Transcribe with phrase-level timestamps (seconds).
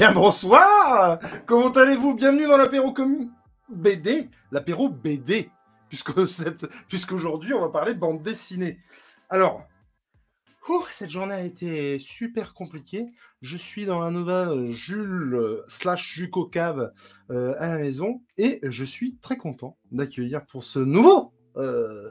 [0.00, 1.18] Bien, bonsoir.
[1.44, 2.14] Comment allez-vous?
[2.14, 3.34] Bienvenue dans l'apéro comme
[3.68, 5.50] BD, l'apéro BD,
[5.90, 6.66] puisque cette...
[6.88, 8.78] puisqu'aujourd'hui, on va parler bande dessinée.
[9.28, 9.62] Alors,
[10.90, 13.08] cette journée a été super compliquée.
[13.42, 16.94] Je suis dans la nouvelle Jules euh, slash Juco Cave
[17.30, 18.22] euh, à la maison.
[18.38, 22.10] Et je suis très content d'accueillir pour ce nouveau euh,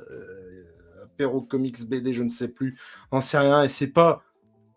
[1.03, 2.77] apéro comics BD, je ne sais plus,
[3.09, 4.21] en sait rien, et c'est pas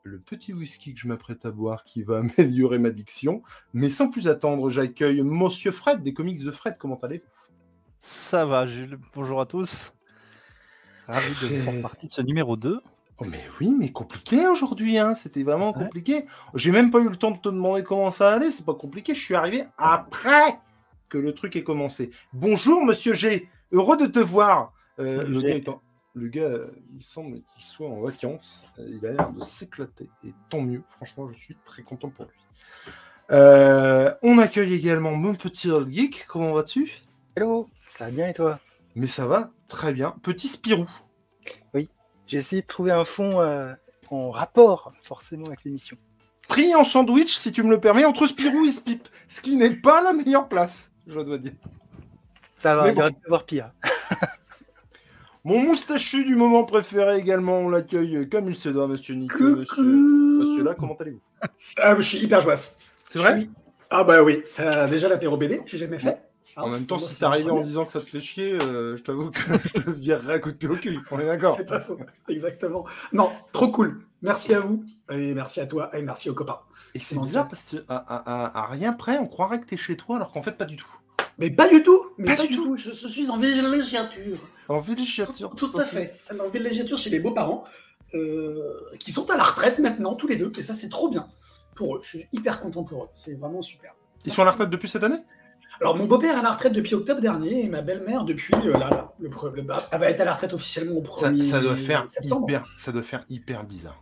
[0.04, 3.42] le petit whisky que je m'apprête à boire qui va améliorer ma diction.
[3.72, 6.76] Mais sans plus attendre, j'accueille Monsieur Fred des comics de Fred.
[6.78, 7.24] Comment allez-vous?
[7.98, 8.98] Ça va, Jules.
[9.14, 9.94] Bonjour à tous.
[11.06, 12.80] Ravi de faire partie de ce numéro 2.
[13.18, 15.14] Oh mais oui, mais compliqué aujourd'hui, hein.
[15.14, 16.24] c'était vraiment compliqué.
[16.54, 19.14] J'ai même pas eu le temps de te demander comment ça allait, c'est pas compliqué,
[19.14, 20.58] je suis arrivé après
[21.08, 22.10] que le truc ait commencé.
[22.32, 24.72] Bonjour Monsieur G, heureux de te voir.
[24.98, 25.74] Euh, le, gars
[26.14, 26.50] le, gars
[26.94, 31.28] il semble qu'il soit en vacances, il a l'air de s'éclater, et tant mieux, franchement
[31.32, 32.32] je suis très content pour lui.
[33.30, 37.02] Euh, on accueille également mon petit old geek, comment vas-tu?
[37.36, 38.58] Hello, ça va bien et toi?
[38.94, 40.14] Mais ça va très bien.
[40.22, 40.86] Petit Spirou.
[41.72, 41.88] Oui,
[42.26, 43.72] j'ai essayé de trouver un fond euh,
[44.10, 45.96] en rapport forcément avec l'émission.
[46.46, 49.76] Pris en sandwich, si tu me le permets, entre Spirou et Spip, ce qui n'est
[49.76, 51.54] pas la meilleure place, je dois dire.
[52.58, 53.10] Ça va, il bon.
[53.26, 53.72] avoir pire.
[55.44, 59.42] Mon moustachu du moment préféré également, on l'accueille comme il se doit, monsieur Nico.
[59.42, 61.20] Monsieur, monsieur là, comment allez-vous?
[61.78, 62.72] Ah, Je suis hyper joyeuse.
[63.02, 63.40] C'est vrai?
[63.40, 63.50] Suis...
[63.90, 66.22] Ah bah oui, ça déjà l'apéro BD, j'ai jamais fait.
[66.56, 69.30] En même temps, si arrivé en disant que ça te fait chier, euh, je t'avoue
[69.30, 69.38] que
[69.74, 71.00] je te virerai à côté au cul.
[71.10, 71.56] On est d'accord.
[71.56, 71.98] C'est pas faux,
[72.28, 72.84] exactement.
[73.12, 74.06] Non, trop cool.
[74.20, 76.60] Merci à vous, et merci à toi, et merci aux copains.
[76.94, 80.16] Et c'est bizarre parce qu'à à, à, rien près, on croirait que t'es chez toi,
[80.16, 80.86] alors qu'en fait, pas du tout.
[81.42, 82.76] Mais pas du tout mais Pas, du tout.
[82.76, 84.38] Je, je, suis en villégiature.
[84.68, 86.10] En villégiature Tout, tout à fait.
[86.12, 87.64] C'est en villégiature chez mes beaux-parents,
[88.14, 91.26] euh, qui sont à la retraite maintenant, tous les deux, et ça, c'est trop bien
[91.74, 92.00] pour eux.
[92.02, 93.08] Je suis hyper content pour eux.
[93.14, 93.92] C'est vraiment super.
[94.24, 95.18] Ils sont à la retraite depuis cette année?
[95.80, 98.72] Alors, mon beau-père est à la retraite depuis octobre dernier et ma belle-mère depuis euh,
[98.74, 101.60] là, là, le, le, elle va être à la retraite officiellement au 1er ça, ça
[101.60, 102.48] doit faire septembre.
[102.48, 104.00] Hyper, ça doit faire hyper bizarre.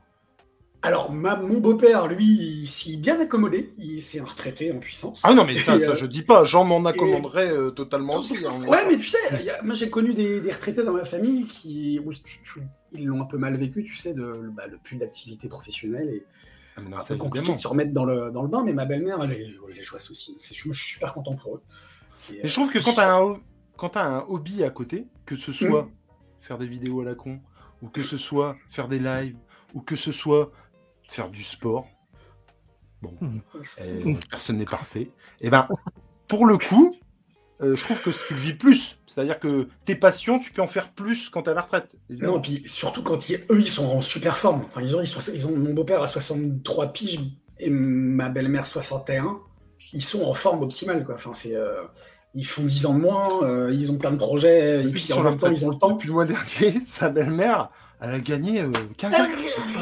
[0.82, 3.74] Alors, ma, mon beau-père, lui, il s'y est bien accommodé.
[3.76, 5.20] Il s'est un retraité en puissance.
[5.24, 6.44] Ah non, mais ça, et, ça euh, je dis pas.
[6.44, 7.50] Jean m'en accommoderait et...
[7.50, 8.34] euh, totalement aussi.
[8.46, 11.46] Hein, ouais, mais tu sais, a, moi j'ai connu des, des, retraités dans ma famille
[11.46, 14.78] qui où, tu, tu, ils l'ont un peu mal vécu, tu sais, de, bah, le
[14.78, 16.24] plus d'activité professionnelle et
[16.76, 19.22] ah, non, c'est compliqué de se remettre dans le, dans le bain, mais ma belle-mère,
[19.22, 20.36] elle, elle, elle joue aussi.
[20.40, 21.62] je suis super content pour eux.
[22.32, 23.00] Et, je trouve que quand tu
[23.98, 25.90] as, as, un hobby à côté, que ce soit mmh.
[26.40, 27.40] faire des vidéos à la con,
[27.82, 29.36] ou que ce soit faire des lives,
[29.74, 30.52] ou que ce soit
[31.10, 31.86] faire du sport,
[33.02, 33.40] bon, mmh.
[33.80, 35.08] euh, personne n'est parfait,
[35.40, 35.68] et ben
[36.28, 36.94] pour le coup,
[37.62, 38.98] euh, je trouve que tu le vis plus.
[39.06, 41.96] C'est-à-dire que tes passions, tu peux en faire plus quand tu es à la retraite.
[42.08, 42.34] Évidemment.
[42.34, 44.62] Non, et puis surtout quand ils, eux, ils sont en super forme.
[44.68, 47.20] Enfin, ils, ont, ils, sont, ils ont mon beau-père à 63 piges
[47.58, 49.40] et ma belle-mère 61.
[49.92, 51.04] Ils sont en forme optimale.
[51.04, 51.16] Quoi.
[51.16, 51.82] Enfin, c'est, euh,
[52.34, 55.12] ils font 10 ans de moins, euh, ils ont plein de projets, et, puis, puis
[55.12, 55.90] en même temps, ils ont le temps.
[55.90, 57.70] Depuis le mois dernier, sa belle-mère,
[58.02, 59.24] elle a gagné euh, 15 ans.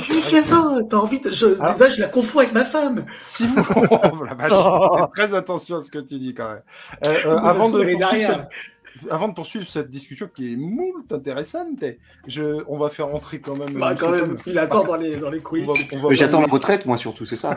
[0.02, 1.30] J'ai 15 ans, t'as envie de...
[1.30, 3.04] Je, Alors, là, je la confonds avec ma femme.
[3.20, 3.62] Si vous...
[3.90, 5.06] oh, la vache, oh.
[5.14, 6.62] très attention à ce que tu dis quand même.
[7.06, 8.48] Euh, euh, avant, de cette...
[9.08, 11.84] avant de poursuivre cette discussion qui est moult intéressante,
[12.26, 12.64] je...
[12.66, 13.78] on va faire entrer quand même...
[13.78, 15.70] Bah, quand même, il attend dans les, dans les coulisses.
[16.10, 17.56] J'attends la retraite, moi surtout, c'est ça.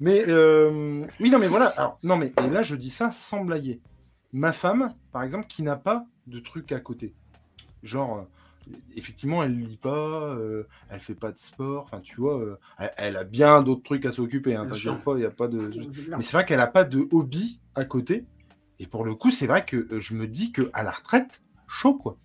[0.00, 1.02] mais euh...
[1.18, 1.68] oui, non, mais voilà.
[1.78, 3.80] Alors, non, mais et là, je dis ça sans blaguer.
[4.34, 7.14] Ma femme, par exemple, qui n'a pas de truc à côté.
[7.82, 8.26] Genre,
[8.96, 9.90] effectivement, elle lit pas,
[10.34, 11.84] euh, elle fait pas de sport.
[11.84, 14.54] Enfin, tu vois, euh, elle, elle, a bien d'autres trucs à s'occuper.
[14.54, 14.76] Hein, pas,
[15.16, 15.70] il a pas de.
[16.10, 18.24] Mais c'est vrai qu'elle a pas de hobby à côté.
[18.78, 21.42] Et pour le coup, c'est vrai que euh, je me dis que à la retraite,
[21.68, 22.16] chaud quoi.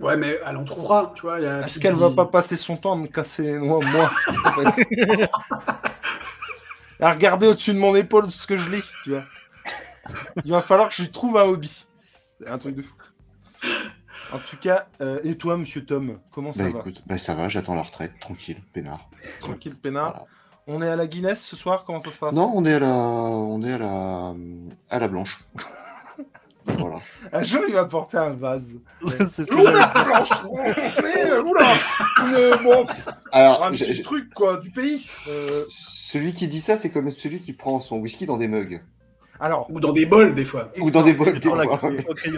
[0.00, 1.40] Ouais, mais elle en trouvera, tu vois.
[1.40, 4.10] Est-ce qu'elle va pas passer son temps à me casser les noix, moi
[7.00, 9.22] À regarder au-dessus de mon épaule ce que je lis, tu vois.
[10.44, 11.84] Il va falloir que je lui trouve un hobby.
[12.40, 12.94] C'est un truc de fou.
[14.32, 17.34] En tout cas, euh, et toi, monsieur Tom, comment ça bah, va écoute, bah, Ça
[17.34, 19.08] va, j'attends la retraite, tranquille, peinard.
[19.40, 20.10] Tranquille, peinard.
[20.12, 20.26] Voilà.
[20.66, 22.34] On est à la Guinness ce soir, comment ça se passe?
[22.34, 24.34] Non, on est à la, on est à la,
[24.88, 25.38] à la blanche.
[26.64, 26.96] voilà.
[27.32, 28.78] Un jour, il va porter un vase.
[29.30, 29.92] C'est ce Oula
[32.22, 32.86] euh, bon,
[33.32, 35.04] Alors, un petit truc, quoi, du pays.
[35.28, 35.64] Euh...
[35.68, 38.80] Celui qui dit ça, c'est comme celui qui prend son whisky dans des mugs.
[39.40, 40.70] Alors, ou dans des bols, des fois.
[40.78, 41.64] Ou dans des bols, des fois.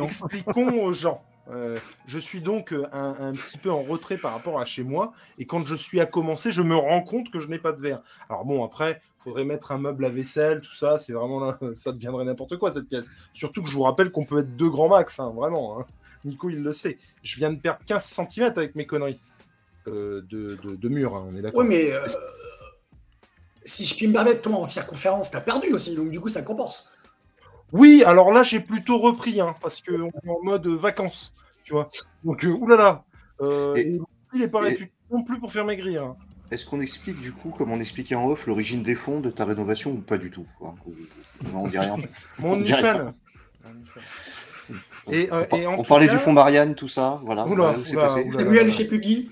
[0.05, 1.23] Expliquons aux gens.
[1.49, 5.13] Euh, je suis donc un, un, petit peu en retrait par rapport à chez moi.
[5.39, 7.81] Et quand je suis à commencer, je me rends compte que je n'ai pas de
[7.81, 8.03] verre.
[8.29, 10.99] Alors bon, après, il faudrait mettre un meuble à vaisselle, tout ça.
[10.99, 13.07] C'est vraiment là, ça deviendrait n'importe quoi cette pièce.
[13.33, 15.81] Surtout que je vous rappelle qu'on peut être deux grands max, hein, vraiment.
[15.81, 15.87] Hein.
[16.25, 16.99] Nico, il le sait.
[17.23, 19.21] Je viens de perdre 15 cm avec mes conneries
[19.87, 21.15] euh, de, de, de, mur.
[21.15, 21.61] Hein, on est d'accord.
[21.61, 22.05] Oui, mais euh,
[23.67, 26.41] si je puis me permettre, toi en circonférence, t'as perdu aussi, donc du coup ça
[26.43, 26.89] compense.
[27.73, 31.35] Oui, alors là, j'ai plutôt repris, hein, parce qu'on est en mode vacances,
[31.65, 31.91] tu vois.
[32.25, 33.03] Donc, euh, oulala.
[33.41, 34.01] Euh, Et-
[34.35, 36.05] il n'est pas et- réputé non plus pour faire maigrir.
[36.05, 36.17] hein.
[36.53, 39.45] Est-ce qu'on explique du coup, comme on expliquait en off, l'origine des fonds de ta
[39.45, 40.47] rénovation ou pas du tout
[41.53, 41.97] Non, on dit rien.
[42.39, 42.63] Mon On.
[45.13, 47.47] Et, euh, on et en on tout parlait cas- du fonds Marianne, tout ça, voilà.
[47.47, 48.23] Oula, voilà où c'est oula, passé.
[48.23, 48.33] oula.
[48.33, 49.29] Samuel chez Puggy.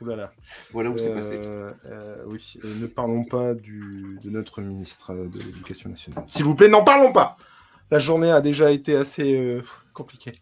[0.00, 0.32] Oulala.
[0.72, 1.40] Voilà où c'est Euh, passé.
[1.86, 6.24] euh, oui, et ne parlons pas du, de notre ministre euh, de l'Éducation nationale.
[6.26, 7.36] S'il vous plaît, n'en parlons pas
[7.90, 9.62] La journée a déjà été assez euh,
[9.94, 10.32] compliquée.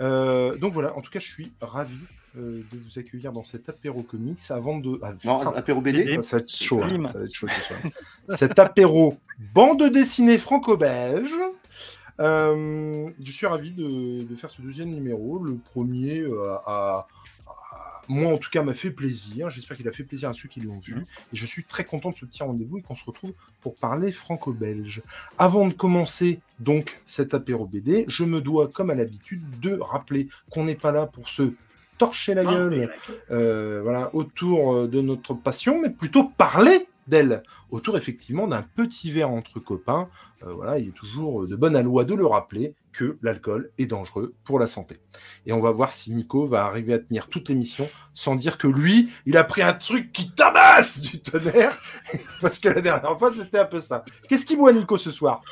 [0.00, 1.98] Euh, donc voilà, en tout cas, je suis ravi
[2.36, 4.98] euh, de vous accueillir dans cet apéro comics avant de...
[5.02, 7.48] ah, Non, putain, apéro BD ça, ça va être chaud, hein, ça va être chaud
[7.48, 7.80] ce soir.
[8.30, 9.18] Cet apéro
[9.54, 11.34] bande dessinée franco-belge.
[12.20, 15.38] Euh, je suis ravi de, de faire ce deuxième numéro.
[15.42, 17.06] Le premier euh, a-
[18.10, 19.50] moi en tout cas m'a fait plaisir.
[19.50, 20.94] J'espère qu'il a fait plaisir à ceux qui l'ont vu.
[20.94, 21.00] Mhm.
[21.32, 24.12] Et je suis très content de ce petit rendez-vous et qu'on se retrouve pour parler
[24.12, 25.02] franco-belge.
[25.38, 30.28] Avant de commencer donc cet apéro BD, je me dois comme à l'habitude de rappeler
[30.50, 31.52] qu'on n'est pas là pour se
[31.98, 32.90] torcher la gueule
[33.30, 39.10] euh, voilà, autour euh, de notre passion, mais plutôt parler d'elle, autour effectivement d'un petit
[39.12, 40.08] verre entre copains.
[40.42, 44.34] Euh, voilà, il est toujours de bonne loi de le rappeler que l'alcool est dangereux
[44.44, 45.00] pour la santé.
[45.44, 48.66] Et on va voir si Nico va arriver à tenir toute l'émission sans dire que
[48.66, 51.76] lui, il a pris un truc qui tabasse du tonnerre,
[52.40, 54.04] parce que la dernière fois, c'était un peu ça.
[54.28, 55.42] Qu'est-ce qu'il boit Nico ce soir?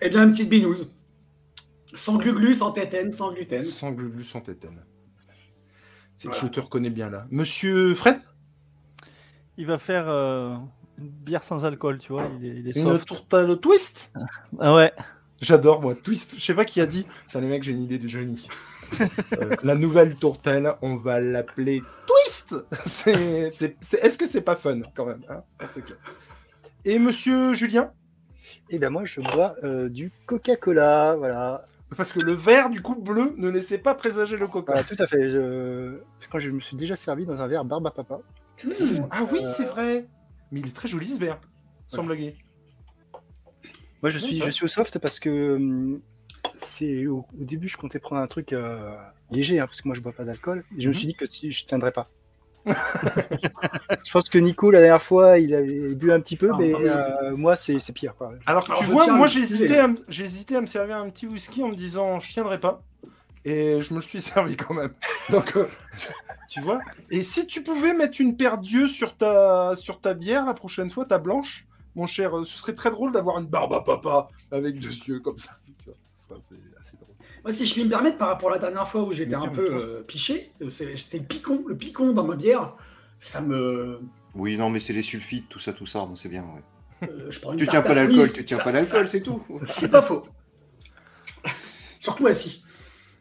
[0.00, 0.92] Eh bien, une petite binouse.
[1.92, 3.62] Sans glu-glu, sans tétène, sans gluten.
[3.62, 4.80] Sans glu sans tétène.
[6.16, 6.48] C'est que Voilà.
[6.48, 7.26] je te reconnais bien là.
[7.30, 8.20] Monsieur Fred?
[9.56, 10.54] Il va faire euh,
[11.00, 12.28] une bière sans alcool, tu vois.
[12.40, 14.12] Il est, il est Une tourtale twist
[14.60, 14.92] Ah ouais.
[15.40, 16.34] J'adore, moi, Twist.
[16.36, 17.06] Je sais pas qui a dit.
[17.28, 18.46] Ça, les mecs, j'ai une idée de génie.
[19.00, 22.56] Euh, la nouvelle tourtelle, on va l'appeler Twist.
[22.84, 25.96] C'est, c'est, c'est- Est-ce que c'est pas fun quand même hein clair.
[26.84, 27.92] Et Monsieur Julien,
[28.68, 31.62] Et bien moi, je bois euh, du Coca-Cola, voilà.
[31.96, 34.72] parce que le verre du coup bleu ne laissait pas présager le coca.
[34.72, 35.30] Voilà, tout à fait.
[35.30, 36.00] Je...
[36.28, 38.18] Quand je me suis déjà servi dans un verre barbe à papa.
[39.12, 40.08] Ah oui, c'est vrai.
[40.52, 41.40] Mais il est très joli ce verre.
[41.88, 42.34] Sans blaguer.
[44.02, 46.00] Moi, je suis, je suis au soft parce que hum,
[46.56, 48.94] c'est au, au début, je comptais prendre un truc euh,
[49.30, 50.64] léger, hein, parce que moi, je bois pas d'alcool.
[50.76, 50.98] Et je me Mhm.
[50.98, 52.08] suis dit que si je tiendrais pas.
[52.66, 56.74] je pense que Nico, la dernière fois, il avait bu un petit peu, Ah, mais
[56.74, 58.14] euh, moi, c'est c'est pire.
[58.14, 58.32] Quoi.
[58.46, 61.26] Alors que Alors, tu vois, moi j'ai hésité, à hésité à me servir un petit
[61.26, 62.82] whisky en me disant je tiendrai pas.
[63.44, 64.92] Et je me le suis servi quand même.
[65.30, 65.66] Donc, euh,
[66.48, 66.80] tu vois.
[67.10, 70.90] Et si tu pouvais mettre une paire d'yeux sur ta, sur ta bière la prochaine
[70.90, 74.28] fois, ta blanche, mon cher, euh, ce serait très drôle d'avoir une barbe à papa
[74.52, 75.58] avec deux yeux comme ça.
[75.66, 77.14] Tu vois, ça, c'est assez drôle.
[77.42, 79.48] Moi, si je puis me permettre, par rapport à la dernière fois où j'étais un
[79.48, 82.74] peu euh, piché, c'était le picon, le picon dans ma bière.
[83.18, 84.00] Ça me.
[84.34, 86.42] Oui, non, mais c'est les sulfites, tout ça, tout ça, bon, c'est bien.
[86.44, 87.08] ouais.
[87.08, 89.22] euh, je prends une Tu tiens pas l'alcool, tu tiens ça- pas ça- l'alcool, c'est
[89.22, 89.42] tout.
[89.62, 90.22] C'est pas faux.
[91.98, 92.62] Surtout assis.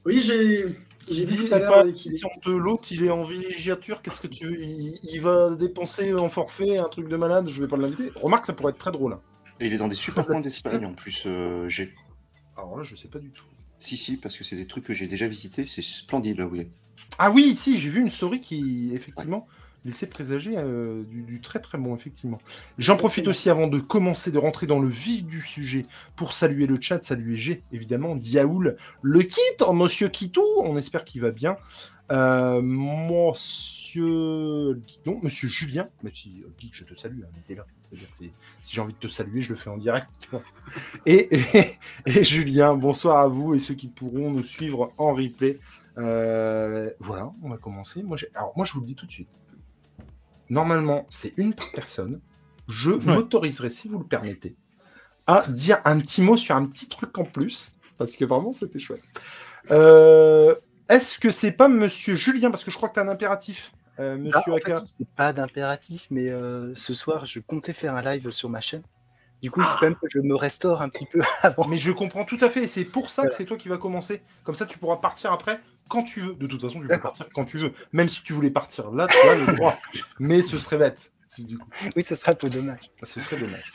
[0.05, 0.65] Oui, j'ai
[1.09, 4.45] j'ai dit tout à pas, l'heure te l'autre, il est en villégiature, qu'est-ce que tu
[4.45, 8.11] veux il, il va dépenser en forfait un truc de malade, je vais pas l'inviter.
[8.21, 9.13] Remarque, ça pourrait être très drôle.
[9.13, 9.21] hein.
[9.59, 11.93] Et il est dans des super coins d'Espagne en plus, euh, j'ai.
[12.55, 13.45] Alors là, je sais pas du tout.
[13.79, 16.55] Si, si, parce que c'est des trucs que j'ai déjà visités, c'est splendide là où
[16.55, 16.69] il est.
[17.17, 19.47] Ah oui, si, j'ai vu une story qui, effectivement,
[19.86, 22.39] laissait présager euh, du, du très très bon, effectivement.
[22.77, 26.67] J'en profite aussi avant de commencer, de rentrer dans le vif du sujet, pour saluer
[26.67, 29.39] le chat, saluer G, évidemment, Diaoul, le kit,
[29.74, 31.57] monsieur Kitou, on espère qu'il va bien.
[32.12, 34.01] Euh, monsieur...
[35.05, 37.65] Non, monsieur Julien, si, euh, Geek, je te salue, hein, mais là.
[37.79, 38.07] C'est-à-dire
[38.62, 40.07] si j'ai envie de te saluer, je le fais en direct.
[40.19, 40.43] tu vois.
[41.05, 41.65] Et, et,
[42.05, 45.59] et Julien, bonsoir à vous et ceux qui pourront nous suivre en replay.
[45.98, 48.03] Euh, voilà, on va commencer.
[48.03, 49.29] Moi, alors, moi, je vous le dis tout de suite.
[50.49, 52.21] Normalement, c'est une par personne.
[52.67, 54.55] Je m'autoriserai, si vous le permettez,
[55.27, 58.79] à dire un petit mot sur un petit truc en plus, parce que vraiment, c'était
[58.79, 59.03] chouette.
[59.71, 60.55] Euh,
[60.87, 63.71] Est-ce que c'est pas Monsieur Julien, parce que je crois que tu as un impératif,
[63.99, 64.83] euh, Ah, Monsieur Aka.
[64.87, 68.83] c'est pas d'impératif, mais euh, ce soir, je comptais faire un live sur ma chaîne.
[69.41, 69.71] Du coup, il Ah.
[69.73, 71.67] faut quand même que je me restaure un petit peu avant.
[71.67, 73.77] Mais je comprends tout à fait, et c'est pour ça que c'est toi qui vas
[73.77, 74.21] commencer.
[74.43, 75.59] Comme ça, tu pourras partir après
[75.89, 76.34] quand tu veux.
[76.36, 77.74] De toute façon, tu peux partir quand tu veux.
[77.91, 79.77] Même si tu voulais partir là, tu as le droit.
[80.19, 81.12] Mais ce serait bête.
[81.38, 82.89] Du coup, Oui, ça serait un peu dommage.
[83.03, 83.72] ce serait dommage.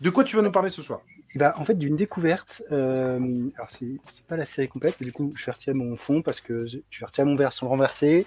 [0.00, 1.00] De quoi tu vas nous parler ce soir?
[1.36, 2.62] Bah, en fait, d'une découverte.
[2.72, 5.94] euh, alors, c'est c'est pas la série complète, mais du coup, je vais retirer mon
[5.96, 8.24] fond parce que je je vais retirer mon verre sans le renverser.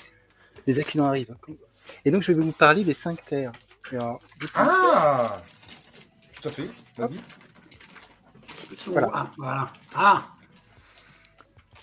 [0.68, 1.36] Les accidents arrivent.
[2.06, 3.52] Et donc, je vais vous parler des cinq terres.
[3.92, 5.42] Alors, les cinq terres, Ah
[6.40, 6.70] Tout à fait.
[6.98, 7.20] Vas-y.
[8.88, 9.10] Voilà.
[9.14, 9.74] Ah, voilà.
[9.96, 10.28] Ah,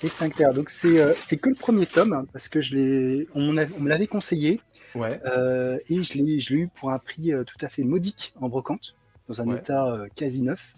[0.03, 0.55] les cinq terres.
[0.55, 4.07] Donc, c'est euh, que le premier tome, hein, parce que je l'ai, on, me l'avait
[4.07, 4.61] conseillé.
[4.95, 5.21] Ouais.
[5.25, 8.97] Euh, et je l'ai eu pour un prix euh, tout à fait modique en brocante,
[9.29, 9.59] dans un Ouais.
[9.59, 10.75] état euh, quasi neuf.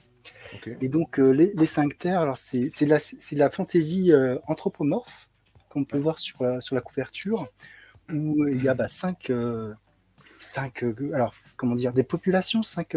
[0.81, 4.13] Et donc, euh, les, les cinq terres, alors c'est de la, c'est la fantaisie
[4.47, 5.29] anthropomorphe
[5.69, 7.49] qu'on peut voir sur la, sur la couverture,
[8.13, 9.33] où il y a bah, cinq,
[10.39, 12.95] cinq alors, comment dire, des populations, cinq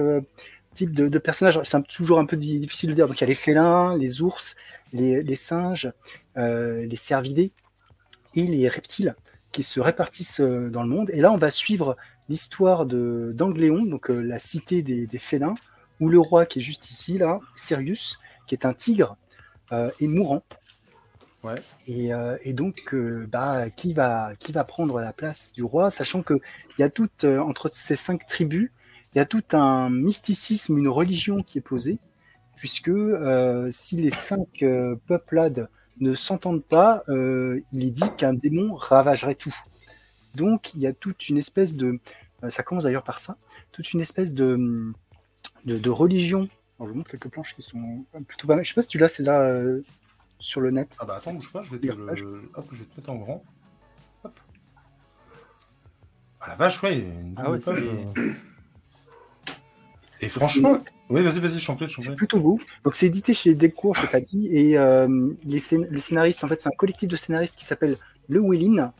[0.75, 1.59] types de, de personnages.
[1.63, 3.07] C'est toujours un peu di- difficile de dire.
[3.07, 4.55] Donc, il y a les félins, les ours,
[4.93, 5.91] les, les singes,
[6.37, 7.51] euh, les cervidés
[8.35, 9.15] et les reptiles
[9.51, 11.09] qui se répartissent euh, dans le monde.
[11.11, 11.95] Et là, on va suivre
[12.29, 15.55] l'histoire de- d'Angléon, donc euh, la cité des, des félins,
[15.99, 19.15] où le roi qui est juste ici, là, Sirius, qui est un tigre,
[19.71, 20.43] euh, est mourant.
[21.43, 21.61] Ouais.
[21.87, 25.91] Et, euh, et donc, euh, bah, qui, va, qui va prendre la place du roi,
[25.91, 26.39] sachant qu'il
[26.79, 28.71] y a tout, euh, entre ces cinq tribus,
[29.15, 31.99] il y a tout un mysticisme, une religion qui est posée,
[32.57, 35.69] puisque euh, si les cinq euh, peuplades
[36.01, 39.55] ne s'entendent pas, euh, il est dit qu'un démon ravagerait tout.
[40.35, 41.97] Donc, il y a toute une espèce de...
[42.49, 43.37] Ça commence d'ailleurs par ça,
[43.71, 44.91] toute une espèce de,
[45.65, 46.49] de, de religion.
[46.77, 48.65] Alors, je vous montre quelques planches qui sont plutôt pas mal.
[48.65, 49.81] Je sais pas si tu l'as, c'est là euh,
[50.39, 50.97] sur le net.
[50.99, 52.49] Ah bah attends, pas, je vais te, le...
[52.53, 53.43] Hop, je vais te mettre en grand.
[54.25, 54.37] Hop.
[56.41, 57.81] Ah la vache, ouais, une Ah ouais, page.
[60.21, 60.79] Et franchement,
[61.09, 62.59] oui, vas-y, vas-y, t'en C'est plutôt beau.
[62.83, 64.47] Donc c'est édité chez Delcourt, je pas dit.
[64.55, 65.07] Et euh,
[65.43, 67.97] les, scén- les scénaristes, en fait, c'est un collectif de scénaristes qui s'appelle
[68.29, 68.93] Le Wellin,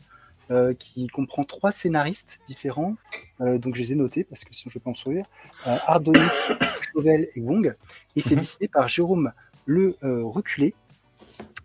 [0.50, 2.94] euh, qui comprend trois scénaristes différents.
[3.40, 5.24] Euh, donc je les ai notés parce que sinon je ne vais pas en sourire.
[5.64, 6.20] Ardonis,
[6.92, 7.74] Chauvel et Wong.
[8.14, 8.40] Et c'est Mhm.
[8.40, 9.32] dessiné par Jérôme
[9.64, 10.74] Le Reculé.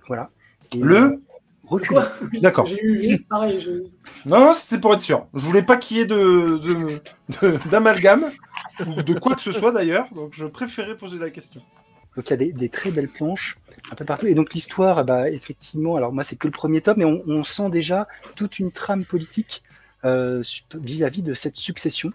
[0.08, 0.30] Voilà.
[0.74, 1.22] Et, Le
[2.42, 2.66] D'accord.
[2.66, 3.66] J'ai eu pareil.
[4.26, 5.28] Non, non, c'était pour être sûr.
[5.34, 7.02] Je voulais pas qu'il y ait de, de-
[7.42, 8.26] de- d'amalgame,
[8.86, 11.62] ou de quoi que ce soit d'ailleurs, donc je préférais poser la question.
[12.16, 13.58] Donc il y a des, des très belles planches
[13.92, 14.28] un peu partout.
[14.28, 17.44] Et donc l'histoire, bah, effectivement, alors moi c'est que le premier tome, mais on, on
[17.44, 19.64] sent déjà toute une trame politique
[20.04, 20.44] euh,
[20.76, 22.12] vis-à-vis de cette succession.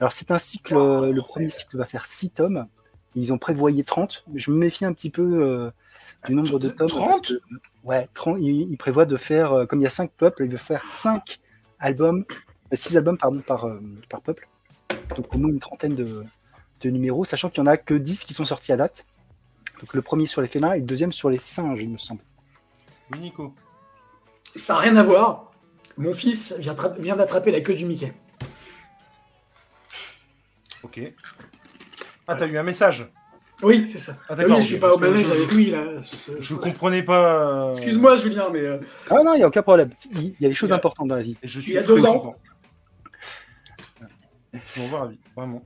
[0.00, 2.66] Alors c'est un cycle, euh, le premier cycle va faire 6 tomes.
[3.14, 5.70] Ils ont prévoyé 30, mais je me méfie un petit peu euh,
[6.26, 6.88] du nombre de tomes.
[6.88, 7.10] 30?
[7.10, 7.34] parce que,
[7.84, 10.50] Ouais, 30, ils, ils prévoient de faire, euh, comme il y a 5 peuples, ils
[10.50, 11.38] veulent faire 5
[11.78, 12.24] albums,
[12.72, 14.48] 6 albums pardon, par, euh, par peuple.
[15.16, 16.24] Donc au moins une trentaine de,
[16.80, 19.06] de numéros, sachant qu'il n'y en a que 10 qui sont sortis à date.
[19.80, 22.20] Donc le premier sur les félins et le deuxième sur les singes, il me semble.
[23.12, 23.54] Oui, Nico.
[24.56, 25.52] Ça n'a rien à voir.
[25.96, 28.12] Mon fils vient, vient d'attraper la queue du Mickey.
[30.82, 31.00] Ok.
[32.26, 33.08] Ah, t'as eu un message.
[33.62, 34.16] Oui, c'est ça.
[34.28, 36.00] Ah, Ah oui, je suis pas au manège je- avec lui là.
[36.00, 37.66] ce- ce- Je ce- comprenais pas.
[37.66, 38.78] euh, Excuse-moi, Julien, mais euh,
[39.10, 39.90] Ah non, il n'y a aucun problème.
[40.12, 41.36] Il y a des choses a- importantes dans la vie.
[41.42, 42.18] et je suis Il y a deux ans.
[42.20, 42.36] content.
[44.52, 45.62] Je m'en vais ravi, vraiment.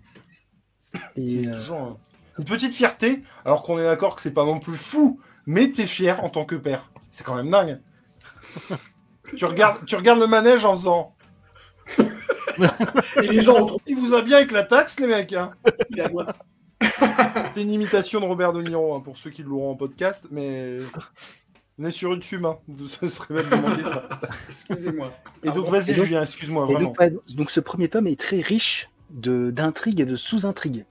[1.16, 4.58] C'est euh, toujours euh, une petite fierté, alors qu'on est d'accord que c'est pas non
[4.58, 6.90] plus fou, mais t'es fier en tant que père.
[7.10, 7.78] C'est quand même dingue.
[9.36, 11.14] tu, regardes, tu regardes le manège en faisant.
[11.98, 15.32] et les gens autour Il vous a bien avec la taxe, les mecs.
[15.34, 15.52] Hein.
[17.54, 20.78] C'est une imitation de Robert De Niro, hein, pour ceux qui l'auront en podcast, mais.
[21.78, 22.58] On est sur YouTube, hein.
[22.88, 24.08] ce serait même de manquer ça.
[24.48, 25.10] Excusez-moi.
[25.42, 26.98] Et donc, vas-y, Julien, excuse-moi, donc,
[27.34, 30.84] donc ce premier tome est très riche de- d'intrigues et de sous-intrigues.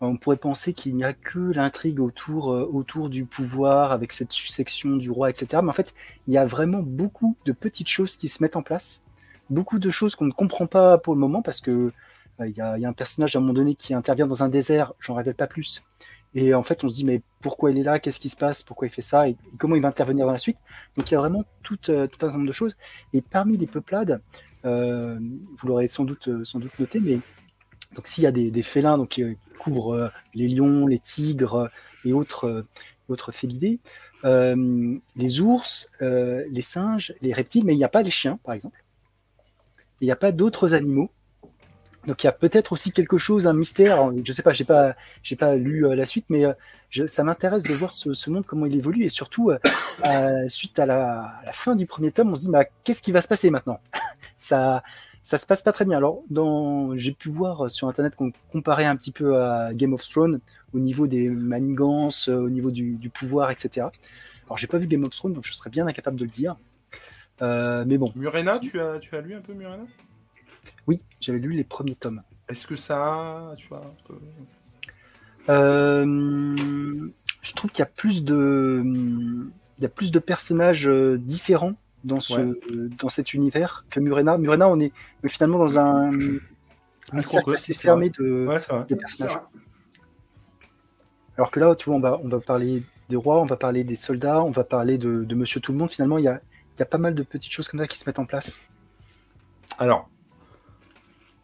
[0.00, 4.32] On pourrait penser qu'il n'y a que l'intrigue autour, euh, autour du pouvoir, avec cette
[4.32, 5.60] succession du roi, etc.
[5.62, 5.94] Mais en fait,
[6.26, 9.00] il y a vraiment beaucoup de petites choses qui se mettent en place.
[9.50, 11.92] Beaucoup de choses qu'on ne comprend pas pour le moment parce que euh,
[12.46, 14.42] il y, a, il y a un personnage à un moment donné qui intervient dans
[14.42, 15.82] un désert, j'en révèle pas plus.
[16.34, 17.98] Et en fait, on se dit, mais pourquoi il est là?
[17.98, 18.62] Qu'est-ce qui se passe?
[18.62, 19.28] Pourquoi il fait ça?
[19.28, 20.58] Et, comment il va intervenir dans la suite?
[20.96, 22.76] Donc il y a vraiment tout, euh, tout un nombre de choses.
[23.12, 24.20] Et parmi les peuplades,
[24.64, 27.20] euh, vous l'aurez sans doute, euh, sans doute noté, mais
[27.94, 31.70] donc s'il y a des, félins donc, qui, euh, qui couvrent les lions, les tigres
[32.04, 32.64] et autres,
[33.08, 33.80] autres félidés,
[34.24, 38.84] les ours, les singes, les reptiles, mais il n'y a pas les chiens, par exemple.
[40.00, 41.10] Il n'y a pas d'autres animaux.
[42.06, 44.10] Donc il y a peut-être aussi quelque chose, un mystère.
[44.24, 47.64] Je sais pas, j'ai pas, j'ai pas lu euh, la suite, mais euh, ça m'intéresse
[47.64, 51.86] de voir ce, monde comment il évolue et surtout euh, suite à la, fin du
[51.86, 53.80] premier tome, on se dit bah, qu'est-ce qui va se passer maintenant?
[54.38, 54.84] Ça,
[55.24, 55.96] ça se passe pas très bien.
[55.96, 60.08] Alors dans, j'ai pu voir sur internet qu'on comparait un petit peu à Game of
[60.08, 60.40] Thrones
[60.72, 63.88] au niveau des manigances, au niveau du, du pouvoir, etc.
[64.46, 66.56] Alors j'ai pas vu Game of Thrones, donc je serais bien incapable de le dire.
[67.40, 69.84] Mais bon, Murena, tu as, tu as lu un peu Murena?
[70.88, 72.22] Oui, j'avais lu les premiers tomes.
[72.48, 74.14] Est-ce que ça, tu vois, un peu...
[75.50, 77.08] Euh,
[77.42, 78.82] je trouve qu'il y a plus de,
[79.78, 82.88] il y a plus de personnages euh, différents dans ce, Ouais.
[82.98, 84.36] dans cet univers que Murena.
[84.38, 84.92] Murena, on est
[85.26, 86.12] finalement dans un,
[87.12, 89.38] un cercle assez fermé Ouais, de personnages.
[91.36, 93.84] Alors que là, tu vois, on va, on va parler des rois, on va parler
[93.84, 95.90] des soldats, on va parler de, de Monsieur Tout le Monde.
[95.90, 96.40] Finalement, il y a,
[96.76, 98.58] il y a pas mal de petites choses comme ça qui se mettent en place.
[99.78, 100.10] Alors,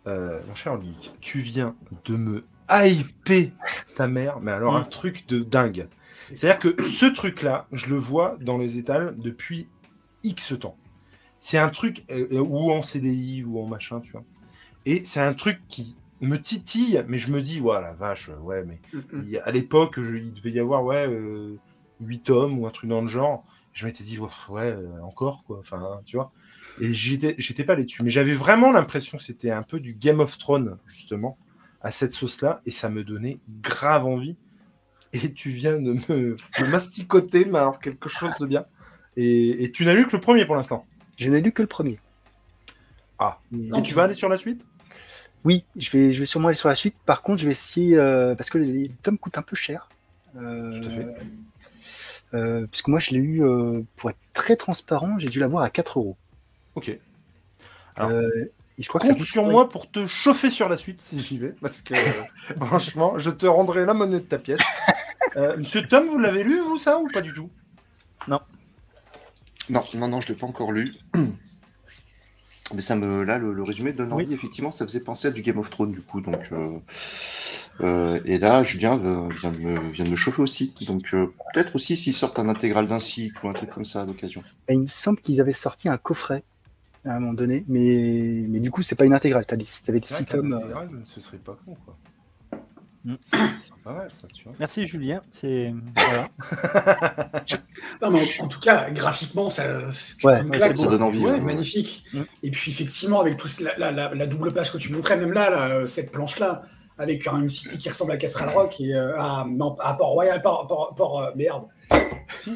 [0.06, 3.50] euh, mon cher Geek, tu viens de me hyper
[3.96, 5.88] ta mère, mais alors un truc de dingue.
[6.34, 9.68] C'est-à-dire que ce truc-là, je le vois dans les étals depuis
[10.22, 10.76] X temps.
[11.38, 14.24] C'est un truc, euh, euh, ou en CDI, ou en machin, tu vois.
[14.86, 18.64] Et c'est un truc qui me titille, mais je me dis, ouais, la vache, ouais,
[18.64, 21.58] mais Mm, à l'époque, il devait y avoir, ouais, euh,
[22.00, 23.44] 8 tomes ou un truc dans le genre.
[23.72, 25.58] Je m'étais dit, ouais, ouais, encore, quoi.
[25.58, 26.32] Enfin, tu vois.
[26.80, 28.02] Et j'étais, pas là-dessus.
[28.02, 31.38] Mais j'avais vraiment l'impression que c'était un peu du Game of Thrones, justement,
[31.82, 32.60] à cette sauce-là.
[32.66, 34.36] Et ça me donnait grave envie.
[35.12, 36.36] Et tu viens de me,
[36.68, 38.64] masticoter, mais alors quelque chose de bien.
[39.16, 40.84] Et, et tu n'as lu que le premier pour l'instant?
[41.16, 42.00] Je n'ai lu que le premier.
[43.20, 43.38] Ah.
[43.56, 44.64] Et- Et tu vas aller sur la suite?
[45.44, 46.96] Oui, je vais, je vais sûrement aller sur la suite.
[47.06, 49.88] Par contre, je vais essayer, euh, parce que les, les tomes coûtent un peu cher.
[50.36, 51.06] Euh, Tout à fait.
[52.34, 55.70] euh, puisque moi, je l'ai eu, euh, pour être très transparent, j'ai dû l'avoir à
[55.70, 56.16] 4 euros.
[56.74, 56.98] Ok.
[57.96, 58.28] Alors, Euh,
[58.78, 61.38] je crois que ça Compte sur moi pour te chauffer sur la suite si j'y
[61.38, 61.94] vais, parce que
[62.60, 64.60] euh, franchement, je te rendrai la monnaie de ta pièce.
[65.36, 67.50] Euh, Monsieur Tom, vous l'avez lu, vous, ça, ou pas du tout?
[68.28, 68.40] Non,
[69.94, 70.94] non, non, je l'ai pas encore lu.
[72.74, 74.24] Mais ça me, là, le, le résumé donne Oui.
[74.24, 74.34] envie.
[74.34, 76.20] Effectivement, ça faisait penser à du Game of Thrones, du coup.
[76.22, 76.78] Donc, euh,
[77.82, 80.74] euh, et là, Julien euh, vient de me, vient de me chauffer aussi.
[80.86, 84.00] Donc, euh, peut-être aussi s'ils sortent un intégral d'un cycle ou un truc comme ça
[84.02, 84.42] à l'occasion.
[84.70, 86.42] il me semble qu'ils avaient sorti un coffret
[87.04, 89.44] à un moment donné, mais, mais du coup, c'est pas une intégrale.
[89.46, 90.52] Tu avais des 6 tomes.
[90.54, 91.96] euh, ce serait pas con, quoi.
[93.04, 93.14] Mm.
[93.30, 94.54] C'est pas mal, ça, tu vois.
[94.58, 95.20] Merci Julien.
[95.30, 96.28] C'est voilà.
[98.02, 100.42] Non, mais en, en tout cas, graphiquement, ça, c'est- Ouais,
[100.88, 101.40] donne envie, ouais.
[101.40, 102.04] magnifique.
[102.14, 102.22] Mm.
[102.42, 105.32] Et puis, effectivement, avec tout la, la- la- la double page que tu montrais, même
[105.32, 106.62] là, là, euh, cette planche-là,
[106.96, 110.94] avec une cité qui ressemble à Castle Rock et euh, à, non, à Port, Port-
[110.96, 111.64] Port- euh, merde.
[112.44, 112.52] Si,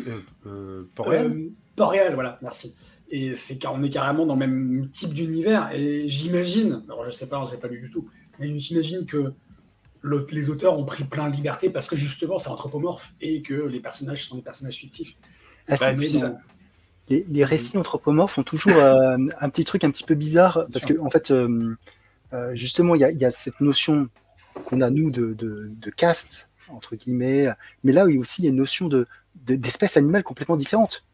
[0.46, 2.74] euh, Port-Royal Euh, Port-Réal, voilà, merci.
[3.11, 5.71] Et c'est car on est carrément dans le même type d'univers.
[5.73, 9.33] Et j'imagine, alors je sais pas, je n'ai pas lu du tout, mais j'imagine que
[10.31, 13.81] les auteurs ont pris plein de liberté parce que justement c'est anthropomorphe et que les
[13.81, 15.16] personnages sont des personnages fictifs.
[15.68, 16.09] ah, Bah, Mais
[17.09, 20.85] les, les récits anthropomorphes ont toujours euh, un petit truc un petit peu bizarre parce
[20.85, 21.75] que en fait euh,
[22.33, 24.09] euh, justement il y a, il y a cette notion
[24.66, 27.49] qu'on a nous de, de, de caste entre guillemets.
[27.85, 29.07] Mais là il y a aussi il y a une notion de
[29.47, 31.05] de- d'espèces animales complètement différentes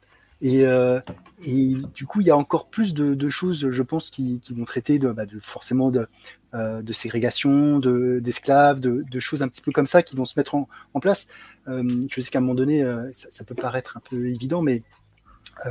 [0.44, 1.00] et, euh,
[1.46, 4.98] et du coup il y a encore plus de, choses je pense qui, vont traiter
[4.98, 6.06] bah, forcément de,
[6.54, 10.38] euh, de ségrégation de d'esclaves de, choses un petit peu comme ça qui vont se
[10.38, 10.68] mettre en,
[11.00, 11.26] place
[11.66, 14.82] Euh, je sais qu'à un moment donné euh, ça, peut paraître un peu évident mais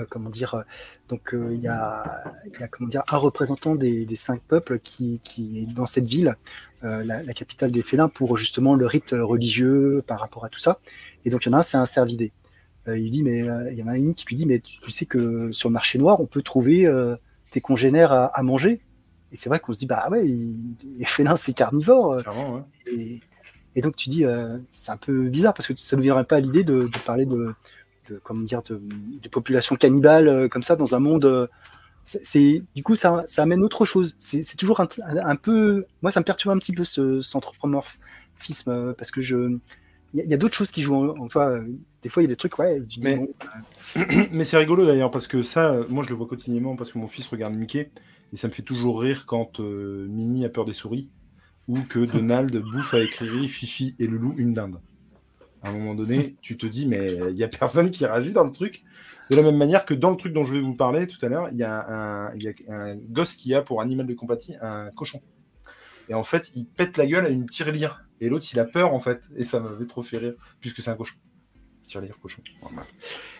[0.09, 0.63] comment dire,
[1.09, 2.23] donc il y, a,
[2.71, 6.37] comment dire, un représentant des, cinq peuples qui, est dans cette ville,
[6.81, 10.79] la, la capitale des félins, pour justement le rite religieux par rapport à tout ça.
[11.25, 12.31] Et donc il y en a un, c'est un cervidé.
[12.87, 14.79] Euh, il dit, mais euh, il y en a une qui lui dit, mais tu,
[14.81, 17.15] tu sais que sur le marché noir, on peut trouver euh,
[17.51, 18.81] tes congénères à, à manger.
[19.31, 22.17] Et c'est vrai qu'on se dit, bah ouais, les félins c'est carnivore.
[22.17, 22.61] ouais.
[22.87, 23.19] et,
[23.75, 24.23] et donc tu dis,
[24.73, 27.25] c'est un peu bizarre parce que ça ne viendrait pas à l'idée de, de parler
[27.25, 27.55] de,
[28.09, 31.49] de, comment dire, de, de population cannibale comme ça dans un monde.
[32.05, 34.15] c'est, du coup, ça, ça amène autre chose.
[34.19, 35.85] C'est, toujours un, un, un peu.
[36.03, 39.57] Moi, ça me perturbe un petit peu ce, cet anthropomorphisme parce que je.
[40.13, 41.49] Il y, a- d'autres choses qui jouent en, en toi.
[41.49, 41.67] euh,
[42.03, 42.85] Des fois, il y a des trucs, ouais.
[42.85, 43.27] Tu Mais- bon,
[44.31, 46.97] Mais c'est rigolo d'ailleurs parce que ça, euh, moi je le vois quotidiennement parce que
[46.99, 47.91] mon fils regarde Mickey
[48.31, 51.09] et ça me fait toujours rire quand euh, Mimi a peur des souris
[51.67, 54.79] ou que Donald bouffe avec Riri, Fifi et Loulou une dinde.
[55.61, 58.43] À un moment donné, tu te dis mais il y a personne qui réagit dans
[58.43, 58.83] le truc.
[59.29, 61.29] De la même manière que dans le truc dont je vais vous parler tout à
[61.29, 64.13] l'heure, il y, a un- il y a un gosse qui a pour animal de
[64.13, 65.21] compagnie un cochon.
[66.09, 68.03] Et en fait, il pète la gueule à une tirelire.
[68.21, 69.21] Et l'autre, il a peur en fait.
[69.35, 71.15] Et ça m'avait trop fait rire puisque c'est un cochon.
[71.87, 72.41] Tirelire, cochon.
[72.61, 72.85] Voilà.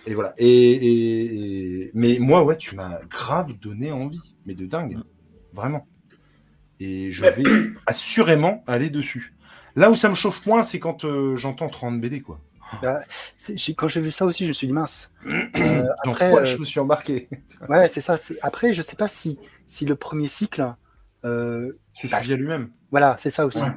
[0.06, 0.34] Et voilà.
[0.38, 4.36] Et, et- et- Mais moi, ouais, tu m'as grave donné envie.
[4.46, 4.98] Mais de dingue.
[5.54, 5.88] Vraiment.
[6.80, 7.44] Et je vais
[7.86, 9.34] assurément aller dessus.
[9.76, 12.40] Là où ça me chauffe moins, c'est quand euh, j'entends 30 BD, quoi.
[13.38, 15.10] c'est- j'ai- quand j'ai vu ça aussi, je me suis dit mince.
[15.56, 17.30] Euh, Dans après, quoi euh, je me suis embarqué
[17.70, 18.18] ouais, c'est ça.
[18.42, 20.74] Après, je sais pas si, si le premier cycle.
[21.24, 22.70] euh, Se Bah, suffit à lui-même.
[22.92, 23.64] voilà, c'est ça aussi.
[23.64, 23.70] Ouais.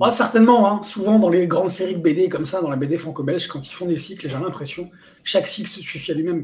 [0.00, 0.82] Ah, certainement, hein.
[0.82, 3.72] souvent dans les grandes séries de BD comme ça, dans la BD franco-belge, quand ils
[3.72, 4.90] font des cycles, j'ai l'impression
[5.24, 6.42] chaque cycle se suffit à lui-même.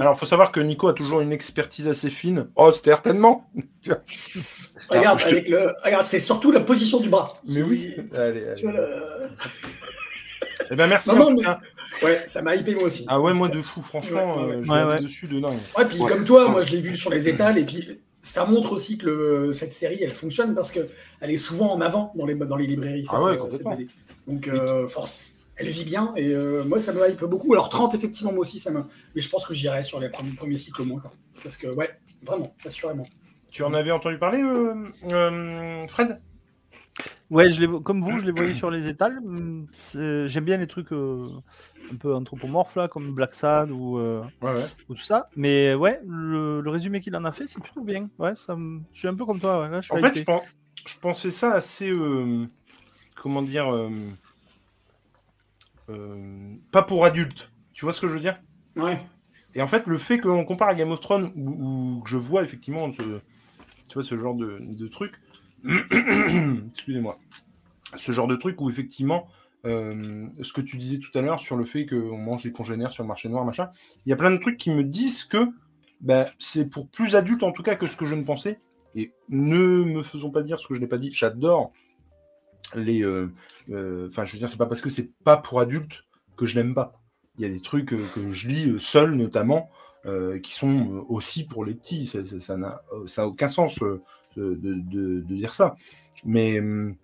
[0.00, 2.48] Alors, faut savoir que Nico a toujours une expertise assez fine.
[2.56, 3.48] Oh, certainement
[4.88, 5.72] regarde, je te- avec le...
[5.84, 7.40] regarde, c'est surtout la position du bras.
[7.46, 7.94] Mais oui.
[8.14, 8.54] Allez, allez.
[8.56, 9.28] Tu vois, le-
[10.70, 11.46] Eh ben, merci Non, mais-.
[12.04, 13.04] Ouais, ça m'a hypé moi aussi.
[13.08, 14.64] Ah ouais, moi de fou, franchement, Ouais, ouais, euh, ouais.
[14.64, 15.02] je Ouais, vais aller ouais.
[15.08, 15.58] dessus de dingue.
[15.78, 16.10] Ouais, puis Ouais.
[16.10, 19.06] comme toi, moi je l'ai vu sur les étals, et puis ça montre aussi que
[19.06, 20.88] le- cette série elle fonctionne parce qu'elle
[21.20, 23.04] est souvent en avant dans les, dans les librairies.
[23.10, 23.70] Ah ouais, euh, complètement.
[23.70, 23.90] cette BD.
[24.26, 27.52] Donc euh, force, elle vit bien et euh, moi ça me hype beaucoup.
[27.52, 28.82] Alors 30, effectivement, moi aussi ça me.
[29.14, 31.00] Mais je pense que j'irai sur les premiers, premiers cycles au moins.
[31.00, 31.12] quoi.
[31.42, 31.90] Parce que ouais,
[32.22, 33.06] vraiment, assurément.
[33.52, 34.74] Tu en avais entendu parler, euh,
[35.10, 36.16] euh, Fred?
[37.30, 39.18] Ouais, je les, comme vous, je les voyais sur les étals.
[39.72, 41.28] C'est- J'aime bien les trucs euh,
[41.92, 44.66] un peu anthropomorphes, là, comme Black Sad ou, euh, Ouais, ouais.
[44.88, 45.28] ou tout ça.
[45.36, 48.08] Mais ouais, le, le résumé qu'il en a fait, c'est plutôt bien.
[48.18, 49.60] Ouais, ça, me- je suis un peu comme toi.
[49.62, 50.40] Ouais, là, je suis En fait, je, pen-
[50.86, 51.90] je pensais ça assez.
[51.90, 52.46] euh,
[53.14, 53.90] comment dire euh,
[55.90, 57.50] euh, Pas pour adultes.
[57.72, 58.40] Tu vois ce que je veux dire?
[58.76, 59.00] Ouais.
[59.54, 61.50] Et en fait, le fait qu'on compare à Game of Thrones, où,
[62.00, 63.02] où je vois effectivement ce,
[63.88, 65.14] tu vois, ce genre de, de truc,
[65.64, 67.18] excusez-moi,
[67.96, 69.28] ce genre de truc où effectivement,
[69.66, 72.92] euh, ce que tu disais tout à l'heure sur le fait qu'on mange des congénères
[72.92, 73.70] sur le marché noir, machin,
[74.04, 75.48] il y a plein de trucs qui me disent que
[76.00, 78.60] bah, c'est pour plus adultes en tout cas que ce que je ne pensais.
[78.94, 81.72] Et ne me faisons pas dire ce que je n'ai pas dit, j'adore
[82.74, 83.02] les.
[83.02, 83.30] euh,
[83.70, 86.04] euh, Enfin, je veux dire, c'est pas parce que c'est pas pour adultes
[86.36, 86.94] que je n'aime pas.
[87.38, 87.96] Il y a des trucs que
[88.32, 89.70] je lis seul, notamment,
[90.42, 92.10] qui sont aussi pour les petits.
[92.40, 92.80] Ça n'a
[93.26, 95.74] aucun sens de- de dire ça.
[96.24, 96.96] Mais hum,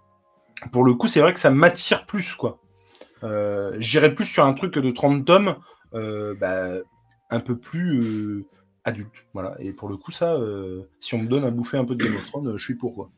[0.70, 2.60] pour le coup, c'est vrai que ça m'attire plus, quoi.
[3.24, 5.56] Euh, J'irais plus sur un truc de 30 tomes,
[5.94, 6.74] euh, bah,
[7.30, 8.44] un peu plus euh,
[8.84, 9.12] adulte.
[9.34, 9.56] Voilà.
[9.60, 10.36] Et pour le coup, ça,
[11.00, 12.94] si on me donne à bouffer un peu de Game of Thrones, je suis pour,
[12.94, 13.10] quoi.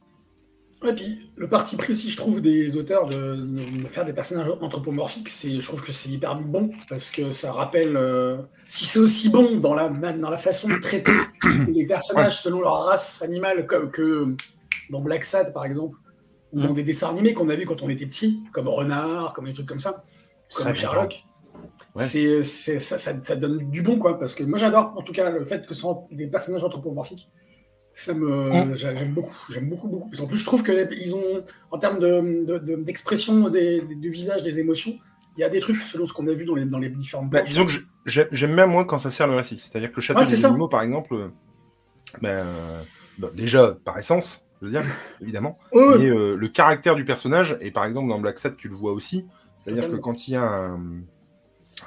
[0.85, 4.49] Ouais, puis le parti pris aussi, je trouve, des auteurs de, de faire des personnages
[4.61, 8.99] anthropomorphiques, c'est, je trouve que c'est hyper bon parce que ça rappelle, euh, si c'est
[8.99, 11.15] aussi bon dans la, dans la façon de traiter
[11.69, 14.37] les personnages selon leur race animale, comme que
[14.91, 15.97] dans Black Sad par exemple,
[16.55, 19.47] ou dans des dessins animés qu'on a vus quand on était petit, comme Renard, comme
[19.47, 20.03] des trucs comme ça,
[20.55, 21.23] comme Ça, Sherlock.
[21.97, 22.05] Ouais.
[22.05, 25.12] C'est, c'est- ça, ça- ça donne du bon, quoi, parce que moi j'adore, en tout
[25.12, 27.31] cas, le fait que ce soit des personnages anthropomorphiques.
[27.97, 28.75] Ça me, Mm.
[28.75, 30.11] j'a- j'aime beaucoup, j'aime beaucoup, beaucoup.
[30.21, 33.83] En plus, je trouve que les- ils ont, en termes de, de- de- d'expression des,
[33.83, 34.99] des- du visage, des émotions,
[35.37, 37.31] il y a des trucs selon ce qu'on a vu dans les, dans les différentes.
[37.31, 39.59] Bah, disons que j'ai- j'ai- j'aime bien moi quand ça sert le récit.
[39.64, 41.14] C'est-à-dire que le château Ouais, des animaux, par exemple,
[42.25, 42.83] euh,
[43.19, 47.70] bah, déjà par essence, je veux dire, évidemment, mais euh, le caractère du personnage, et
[47.70, 49.27] par exemple dans Black Sad, tu le vois aussi,
[49.62, 50.81] c'est-à-dire que quand il y a un,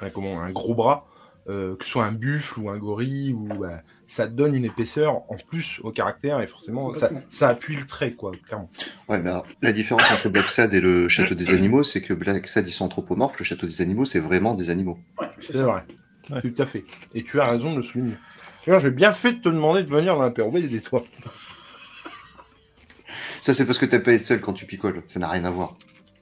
[0.00, 1.06] un- comment, un gros bras,
[1.48, 5.22] euh, que ce soit un buffle ou un gorille, ou, bah, ça donne une épaisseur
[5.30, 6.92] en plus au caractère, et forcément,
[7.28, 8.70] ça, appuie le trait, quoi, clairement.
[9.08, 12.12] Ouais, mais alors, la différence entre Black Sad et le Château des Animaux, c'est que
[12.14, 14.98] Black Sad, ils sont anthropomorphes, le Château des Animaux, c'est vraiment des animaux.
[15.20, 15.84] Ouais, c'est vrai,
[16.30, 16.42] Ouais.
[16.42, 16.84] tout à fait.
[17.14, 18.16] Et tu as raison de le souligner.
[18.66, 21.02] Vois, j'ai bien fait de te demander de venir dans l'apéro des toi.
[23.40, 25.50] Ça, c'est parce que t'aimes pas être seul quand tu picoles, ça n'a rien à
[25.50, 25.76] voir.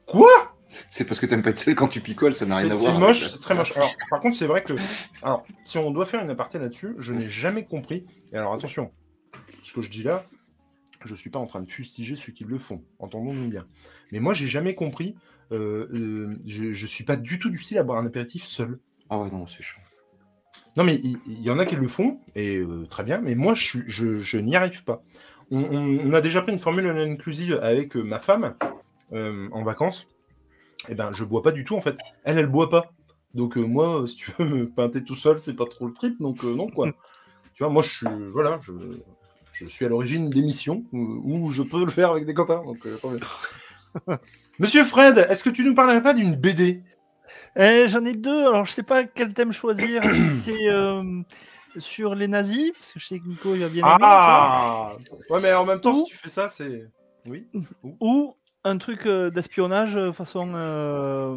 [0.07, 0.29] Quoi?
[0.69, 2.75] C'est parce que t'aimes pas être seul quand tu picoles, ça n'a rien C'est à
[2.77, 2.99] c'est voir.
[3.01, 3.73] moche, avec- c'est très moche.
[3.77, 4.75] Alors, par contre, c'est vrai que,
[5.23, 8.05] alors, si on doit faire une aparté là-dessus, je n'ai jamais compris.
[8.33, 8.91] Et alors, attention,
[9.65, 10.25] ce que je dis là,
[11.05, 12.83] je suis pas en train de fustiger ceux qui le font.
[12.99, 13.65] Entendons-nous bien.
[14.13, 15.15] Mais moi, j'ai jamais compris.
[15.53, 18.81] euh, euh, je, je suis pas du tout du style à boire un apéritif seul.
[19.09, 19.79] Ah ouais, non, c'est chaud.
[20.77, 23.21] Non, mais il y, en a qui le font et euh, très bien.
[23.21, 25.03] Mais moi, je, suis- je, je n'y arrive pas.
[25.51, 28.55] On, on- on a déjà pris une formule inclusive avec euh, ma femme
[29.13, 30.09] euh, en vacances.
[30.89, 31.97] Et ben, je bois pas du tout en fait.
[32.25, 32.93] Elle, elle boit pas.
[33.35, 36.21] Donc euh, moi, si tu veux me pinter tout seul, c'est pas trop le trip.
[36.21, 36.91] Donc euh, non quoi.
[37.55, 38.73] tu vois, moi, je suis voilà, je,
[39.53, 42.63] je suis à l'origine d'émissions où, où je peux le faire avec des copains.
[42.65, 44.17] Donc euh.
[44.59, 46.83] Monsieur Fred, est-ce que tu nous parlerais pas d'une BD
[47.57, 50.03] Eh, J'en ai deux, alors je sais pas quel thème choisir.
[50.15, 51.03] si c'est euh,
[51.79, 53.99] sur les nazis, parce que je sais que Nico il va bien aimer.
[54.03, 54.93] Ah
[55.31, 56.89] Ouais, mais en même temps, si tu fais ça, c'est.
[57.27, 57.47] Oui.
[58.01, 58.35] Ou
[58.65, 61.37] un truc euh, d'espionnage euh, façon euh,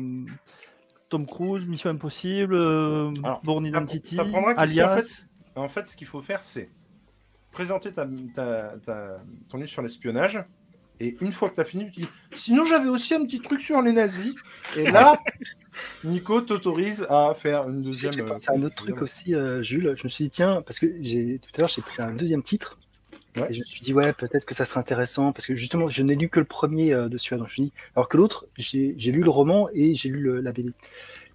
[1.09, 4.93] Tom Cruise, Mission Impossible, euh, Alors, Born Identity, t'apprendras que si, Alias.
[4.93, 6.69] en fait, en fait, ce qu'il faut faire, c'est
[7.51, 10.43] présenter ta, ta- ta- ton livre sur l'espionnage.
[10.99, 13.59] Et une fois que tu as fini, tu dis Sinon, j'avais aussi un petit truc
[13.61, 14.33] sur les nazis.
[14.75, 15.17] Et là,
[16.03, 18.11] Nico t'autorise à faire une deuxième.
[18.13, 19.93] j'ai pensé à un autre truc aussi, euh, Jules.
[19.97, 22.77] Je me suis dit, tiens, parce que tout à l'heure, j'ai pris un deuxième titre.
[23.37, 23.47] Ouais.
[23.49, 25.31] Et je me suis dit, ouais, peut-être que ça serait intéressant.
[25.31, 27.37] Parce que justement, je n'ai lu que le premier euh, de celui-là.
[27.39, 30.09] Donc je me suis dit, alors que l'autre, j'ai j'ai lu le roman et j'ai
[30.09, 30.71] lu le- la BD.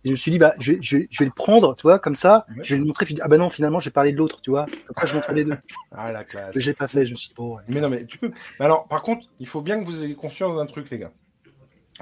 [0.05, 1.83] Et je me suis dit, bah, je, vais- je vais- je vais le prendre, tu
[1.83, 2.45] vois, comme ça.
[2.51, 2.63] Ouais.
[2.63, 3.07] Je vais le montrer.
[3.07, 4.67] Puis ah bah non, finalement, je vais parler de l'autre, tu vois.
[4.87, 5.57] Comme ça, je montre les deux.
[5.93, 6.59] Ah, la classe.
[6.59, 7.07] J'ai pas fait.
[7.07, 7.63] Je me suis dit, bon, ouais.
[7.69, 8.31] Mais non, mais tu peux.
[8.59, 11.13] Mais alors, par contre, il faut bien que vous ayez conscience d'un truc, les gars.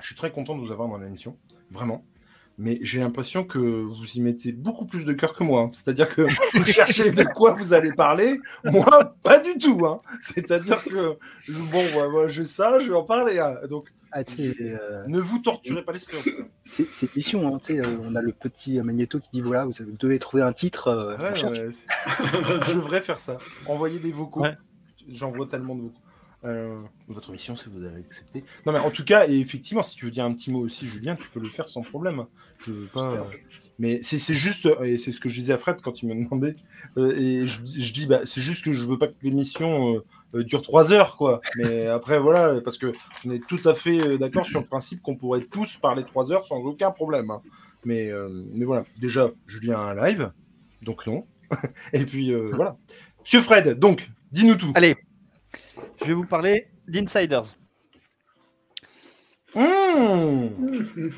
[0.00, 1.36] Je suis très content de vous avoir dans l'émission,
[1.70, 2.04] vraiment.
[2.62, 5.62] Mais j'ai l'impression que vous y mettez beaucoup plus de cœur que moi.
[5.62, 5.70] hein.
[5.72, 6.22] C'est-à-dire que
[6.56, 8.40] vous cherchez de quoi vous allez parler.
[8.64, 9.84] Moi, pas du tout.
[9.84, 10.00] hein.
[10.20, 11.16] C'est-à-dire que,
[11.48, 13.38] bon, ouais, ouais, j'ai ça, je vais en parler.
[13.40, 13.56] hein.
[13.68, 16.18] Donc, Ah, euh, ne vous torturez pas l'esprit.
[16.64, 17.52] c'est mission.
[17.54, 20.88] Hein, euh, on a le petit magnéto qui dit, voilà, vous devez trouver un titre.
[20.88, 21.70] euh, Ouais, ouais,
[22.68, 23.38] je devrais faire ça.
[23.66, 24.42] Envoyer des vocaux.
[24.42, 24.56] Ouais.
[25.08, 25.98] J'envoie tellement de vocaux.
[26.44, 28.42] Euh, votre mission, si vous avez accepté.
[28.66, 30.88] Non, mais en tout cas, et effectivement, si tu veux dire un petit mot aussi,
[30.88, 32.24] Julien, tu peux le faire sans problème.
[32.66, 33.12] Je veux pas.
[33.12, 33.22] euh,
[33.78, 36.56] Mais c'est juste, et c'est ce que je disais à Fred quand il me demandait,
[36.96, 40.04] euh, et je, je dis, bah, c'est juste que je veux pas que l'émission euh,
[40.34, 41.40] euh, dure trois heures, quoi.
[41.56, 42.92] Mais après, voilà, parce que
[43.24, 46.32] on est tout à fait euh, d'accord sur le principe qu'on pourrait tous parler trois
[46.32, 47.30] heures sans aucun problème.
[47.30, 47.40] hein.
[47.84, 50.32] Mais, euh, mais voilà, déjà, Julien a un live,
[50.82, 51.24] donc non.
[51.92, 52.76] Et puis euh, voilà.
[53.20, 54.72] Monsieur Fred, donc, dis-nous tout.
[54.74, 54.96] Allez,
[56.00, 57.56] je vais vous parler d'Insiders.
[59.54, 59.60] Mmh.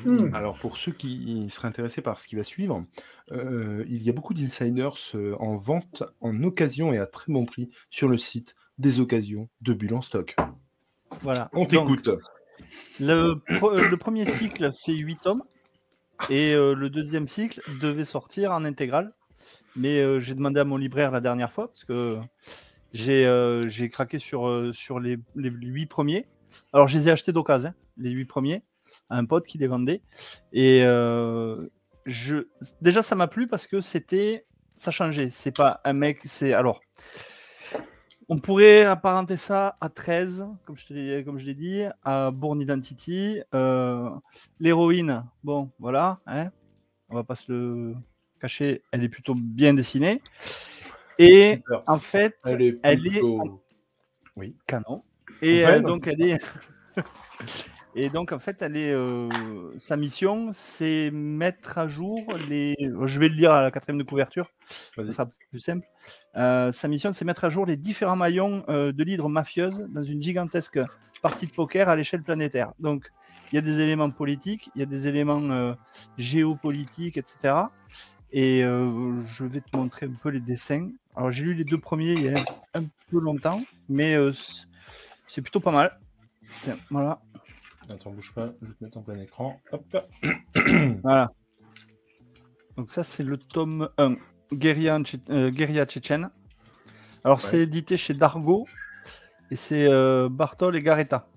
[0.03, 0.31] Mhm.
[0.33, 2.85] Alors pour ceux qui seraient intéressés par ce qui va suivre,
[3.31, 7.45] euh, il y a beaucoup d'insiders euh, en vente en occasion et à très bon
[7.45, 10.35] prix sur le site des occasions de Bulle en stock.
[11.21, 11.49] Voilà.
[11.53, 12.09] On t'écoute.
[12.99, 15.43] Le, euh, le premier cycle fait 8 tomes
[16.29, 19.13] et euh, le deuxième cycle devait sortir en intégrale.
[19.75, 22.17] Mais euh, j'ai demandé à mon libraire la dernière fois parce que
[22.95, 26.27] j'ai euh, craqué sur, euh, sur les, les 8 premiers.
[26.71, 28.63] Alors je les ai achetés d'occasion, les 8 premiers,
[29.09, 30.01] à un pote qui les vendait.
[30.53, 31.67] Et euh,
[32.05, 32.47] je...
[32.81, 34.45] déjà ça m'a plu parce que c'était
[34.77, 35.29] ça changeait.
[35.29, 36.79] C'est pas un mec, c'est alors.
[38.27, 43.39] On pourrait apparenter ça à 13, comme je l'ai- dit, à Bourne Identity.
[43.53, 44.09] Euh,
[44.59, 46.49] L'héroïne, bon, voilà, hein,
[47.09, 47.95] on va pas se le
[48.41, 50.23] cacher, elle est plutôt bien dessinée.
[51.19, 51.83] Et Super.
[51.87, 53.61] en fait, Elle est elle plutôt-
[54.67, 55.03] canon.
[55.41, 56.37] Et Ouais, euh, donc elle est.
[57.97, 58.91] Et donc en fait, elle est.
[58.91, 59.29] euh,
[59.77, 62.75] Sa mission, c'est mettre à jour les.
[62.79, 64.51] Je vais le lire à la quatrième de couverture.
[64.95, 65.87] Ce sera plus simple.
[66.35, 70.03] Euh, sa mission, c'est mettre à jour les différents maillons euh, de l'hydre mafieuse dans
[70.03, 70.79] une gigantesque
[71.21, 72.73] partie de poker à l'échelle planétaire.
[72.79, 73.09] Donc,
[73.51, 75.73] il y a des éléments politiques, il y a des éléments euh,
[76.17, 77.53] géopolitiques, etc.
[78.33, 80.89] Et euh, je vais te montrer un peu les dessins.
[81.15, 84.33] Alors, j'ai lu les deux premiers il y a un peu longtemps, mais euh,
[85.25, 85.97] c'est plutôt pas mal.
[86.61, 87.21] Tiens, voilà.
[87.89, 89.61] Attends, bouge pas, je vais te mettre en plein écran.
[89.71, 89.97] Hop.
[91.03, 91.31] Voilà.
[92.77, 94.15] Donc ça, c'est le tome 1,
[94.51, 94.99] Guérilla,
[95.29, 96.29] euh, Guérilla tchétchène.
[97.23, 98.67] Alors, c'est édité chez Dargo,
[99.51, 101.27] et c'est euh, Bartol et Garetta.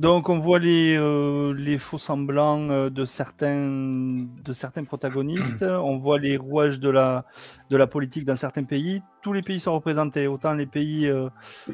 [0.00, 5.62] Donc, on voit les, euh, les faux semblants euh, de certains, de certains protagonistes.
[5.62, 7.26] on voit les rouages de la,
[7.68, 9.02] de la politique dans certains pays.
[9.20, 11.28] Tous les pays sont représentés, autant les pays euh,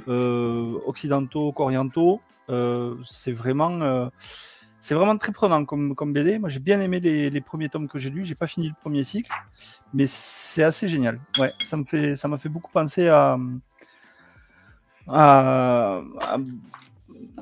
[0.08, 2.20] euh, occidentaux qu'orientaux.
[3.04, 4.10] C'est vraiment,
[4.80, 6.40] c'est vraiment très prenant comme, comme BD.
[6.40, 8.24] Moi, j'ai bien aimé les, les premiers tomes que j'ai lus.
[8.24, 9.30] J'ai pas fini le premier cycle,
[9.94, 11.20] mais c'est assez génial.
[11.38, 13.38] Ouais, ça me fait, ça m'a fait beaucoup penser à,
[15.06, 16.38] à, à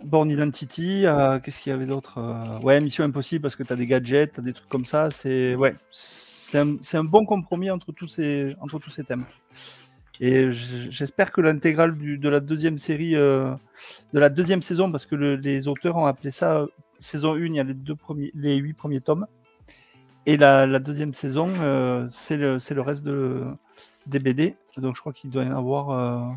[0.03, 1.07] Born Identity.
[1.07, 3.87] à- Qu'est-ce qu'il y avait d'autre Euh, Ouais, Mission Impossible parce que tu as des
[3.87, 5.11] gadgets, as des trucs comme ça.
[5.11, 9.25] C'est ouais, c'est un, bon compromis entre tous ces, entre tous ces thèmes.
[10.21, 13.53] Et j'espère que l'intégrale de la deuxième série, euh,
[14.13, 16.67] de la deuxième saison, parce que le- les auteurs ont appelé ça euh,
[17.01, 19.27] saison 1, il y a les, deux premiers, les huit premiers tomes.
[20.27, 23.43] Et la, deuxième saison, euh, c'est le, le reste de,
[24.07, 24.57] des BD.
[24.79, 26.33] Donc je crois qu'il doit y en avoir euh,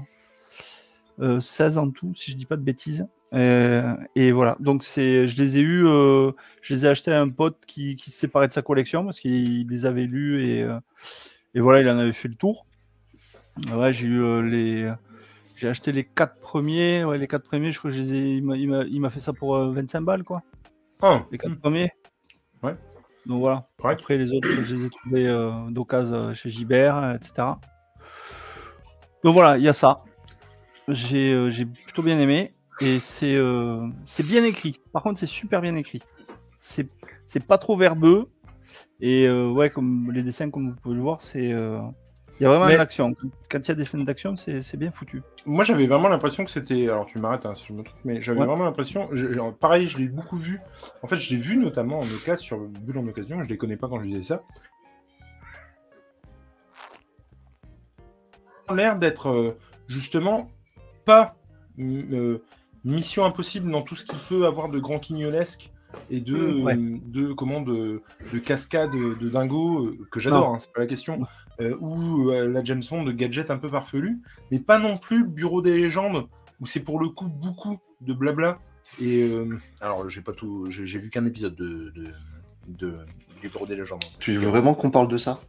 [1.21, 3.07] euh, 16 en tout, si je dis pas de bêtises.
[3.33, 7.19] Euh, et voilà, donc c'est, je les ai eus, euh, je les ai achetés à
[7.21, 10.63] un pote qui, qui se séparait de sa collection parce qu'il les avait lus et,
[10.63, 10.79] euh,
[11.53, 12.65] et voilà, il en avait fait le tour.
[13.73, 14.93] Ouais, j'ai eu les.
[15.55, 17.03] J'ai acheté les quatre premiers.
[17.03, 18.35] Ouais, les quatre premiers, je crois que je les ai.
[18.35, 20.43] Il m'a- fait ça pour euh, 25 balles, quoi.
[21.01, 21.25] Un.
[21.31, 21.91] Les quatre premiers.
[22.61, 22.75] Ouais.
[23.25, 23.67] Donc voilà.
[23.83, 27.47] Après, les autres, je les ai trouvés d'occasion chez Gibert, etc.
[29.23, 30.03] Donc voilà, il y a ça.
[30.87, 32.53] J'ai j'ai plutôt bien aimé.
[32.81, 34.73] Et c'est euh, c'est bien écrit.
[34.93, 36.01] Par contre, c'est super bien écrit.
[36.59, 36.87] C'est
[37.45, 38.27] pas trop verbeux.
[38.99, 41.51] Et euh, ouais, comme les dessins, comme vous pouvez le voir, c'est.
[41.53, 41.79] euh,
[42.39, 43.15] il y a vraiment Mais- de l'action.
[43.49, 45.23] Quand il y a des scènes d'action, c'est bien foutu.
[45.45, 46.83] Moi, j'avais vraiment l'impression que c'était.
[46.87, 48.45] Alors, tu m'arrêtes hein, si je me trompe, mais j'avais Ouais.
[48.45, 49.09] vraiment l'impression.
[49.59, 50.59] Pareil, je l'ai beaucoup vu.
[51.01, 53.41] En fait, je l'ai vu notamment en occasion sur Bulle en occasion.
[53.43, 54.41] Je les connais pas quand je disais ça.
[58.73, 59.55] L'air d'être
[59.87, 60.49] justement
[61.05, 61.35] pas
[61.79, 62.39] euh,
[62.83, 65.71] mission impossible dans tout ce qui peut avoir de grand quignolesque
[66.09, 66.77] et de, Mm, ouais.
[66.77, 71.21] de comment de, de cascade de dingo euh, que j'adore, hein, c'est pas la question.
[71.59, 75.23] euh, ou euh, la James Bond de gadgets un peu farfelus, mais pas non plus
[75.23, 76.27] le bureau des légendes
[76.61, 78.59] où c'est pour le coup beaucoup de blabla.
[79.01, 82.07] Et euh, alors j'ai pas tout, j'ai j'ai vu qu'un épisode de, de,
[82.67, 82.93] de-
[83.41, 84.03] du bureau des légendes.
[84.19, 85.39] Tu veux vraiment qu'on parle de ça?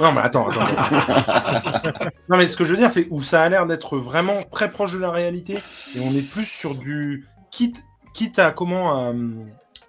[0.00, 0.62] Non mais attends, attends.
[0.62, 2.10] attends.
[2.28, 4.68] non mais ce que je veux dire c'est où ça a l'air d'être vraiment très
[4.70, 5.54] proche de la réalité
[5.94, 9.12] et on est plus sur du quitte quitte à comment à,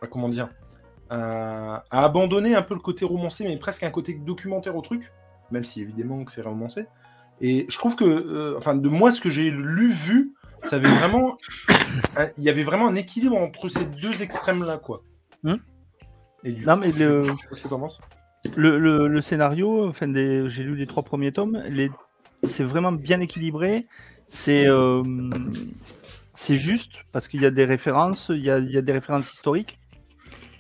[0.02, 0.50] à comment dire
[1.10, 5.12] à, à abandonner un peu le côté romancé mais presque un côté documentaire au truc
[5.52, 6.86] même si évidemment que c'est romancé
[7.42, 10.89] et je trouve que euh, enfin de moi ce que j'ai lu vu ça avait
[10.89, 11.36] vraiment
[12.18, 15.02] un- il y avait vraiment un équilibre entre ces deux extrêmes là quoi
[15.42, 15.56] Hmm.
[16.44, 17.98] et du Non, coup, mais le- je sais pas ce que t'en penses
[18.56, 21.91] le, le- le scénario, enfin, des- j'ai lu les trois premiers tomes, les-
[22.43, 23.86] c'est vraiment bien équilibré.
[24.28, 25.04] C'est euh,
[26.34, 28.91] c'est juste parce qu'il y a des références, il y a, il y a des
[28.93, 29.80] références historiques.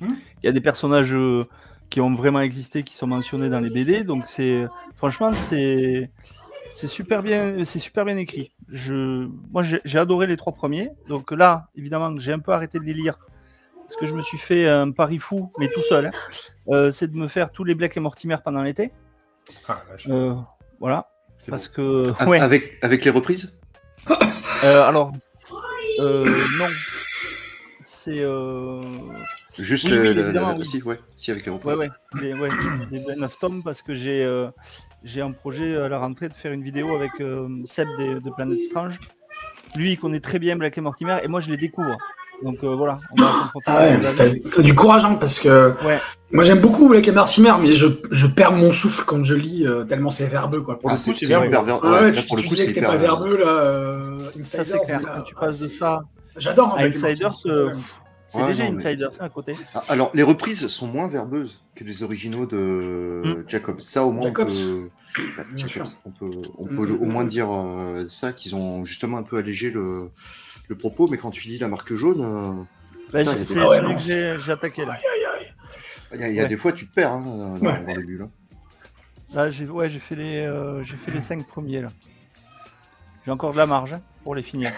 [0.01, 0.07] Hmm.
[0.41, 1.45] Il y a des personnages euh,
[1.89, 4.03] qui ont vraiment existé, qui sont mentionnés dans les BD.
[4.03, 4.65] Donc c'est
[4.95, 6.09] franchement c'est
[6.73, 8.51] c'est super bien, c'est super bien écrit.
[8.67, 10.89] Je, moi j'ai j'ai adoré les trois premiers.
[11.07, 13.17] Donc là, évidemment, j'ai un peu arrêté de les lire
[13.89, 16.05] parce que je me suis fait un pari fou, mais tout seul.
[16.05, 16.11] hein.
[16.69, 18.91] Euh, c'est de me faire tous les Black et Mortimer pendant l'été.
[19.67, 20.35] Ah, là, je- Euh,
[20.79, 21.07] voilà.
[21.39, 22.03] c'est Parce bon.
[22.13, 22.25] que.
[22.27, 22.39] Ouais.
[22.39, 23.57] Avec, avec les reprises
[24.63, 25.11] Euh, alors.
[25.99, 26.25] euh,
[26.59, 26.67] non.
[27.83, 28.19] C'est.
[28.19, 28.81] Euh...
[29.57, 30.65] Juste Oui, le, oui, le- le- oui.
[30.65, 31.77] si, ouais, si, avec les reprises.
[31.77, 31.89] ouais.
[32.21, 32.49] Les, ouais,
[32.91, 34.49] les 29 tomes parce que j'ai euh,
[35.03, 38.29] j'ai un projet à la rentrée de faire une vidéo avec euh, Seb des- de
[38.29, 38.99] Planète Strange.
[39.75, 41.97] Lui, il connaît très bien Black et Mortimer et moi, je les découvre.
[42.43, 42.99] Donc euh, voilà.
[43.17, 45.97] On va Ah ouais, t'as t'as du courage, hein, parce que Ouais.
[46.31, 49.67] moi j'aime beaucoup Black et Mortimer, mais je, je perds mon souffle quand je lis,
[49.67, 50.79] euh, tellement c'est verbeux, quoi.
[50.79, 51.47] Pour Ah, le c'est coup, c'est c'est vrai.
[51.47, 53.45] hyper ver- Ah ouais, tu, pour le tu coup, c'est que c'était pas verbeux, là.
[53.45, 53.99] euh,
[54.43, 54.99] Ça, c'est clair.
[55.03, 56.01] Quand tu passes de ça
[56.37, 57.73] J'adore hein, Insiders, euh,
[58.27, 59.53] c'est Ouais, léger non, mais- Insiders hein, à côté.
[59.89, 63.43] Alors, les reprises sont moins verbeuses que les originaux de Mm.
[63.47, 63.81] Jacobs.
[63.81, 64.47] Ça, au moins, Jacobs.
[64.49, 65.23] on peut,
[65.57, 65.87] Jacobs.
[66.05, 69.23] on peut, on Mm, peut mm, au moins dire euh, ça, qu'ils ont justement un
[69.23, 70.11] peu allégé le,
[70.69, 71.07] le propos.
[71.11, 72.63] Mais quand tu lis la marque jaune, euh,
[73.11, 74.93] Bah, Putain, j'ai- Ah ouais, attaqué là.
[74.93, 75.53] Aïe, aïe, aïe.
[76.13, 76.47] il y a, il y a Ouais.
[76.47, 77.83] des fois, tu te perds hein, dans, Ouais.
[77.83, 78.21] dans les bulles.
[78.23, 78.29] hein.
[79.33, 81.89] Là, j'ai ouais, j'ai fait les euh, j'ai fait les cinq premiers là.
[83.25, 84.71] J'ai encore de la marge hein, pour les finir.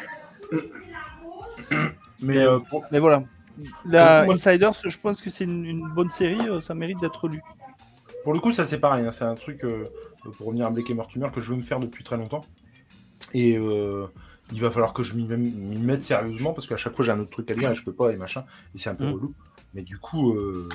[2.22, 3.24] Mais euh, pour- Mais voilà.
[3.86, 7.28] La Moi- Insiders, je pense que c'est une, une bonne série, euh, ça mérite d'être
[7.28, 7.42] lu.
[8.24, 9.06] Pour le coup, ça c'est pareil.
[9.06, 9.90] hein, C'est un truc, euh,
[10.38, 12.42] pour revenir à Black et Mortimer, que je veux me faire depuis très longtemps.
[13.34, 14.08] Et euh,
[14.52, 17.30] il va falloir que je m'y mette sérieusement parce qu'à chaque fois j'ai un autre
[17.32, 18.44] truc à lire et je peux pas et machin.
[18.76, 19.14] Et c'est un peu Mm.
[19.14, 19.34] relou.
[19.74, 20.68] Mais du coup, euh,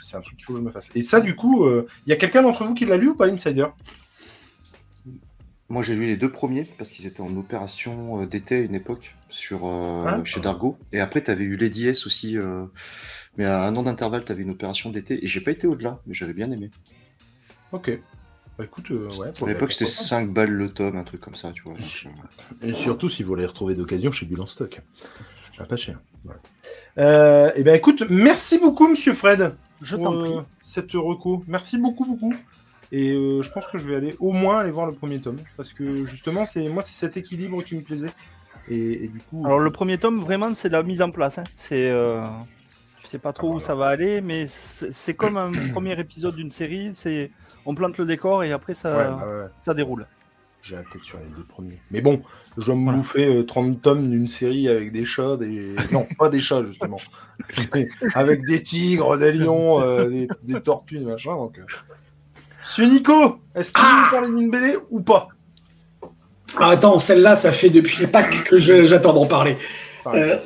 [0.00, 0.90] c'est un truc qu'il faut que je me fasse.
[0.96, 3.14] Et ça, du coup, euh, il y a quelqu'un d'entre vous qui l'a lu ou
[3.14, 3.66] pas, Insider?
[5.68, 8.74] Moi, j'ai lu les deux premiers parce qu'ils étaient en opération euh, d'été à une
[8.74, 10.20] époque sur, euh, Ah.
[10.24, 10.78] chez Dargo.
[10.94, 12.38] Et après, tu avais eu Lady S aussi.
[12.38, 12.64] euh,
[13.36, 15.22] mais à un an d'intervalle, tu avais une opération d'été.
[15.22, 16.70] Et j'ai pas été au-delà, mais j'avais bien aimé.
[17.72, 17.90] Ok.
[18.58, 19.28] Bah écoute, euh, ouais.
[19.40, 21.74] À l'époque, c'était 5 balles le tome, un truc comme ça, tu vois.
[21.74, 24.80] donc, euh, Et surtout si vous les retrouvez d'occasion chez Bulle en stock.
[25.58, 26.00] Ah, pas cher.
[26.98, 29.54] Euh, et ben écoute, merci beaucoup, monsieur Fred.
[29.80, 30.34] Je t'en prie.
[30.62, 31.44] cette reco.
[31.46, 32.34] Merci beaucoup, beaucoup.
[32.90, 35.36] Et euh, je pense que je vais aller au moins aller voir le premier tome.
[35.56, 38.10] Parce que justement, c'est moi, c'est cet équilibre qui me plaisait.
[38.68, 39.44] Et, et du coup.
[39.46, 41.38] Alors le premier tome, vraiment, c'est la mise en place.
[41.38, 41.44] hein.
[41.54, 42.26] C'est, euh,
[43.00, 46.34] tu sais pas trop où ça va aller, mais c'est c'est comme un premier épisode
[46.34, 46.90] d'une série.
[46.94, 47.30] C'est,
[47.66, 49.46] on plante le décor et après ça, ouais, ouais.
[49.60, 50.06] ça déroule.
[50.62, 51.80] J'ai la tête sur les deux premiers.
[51.92, 52.20] Mais bon,
[52.58, 52.98] je dois me Voilà.
[52.98, 55.76] bouffer euh, 30 tomes d'une série avec des chats, des.
[55.92, 56.96] Non, pas des chats, justement.
[58.14, 61.36] Avec des tigres, des lions, euh, des, des tortues, machin.
[61.36, 61.60] Donc.
[62.60, 65.28] Monsieur Nico, est-ce que vous Ah parlez d'une BD ou pas?
[66.58, 69.56] Ah, attends, celle-là, ça fait depuis les Pâques que j'attends d'en parler.
[70.08, 70.38] Euh,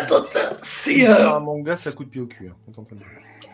[0.00, 1.08] attends, attends, c'est.
[1.08, 2.48] Euh, un manga, ça coûte pied au cul.
[2.50, 2.72] hein,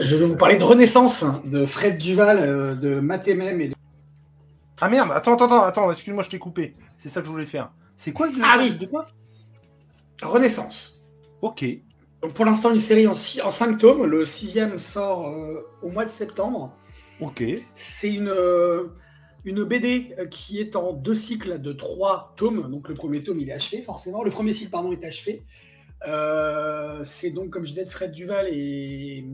[0.01, 3.75] je vais vous parler de Renaissance, de Fred Duval, euh, de Matémem et de...
[4.81, 6.73] Ah merde, attends, attends, attends, attends, excuse-moi, je t'ai coupé.
[6.99, 7.71] C'est ça que je voulais faire.
[7.97, 8.73] C'est quoi le Ah oui.
[8.77, 9.07] de quoi
[10.23, 11.03] Renaissance.
[11.43, 11.65] Ok.
[12.23, 14.05] Donc, pour l'instant, une série en, six- en cinq tomes.
[14.05, 16.75] Le sixième sort euh, au mois de septembre.
[17.21, 17.43] Ok.
[17.75, 18.85] C'est une, euh,
[19.45, 22.71] une BD qui est en deux cycles de trois tomes.
[22.71, 24.23] Donc le premier tome, il est achevé, forcément.
[24.23, 25.43] Le premier cycle, pardon, est achevé.
[26.07, 29.25] Euh, c'est donc, comme je disais, de Fred Duval et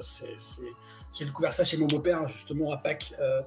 [0.00, 0.62] c'est- c'est-
[1.16, 3.14] J'ai découvert ça chez mon beau-père, justement, à Pâques.
[3.20, 3.40] Euh,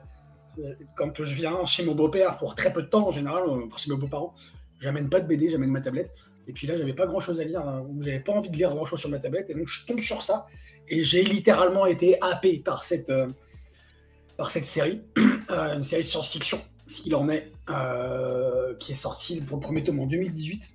[0.95, 3.89] quand je viens chez mon beau-père pour très peu de temps, en général, euh, chez
[3.91, 4.33] mes beaux-parents,
[4.79, 6.13] j'amène pas de BD, j'amène ma tablette.
[6.47, 8.73] Et puis là, j'avais pas grand-chose à lire, hein, ou j'avais pas envie de lire
[8.73, 9.49] grand-chose sur ma tablette.
[9.49, 10.47] Et donc, je tombe sur ça.
[10.87, 13.11] Et j'ai littéralement été happé par cette,
[14.37, 15.01] par cette série,
[15.49, 17.51] une série de science-fiction, s'il en est,
[18.79, 20.69] qui est sortie pour le premier tome en 2018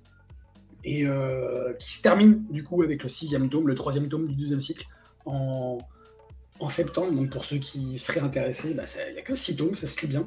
[0.87, 4.35] et euh, qui se termine du coup avec le sixième tome, le troisième tome du
[4.35, 4.85] deuxième cycle
[5.25, 5.79] en,
[6.69, 7.11] septembre.
[7.11, 10.01] Donc pour ceux qui seraient intéressés, bah, il n'y a que six tomes, ça se
[10.01, 10.25] lit bien.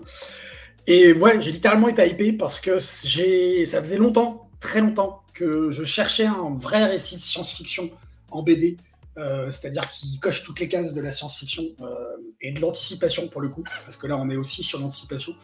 [0.86, 5.70] Et ouais, j'ai littéralement été hypé parce que j'ai, ça faisait longtemps, très longtemps, que
[5.70, 7.90] je cherchais un vrai récit science-fiction
[8.30, 8.76] en BD
[9.18, 13.40] euh, c'est-à-dire qui coche toutes les cases de la science-fiction euh, et de l'anticipation pour
[13.40, 15.34] le coup, parce que là on est aussi sur l'anticipation.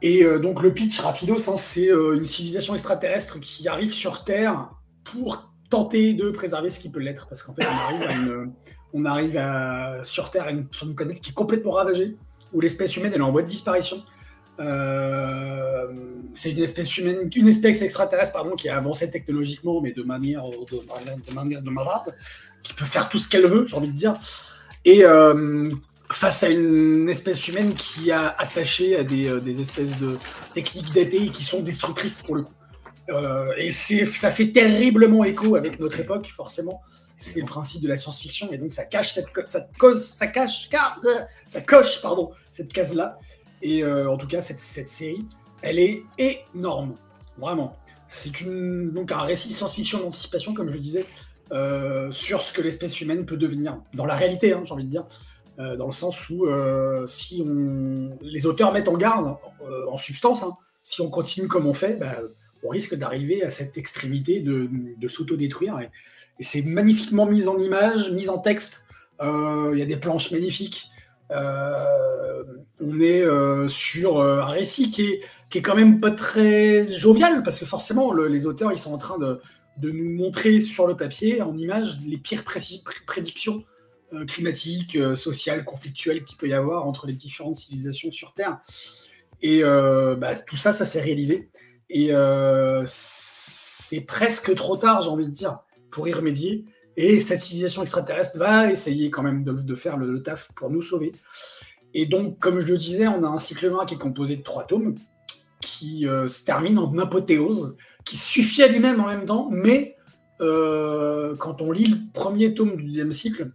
[0.00, 4.24] Et euh, donc le pitch rapidos, hein, c'est euh, une civilisation extraterrestre qui arrive sur
[4.24, 4.70] Terre
[5.04, 7.64] pour tenter de préserver ce qui peut l'être, parce qu'en fait
[8.94, 12.16] on arrive, à- sur Terre à une- sur une planète qui est complètement ravagée,
[12.52, 14.02] où l'espèce humaine elle est en voie de disparition.
[14.60, 15.86] Euh,
[16.34, 20.44] c'est une espèce humaine, une espèce extraterrestre pardon, qui a avancé technologiquement, mais de manière
[20.48, 22.14] de manière de malade,
[22.62, 24.14] qui peut faire tout ce qu'elle veut, j'ai envie de dire.
[24.84, 25.70] Et euh,
[26.10, 30.18] face à une espèce humaine qui a attaché à des, euh, des espèces de
[30.54, 32.52] techniques datées qui sont destructrices pour le coup.
[33.10, 36.82] Euh, et ça fait terriblement écho avec notre époque, forcément.
[37.16, 40.68] C'est le principe de la science-fiction, et donc ça cache cette, ça cause, ça cache,
[40.68, 43.18] car- euh, ça coche, pardon, cette case-là.
[43.60, 45.26] Et euh, en tout cas, cette, cette série,
[45.62, 46.94] elle est énorme,
[47.36, 47.76] vraiment.
[48.08, 51.06] C'est donc un récit science-fiction d'anticipation, comme je disais,
[52.10, 55.04] sur ce que l'espèce humaine peut devenir dans la réalité, hein, j'ai envie de dire,
[55.58, 59.96] euh, dans le sens où euh, si on, les auteurs mettent en garde, euh, en
[59.96, 60.52] substance, hein,
[60.82, 62.16] si on continue comme on fait, bah,
[62.62, 65.78] on risque d'arriver à cette extrémité de, de s'autodétruire.
[65.80, 65.90] Et,
[66.40, 68.84] c'est magnifiquement mis en image, mis en texte.
[69.20, 70.88] Il y a des planches magnifiques.
[71.30, 73.24] On est
[73.68, 78.12] sur un récit qui est, qui est quand même pas très jovial, parce que forcément,
[78.12, 79.40] le- les auteurs, ils sont en train de,
[79.78, 83.64] de nous montrer sur le papier, en image, les pires prédictions
[84.14, 88.58] euh, climatiques, euh, sociales, conflictuelles qu'il peut y avoir entre les différentes civilisations sur Terre.
[89.42, 91.50] Et euh, bah, tout ça, ça s'est réalisé.
[91.90, 92.10] Et
[92.86, 95.58] c'est presque trop tard, j'ai envie de dire,
[95.90, 96.64] pour y remédier.
[96.96, 101.12] Et cette civilisation extraterrestre va essayer quand même de, faire le, taf pour nous sauver.
[101.92, 104.42] Et donc, comme je le disais, on a un cycle 1 qui est composé de
[104.42, 104.96] trois tomes,
[105.60, 109.96] qui se termine en apothéose, qui suffit à lui-même en même temps, mais
[110.40, 113.50] quand on lit le premier tome du deuxième cycle,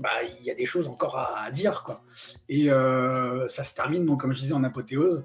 [0.00, 1.82] bah, il y a des choses encore à, dire.
[1.84, 2.02] Quoi.
[2.48, 5.24] Et euh, ça se termine, donc, comme je disais, en apothéose.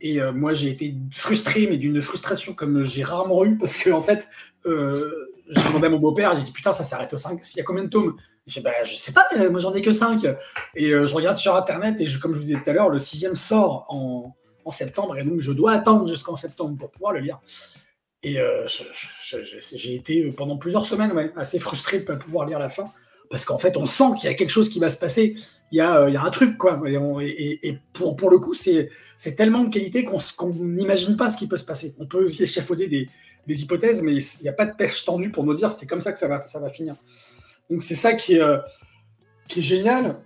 [0.00, 3.90] Et euh, moi, j'ai été frustré, mais d'une frustration comme j'ai rarement eu, parce que
[3.90, 4.28] en fait,
[4.66, 7.40] euh, j'ai demandé à mon beau-père, j'ai dit putain, ça s'arrête au 5.
[7.54, 8.16] Il y a combien de tomes?
[8.46, 10.24] Il fait bah, je sais pas, moi j'en ai que 5.
[10.74, 12.98] Et euh, je regarde sur internet, et comme je vous disais tout à l'heure, le
[12.98, 14.34] sixième sort en,
[14.70, 17.40] septembre, et donc je dois attendre jusqu'en septembre pour pouvoir le lire.
[18.22, 18.36] Et
[19.22, 22.92] j'ai été pendant plusieurs semaines ouais, assez frustré de ne pas pouvoir lire la fin.
[23.30, 25.34] Parce qu'en fait, on sent qu'il y a quelque chose qui va se passer.
[25.70, 26.80] Il y a, euh, un truc, quoi.
[26.86, 28.90] Et, pour, le coup, c'est
[29.36, 31.94] tellement de qualité qu'on n'imagine pas ce qui peut se passer.
[31.98, 33.08] On peut échafauder des,
[33.62, 36.12] hypothèses, mais il n'y a pas de perche tendue pour nous dire c'est comme ça
[36.12, 36.96] que ça va, finir.
[37.70, 38.58] Donc c'est ça qui est, euh,
[39.56, 40.20] génial.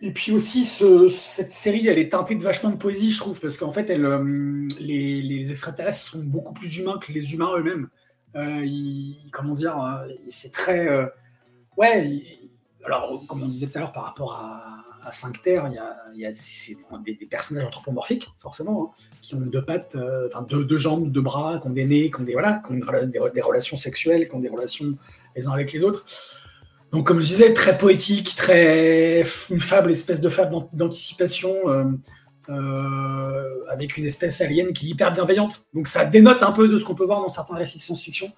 [0.00, 3.38] Et puis aussi, ce- cette série, elle est teintée de vachement de poésie, je trouve,
[3.38, 7.88] parce qu'en fait, euh, les, extraterrestres sont beaucoup plus humains que les humains eux-mêmes.
[9.30, 10.88] Comment dire, c'est très...
[11.76, 12.22] ouais,
[12.84, 15.68] alors, comme on disait tout à l'heure par rapport à, à 5 Terre,
[16.14, 16.32] il y a,
[17.04, 21.66] des, personnages anthropomorphiques, forcément, hein, qui ont deux pattes, euh, deux, jambes, deux bras, qui
[21.66, 24.28] ont des nez, qui ont des, voilà, qui ont des, rela- des- des relations sexuelles,
[24.28, 24.96] qui ont des relations
[25.36, 26.04] les uns avec les autres.
[26.92, 31.84] Donc, comme je disais, très poétique, très une fable, espèce de fable d'an- d'anticipation, euh,
[32.50, 35.66] euh, avec une espèce alien qui est hyper bienveillante.
[35.74, 38.30] Donc, ça dénote un peu de ce qu'on peut voir dans certains récits de science-fiction,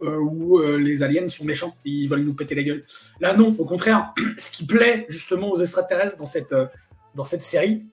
[0.00, 2.84] où euh, les aliens sont méchants, ils veulent nous péter la gueule.
[3.20, 6.66] Là, non, au contraire, ce qui plaît justement aux extraterrestres dans cette, euh,
[7.14, 7.84] dans cette série,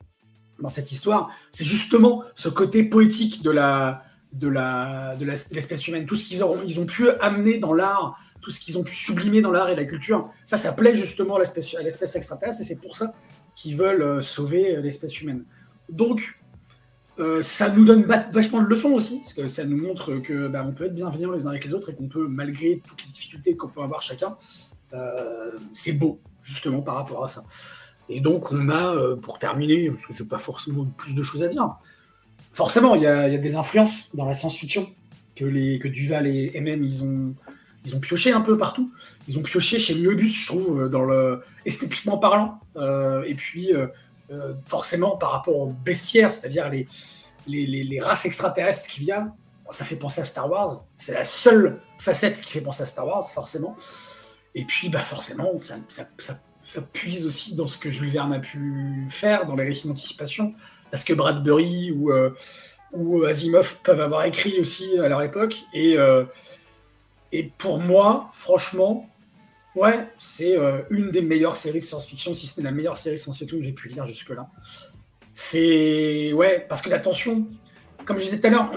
[0.60, 6.06] dans cette histoire, c'est justement ce côté poétique de la de la de l'espèce humaine,
[6.06, 8.96] tout ce qu'ils ont ils ont pu amener dans l'art, tout ce qu'ils ont pu
[8.96, 10.30] sublimer dans l'art et la culture.
[10.46, 13.14] Ça, ça plaît justement à l'espèce extraterrestre et c'est pour ça
[13.56, 15.44] qu'ils veulent euh, sauver euh, l'espèce humaine.
[15.90, 16.40] Donc
[17.22, 20.48] euh, ça nous donne va- vachement de leçons aussi, parce que ça nous montre que
[20.48, 23.04] bah, on peut être bienveillants les uns avec les autres et qu'on peut, malgré toutes
[23.04, 24.36] les difficultés qu'on peut avoir chacun,
[24.94, 27.44] euh, c'est beau, justement, par rapport à ça.
[28.10, 31.22] Et donc, on a, euh, pour terminer, parce que je n'ai pas forcément plus de
[31.22, 31.76] choses à dire,
[32.54, 34.90] forcément, il y a, des influences dans la science-fiction
[35.36, 37.36] que, que Duval et MM, ils ont,
[37.86, 38.92] ils ont pioché un peu partout.
[39.28, 42.60] Ils ont pioché chez Moebius, je trouve, dans le, esthétiquement parlant.
[43.26, 43.72] Et puis,
[44.32, 46.88] euh, forcément, par rapport au bestiaire, c'est-à-dire les,
[47.48, 49.28] les, races extraterrestres y a,
[49.70, 50.84] ça fait penser à Star Wars.
[50.98, 53.76] C'est la seule facette qui fait penser à Star Wars, forcément.
[54.54, 58.34] Et puis, bah, forcément, ça, ça, ça- ça puise aussi dans ce que Jules Verne
[58.34, 60.54] a pu faire dans les récits d'anticipation,
[60.92, 62.36] parce que Bradbury ou, euh,
[62.92, 65.56] ou Asimov peuvent avoir écrit aussi à leur époque.
[65.74, 66.26] Et, euh,
[67.32, 69.10] et pour moi, franchement,
[69.76, 73.16] ouais, c'est euh, une des meilleures séries de science-fiction, si ce n'est la meilleure série
[73.16, 74.48] de science-fiction que j'ai pu lire jusque-là.
[75.34, 76.34] C'est.
[76.34, 77.48] Ouais, parce que la tension,
[78.06, 78.72] comme je disais tout à l'heure,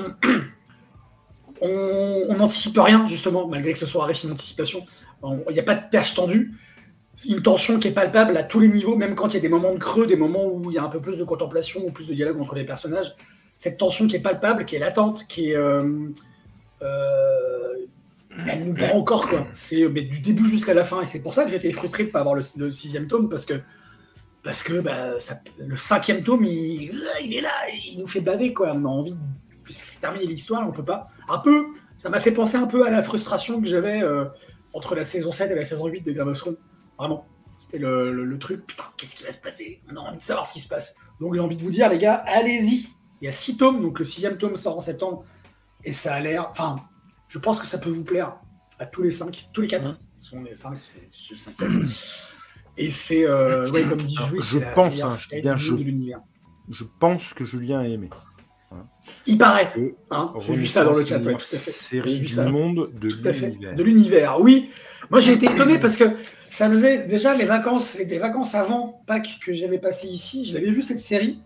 [1.60, 4.84] on- n'anticipe rien, justement, malgré que ce soit un récit d'anticipation.
[5.22, 6.52] On- Il n'y a pas de perche tendue.
[7.28, 9.48] Une tension qui est palpable à tous les niveaux, même quand il y a des
[9.48, 11.92] moments de creux, des moments où il y a un peu plus de contemplation ou
[11.92, 13.14] plus de dialogue entre les personnages.
[13.56, 15.56] Cette tension qui est palpable, qui est latente, qui est.
[15.56, 16.08] euh,
[16.82, 17.74] euh,
[18.48, 19.46] elle nous prend encore, quoi.
[19.52, 21.00] C'est mais du début jusqu'à la fin.
[21.02, 23.44] Et c'est pour ça que été frustré de ne pas avoir le, sixième tome, parce
[23.44, 23.54] que,
[24.42, 25.12] parce que bah,
[25.58, 27.52] le cinquième tome, il, il est là,
[27.86, 28.72] il nous fait baver, quoi.
[28.74, 29.18] On a envie de
[30.00, 31.08] terminer l'histoire, on peut pas.
[31.28, 31.66] Un peu,
[31.96, 34.26] ça m'a fait penser un peu à la frustration que j'avais euh,
[34.72, 36.56] entre la saison 7 et la saison 8 de Game of Thrones.
[36.98, 37.26] Vraiment.
[37.56, 39.80] C'était le, le- le truc, putain, qu'est-ce qui va se passer?
[39.90, 40.96] On a envie de savoir ce qui se passe.
[41.20, 42.88] Donc j'ai envie de vous dire, les gars, allez-y.
[43.22, 45.24] Il y a six tomes, donc le sixième tome sort en septembre.
[45.84, 46.48] Et ça a l'air.
[46.50, 46.76] Enfin,
[47.34, 48.36] je pense que ça peut vous plaire
[48.78, 49.88] à tous les cinq, tous les quatre.
[49.88, 49.96] Mhm.
[50.20, 50.78] Parce qu'on est cinq,
[51.10, 51.84] c'est cinquième.
[52.76, 55.10] Et c'est, euh, ouais, comme dit Jouy, je pense, hein,
[55.42, 56.20] bien je- monde de l'univers.
[56.70, 58.08] Je pense que Julien a aimé.
[59.26, 59.72] Il paraît.
[60.12, 61.70] Hein, J'ai vu ça dans le chat, ouais, tout à fait.
[61.72, 62.44] Série du ça.
[62.48, 63.74] monde de l'univers.
[63.76, 64.70] De l'univers, oui.
[65.10, 66.04] Moi, j'ai été étonné parce que
[66.48, 70.44] ça faisait déjà les vacances, les des vacances avant Pâques que j'avais passé ici.
[70.46, 71.40] Je l'avais vu cette série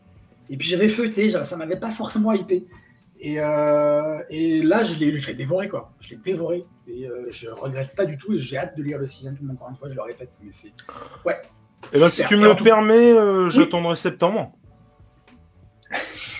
[0.50, 1.30] et puis j'avais feuilleté.
[1.44, 2.66] Ça m'avait pas forcément hypé.
[3.20, 5.92] Et, euh, et là, je l'ai, je l'ai dévoré quoi.
[6.00, 8.98] Je l'ai dévoré et euh, je regrette pas du tout et j'ai hâte de lire
[8.98, 9.88] le sixième tome encore une fois.
[9.88, 10.72] Je le répète, mais c'est
[11.92, 14.52] Eh ben, si tu me Et le tout- permets, euh, j'attendrai septembre.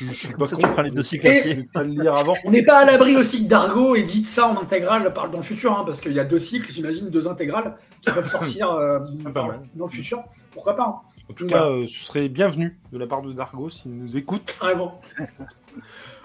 [0.01, 0.83] Je je suis pas contre.
[0.83, 2.35] les deux cycles Et- pas le lire avant.
[2.45, 5.39] On n'est pas à l'abri aussi que d'Argo et dites ça en intégrale parle dans
[5.39, 8.71] le futur, hein, parce qu'il y a deux cycles, j'imagine, deux intégrales qui peuvent sortir
[8.71, 10.23] euh, Pas dans, le futur.
[10.53, 11.09] Pourquoi pas hein.
[11.29, 14.55] En tout cas, euh, ce serait bienvenu de la part de Dargo s'il nous écoute.
[14.61, 15.01] Carrément.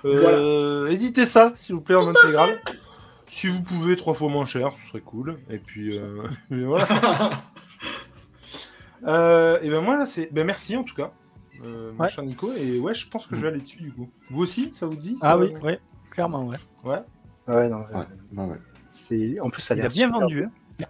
[0.06, 2.60] Euh, Éditez ça, s'il vous plaît, en intégrale.
[3.28, 5.38] Si vous pouvez, trois fois moins cher, ce serait cool.
[5.50, 6.88] Et puis, euh, et voilà.
[9.06, 10.30] Euh, et ben moi, là, c'est.
[10.32, 11.12] Ben merci en tout cas,
[11.66, 12.10] euh, mon Ouais.
[12.10, 12.48] cher Nico.
[12.54, 14.10] Et ouais, je pense que je vais aller dessus du coup.
[14.30, 15.74] Vous aussi, ça vous dit Ah oui, oui,
[16.10, 16.56] clairement, ouais.
[16.86, 17.02] Ouais.
[17.50, 18.06] Ouais, non, Ouais,
[18.38, 18.58] ouais, ouais.
[18.90, 20.44] c'est en plus ça a l'air bien super vendu.
[20.46, 20.86] hein.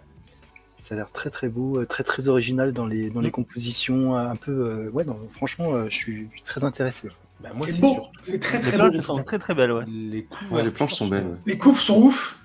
[0.76, 3.32] Ça a l'air très très beau, très très original dans les dans les Mm.
[3.32, 5.04] compositions, un peu euh, ouais.
[5.04, 7.08] non, franchement, euh, je suis très intéressé.
[7.42, 8.78] Moi, C'est beau, c'est très Les très beau.
[8.84, 9.84] planches elles sont très très belles, ouais.
[9.86, 11.26] Les, coups Ouais, les planches sont belles.
[11.26, 11.36] ouais.
[11.46, 12.38] Les couves sont ouf.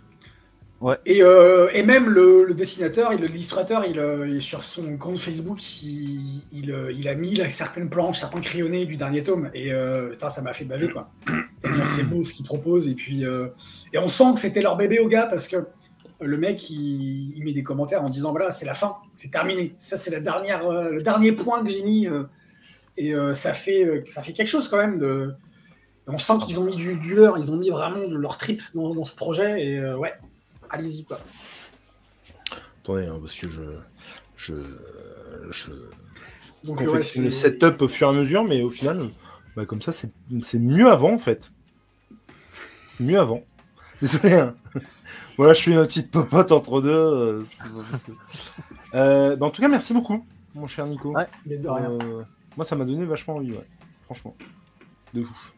[0.82, 0.96] Ouais.
[1.06, 5.20] Et, euh, et même le, le dessinateur, il- l'illustrateur, il, euh, il- sur son compte
[5.20, 9.50] Facebook, il, il, euh, il a mis là, certaines planches, certains crayonnés du dernier tome.
[9.54, 11.10] Et euh, putain, ça m'a fait baver, quoi.
[11.84, 12.88] C'est beau ce qu'il propose.
[12.88, 13.48] Et puis, euh,
[13.94, 15.58] et on sent que c'était leur bébé au gars parce que
[16.22, 19.76] le mec, il, il met des commentaires en disant voilà, c'est la fin, c'est terminé.
[19.78, 22.08] Ça, c'est la dernière, euh, le dernier point que j'ai mis.
[23.00, 25.34] Et euh, ça fait, euh, ça fait quelque chose quand même de.
[26.08, 28.62] On sent qu'ils ont mis du, du leur, ils ont mis vraiment de leur trip
[28.74, 29.64] dans, dans ce projet.
[29.66, 30.14] Et euh, ouais,
[30.70, 31.20] allez-y quoi.
[32.84, 33.62] Attendez, hein, parce que je.
[34.38, 34.54] Je.
[35.52, 35.72] Je.
[36.64, 39.00] Donc, ouais, le setup au fur et à mesure, mais au final,
[39.56, 41.52] bah, comme ça, c'est c'est mieux avant en fait.
[42.88, 43.44] C'est mieux avant.
[44.02, 44.34] Désolé.
[44.34, 44.56] hein.
[45.38, 46.90] voilà, je fais une petite popote entre deux.
[46.90, 47.44] euh,
[48.96, 50.26] Euh, bah, en tout cas, merci beaucoup,
[50.56, 51.12] mon cher Nico.
[51.14, 51.28] Ouais.
[51.46, 51.92] mais de rien.
[51.92, 52.24] Euh,
[52.58, 53.66] moi, ça m'a donné vachement envie, ouais.
[54.04, 54.36] Franchement.
[55.14, 55.54] De ouf.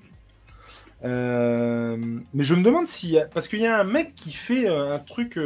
[1.04, 1.98] Euh,
[2.34, 2.88] mais je me demande
[3.18, 3.26] a.
[3.34, 5.38] Parce qu'il y a un mec qui fait euh, un truc.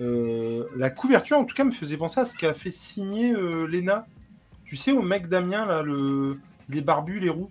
[0.00, 3.66] euh, la couverture, en tout cas, me faisait penser à ce qu'a fait signer euh,
[3.66, 4.06] Lena.
[4.64, 6.38] Tu sais, au mec Damien, là, le...
[6.68, 7.50] les barbus, les roux,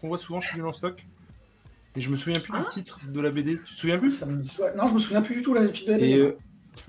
[0.00, 1.04] qu'on voit souvent chez Stock.
[1.96, 2.62] Et je me souviens plus Ah.
[2.64, 3.58] du titre de la BD.
[3.64, 4.10] Tu te souviens plus?
[4.10, 5.62] Ça me dit- ouais, Non, je me souviens plus du tout là.
[5.64, 6.20] et, début.
[6.22, 6.32] euh,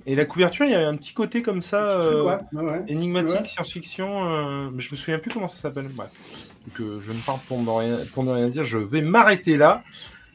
[0.05, 1.88] et la couverture, il y avait un petit côté comme ça.
[1.88, 2.83] Truc, euh, ouais, ouais, ouais.
[2.88, 5.88] énigmatique, science-fiction, euh, mais je me souviens plus comment ça s'appelle.
[5.88, 9.57] Donc euh, je ne parle pour ne, rien, pour ne rien dire, je vais m'arrêter
[9.57, 9.83] là.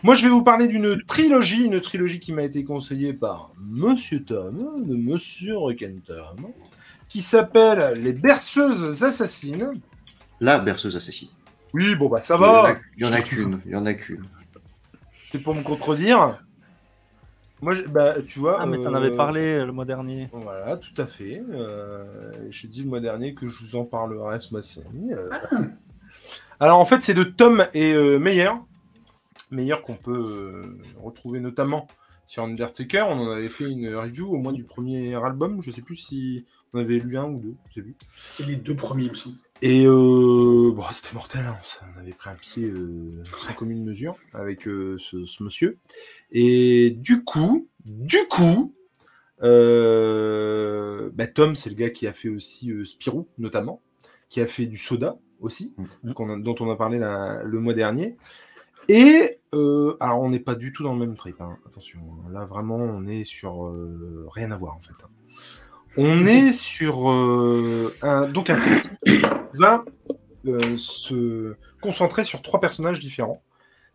[0.03, 4.25] Moi, je vais vous parler d'une trilogie, une trilogie qui m'a été conseillée par Monsieur
[4.25, 6.47] Tom, de Monsieur Rock'n'Tom,
[7.09, 9.81] qui s'appelle Les Berceuses Assassines.
[10.41, 11.29] La berceuse assassine.
[11.75, 13.61] Oui, bon bah ça va, il y en a qu'une.
[13.67, 14.25] Il y en a qu'une.
[15.31, 16.39] c'est pour me contredire.
[17.63, 18.59] Moi, je- bah, tu vois.
[18.61, 20.29] Ah, mais t'en euh, avais parlé euh, le mois dernier.
[20.33, 21.43] Voilà, tout à fait.
[21.53, 22.05] Euh,
[22.51, 24.81] J'ai dit le mois dernier que je vous en parlerai ce mois-ci.
[25.13, 25.29] Euh,
[26.59, 28.51] Alors en fait, c'est de Tom et euh, Meyer.
[29.51, 31.87] Meyer qu'on peut euh, retrouver notamment
[32.27, 33.07] sur Undertaker.
[33.09, 35.61] On en avait fait une review au moins du premier album.
[35.63, 37.55] Je sais plus si on avait lu un ou deux.
[37.71, 37.97] Je sais plus.
[38.15, 39.37] C'était les deux premiers, il me semble.
[39.63, 41.43] Et euh, bon, c'était mortel.
[41.47, 41.59] hein.
[41.95, 45.79] On avait pris un pied euh, sans commune mesure avec euh, ce, ce monsieur.
[46.31, 48.75] Et du coup, du coup,
[49.43, 53.83] euh, bah, Tom, c'est le gars qui a fait aussi Spirou, notamment,
[54.29, 55.75] qui a fait du soda aussi,
[56.15, 58.17] qu'on a- dont on a parlé la- le mois dernier.
[58.89, 61.41] Et alors, on n'est pas du tout dans le même trip.
[61.41, 61.59] hein.
[61.67, 62.01] Attention,
[62.33, 63.73] là vraiment, on est sur
[64.33, 64.95] rien à voir en fait.
[65.05, 65.09] hein.
[65.97, 69.21] On est sur euh, un donc un film qui
[69.59, 69.85] va
[70.47, 73.43] euh, se concentrer sur trois personnages différents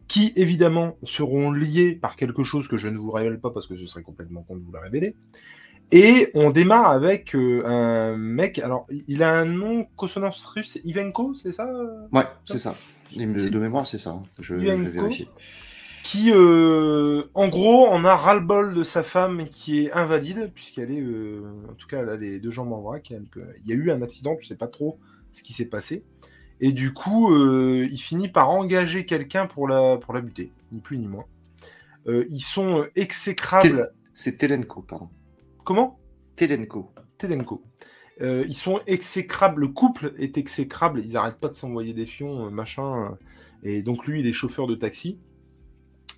[0.07, 3.75] qui évidemment seront liés par quelque chose que je ne vous révèle pas parce que
[3.75, 5.15] ce serait complètement con de vous la révéler.
[5.91, 11.33] Et on démarre avec euh, un mec, alors il a un nom consonance russe, Ivenko,
[11.35, 11.67] c'est ça?
[12.11, 12.75] Ouais, c'est ça.
[13.15, 14.11] De, de mémoire, c'est ça.
[14.11, 14.23] hein.
[14.39, 15.27] Je, je vais vérifier.
[16.05, 21.01] Qui, euh, en gros, en a ras-le-bol de sa femme qui est invalide, puisqu'elle est,
[21.01, 23.09] euh, en tout cas, elle a les deux jambes en vrac.
[23.09, 24.99] Il y a eu un accident, tu sais pas trop
[25.31, 26.03] ce qui s'est passé.
[26.61, 30.79] Et du coup, euh, il finit par engager quelqu'un pour la, pour la buter, ni
[30.79, 31.25] plus ni moins.
[32.07, 33.91] Ils sont exécrables.
[34.13, 35.09] C'est Telenko, pardon.
[35.63, 35.97] Comment?
[36.35, 36.91] Telenko.
[37.17, 37.63] Tedenko.
[38.21, 42.45] Euh, ils sont exécrables, le couple est exécrable, ils n'arrêtent pas de s'envoyer des fions,
[42.45, 43.11] euh, machin.
[43.11, 43.15] euh,
[43.63, 45.19] et donc lui, il est chauffeur de taxi.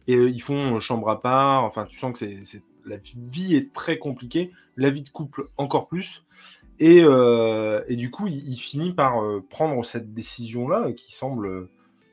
[0.08, 2.98] Et euh, ils font chambre à part, enfin tu sens que c'est, la
[3.32, 6.24] vie est très compliquée, la vie de couple encore plus.
[6.80, 11.14] Et, euh, et du coup, il, il finit par euh, prendre cette décision-là euh, qui
[11.14, 11.70] semble euh,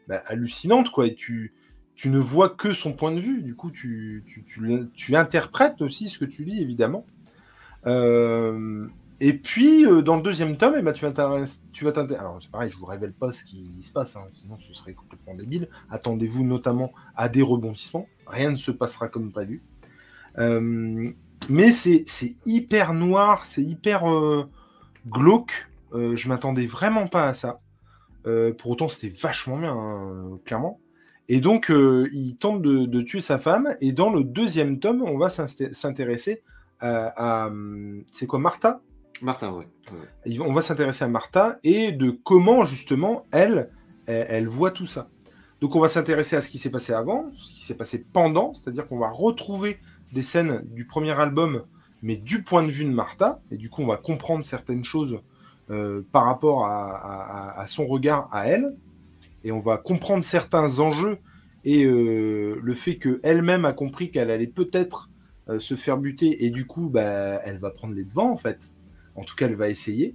[0.09, 1.07] bah, hallucinante, quoi.
[1.07, 1.53] Et tu,
[1.95, 4.43] tu ne vois que son point de vue, du coup, tu, tu,
[4.95, 7.07] tu interprètes aussi ce que tu lis, évidemment.
[7.87, 8.87] Euh,
[9.21, 11.61] et puis, euh, dans le deuxième tome, eh ben, tu vas t'intéresser-
[12.19, 14.95] Alors, c'est pareil, je vous révèle pas ce qui se passe, hein, sinon ce serait
[14.95, 15.69] complètement débile.
[15.91, 18.07] Attendez-vous notamment à des rebondissements.
[18.27, 19.63] Rien ne se passera comme prévu.
[20.39, 21.11] Euh,
[21.49, 22.05] mais c'est
[22.45, 24.49] hyper noir, c'est hyper euh,
[25.07, 25.69] glauque.
[25.93, 27.57] Je m'attendais vraiment pas à ça.
[28.25, 30.81] Pour autant, c'était vachement bien, hein, clairement.
[31.29, 33.77] Et donc, il tente de, de tuer sa femme.
[33.81, 36.43] Et dans le deuxième tome, on va s'intéresser
[36.81, 38.81] à, à, hum, c'est quoi, Martha?
[39.23, 39.61] Martin.
[40.27, 43.71] Il- On va s'intéresser à Martha et de comment justement elle,
[44.49, 45.09] voit tout ça.
[45.61, 48.53] Donc on va s'intéresser à ce qui s'est passé avant, ce qui s'est passé pendant,
[48.55, 49.79] c'est-à-dire qu'on va retrouver
[50.13, 51.63] des scènes du premier album,
[52.03, 55.21] mais du point de vue de Martha, et du coup on va comprendre certaines choses
[55.71, 58.77] euh, par rapport à son regard à elle,
[59.45, 61.19] et on va comprendre certains enjeux
[61.65, 65.09] et euh, le fait qu'elle-même a compris qu'elle allait peut-être
[65.49, 68.71] euh, se faire buter, et du coup bah, elle va prendre les devants en fait.
[69.15, 70.15] En tout cas, elle va essayer.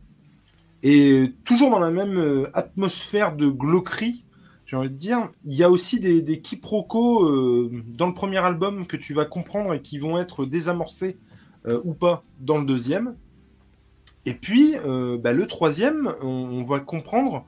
[0.84, 4.26] Et toujours dans la même euh, atmosphère de glauquerie,
[4.66, 8.86] j'ai envie de dire, il y a aussi des, quiproquos euh, dans le premier album
[8.86, 11.18] que tu vas comprendre et qui vont être désamorcés
[11.66, 13.16] euh, ou pas dans le deuxième.
[14.26, 14.76] Et puis,
[15.24, 17.46] bah, le troisième, on, va comprendre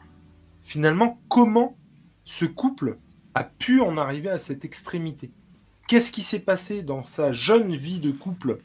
[0.63, 1.77] finalement comment
[2.23, 2.97] ce couple
[3.35, 5.29] a pu en arriver à cette extrémité.
[5.87, 8.61] Qu'est-ce qui s'est passé dans sa jeune vie de couple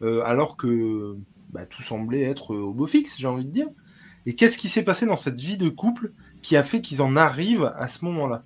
[0.00, 1.16] alors que
[1.52, 3.68] bah, tout semblait être au beau fixe, j'ai envie de dire.
[4.26, 7.16] Et qu'est-ce qui s'est passé dans cette vie de couple qui a fait qu'ils en
[7.16, 8.44] arrivent à ce moment-là?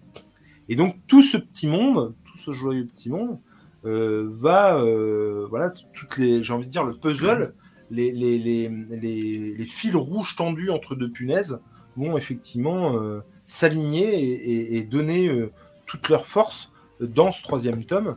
[0.69, 3.39] Et donc tout ce petit monde, tout ce joyeux petit monde,
[3.85, 7.55] euh, va, euh, voilà, toutes les, j'ai envie de dire le puzzle,
[7.91, 11.61] les, fils rouges tendus entre deux punaises
[11.97, 15.53] vont effectivement euh, s'aligner et, et- donner euh,
[15.87, 18.17] toute leur force dans ce troisième tome.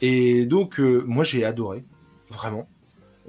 [0.00, 1.84] Et donc euh, moi j'ai adoré,
[2.28, 2.68] vraiment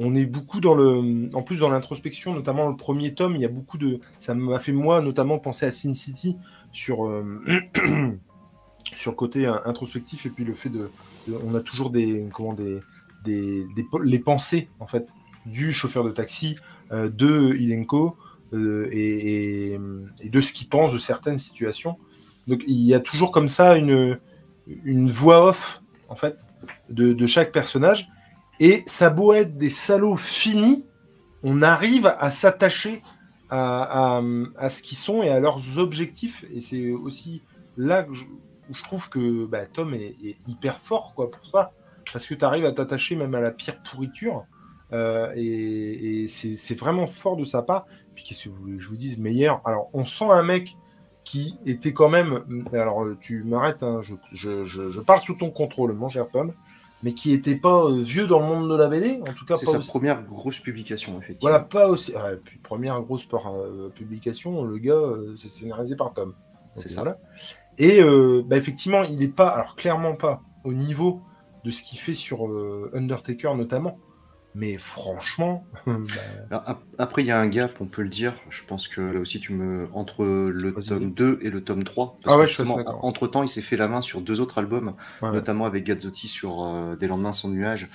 [0.01, 3.45] on est beaucoup dans le en plus dans l'introspection notamment le premier tome il y
[3.45, 6.37] a beaucoup de ça m'a fait moi notamment penser à Sin City
[6.71, 7.41] sur euh,
[8.95, 10.89] sur le côté euh, introspectif et puis le fait de,
[11.45, 12.79] on a toujours des comment des,
[13.25, 15.09] des, des les pensées en fait
[15.45, 16.55] du chauffeur de taxi
[16.91, 18.15] euh, de Ilenko
[18.53, 19.79] et, et-
[20.21, 21.97] et de ce qu'il pense de certaines situations.
[22.47, 24.17] Donc il y a toujours comme ça une
[24.83, 26.37] une voix off en fait
[26.89, 28.07] de, de chaque personnage
[28.59, 30.85] et ça beau être des salauds finis,
[31.43, 33.01] on arrive à s'attacher
[33.49, 34.21] à,
[34.69, 36.45] ce qu'ils sont et à leurs objectifs.
[36.53, 37.41] Et c'est aussi
[37.77, 40.15] là où je trouve que bah, Tom est,
[40.47, 41.71] hyper fort quoi, pour ça.
[42.11, 44.45] Parce que tu arrives à t'attacher même à la pire pourriture.
[44.91, 47.85] Euh, et c'est vraiment fort de sa part.
[48.15, 49.61] Puis qu'est-ce que vous je vous dise meilleur?
[49.65, 50.75] Alors, on sent un mec
[51.23, 52.65] qui était quand même.
[52.73, 54.01] Alors, tu m'arrêtes, hein,
[54.33, 56.51] je- je parle sous ton contrôle, mon cher Tom
[57.03, 59.55] mais qui était pas euh, vieux dans le monde de la BD, en tout cas
[59.55, 61.49] C'est sa aussi- première grosse publication, effectivement.
[61.51, 62.13] Voilà, pas aussi.
[62.43, 66.33] puis première grosse par, euh, publication, le gars, euh, c'est scénarisé par Tom.
[66.75, 67.01] C'est ça.
[67.03, 67.17] voilà.
[67.77, 71.21] Et euh, bah, effectivement, il n'est pas, alors clairement pas au niveau
[71.65, 72.47] de ce qu'il fait sur
[72.93, 73.97] Undertaker notamment,
[74.59, 75.65] mais franchement,
[76.49, 78.35] bah, après, il y a un gap, on peut le dire.
[78.49, 79.87] Je pense que là aussi, tu me.
[79.93, 82.17] Entre le tome 2 et le tome 3.
[82.21, 84.95] Parce Ah ouais, justement, entre temps, il s'est fait la main sur deux autres albums,
[85.21, 85.31] ouais.
[85.31, 87.87] notamment avec Gazzotti sur euh, Des lendemains sans nuages.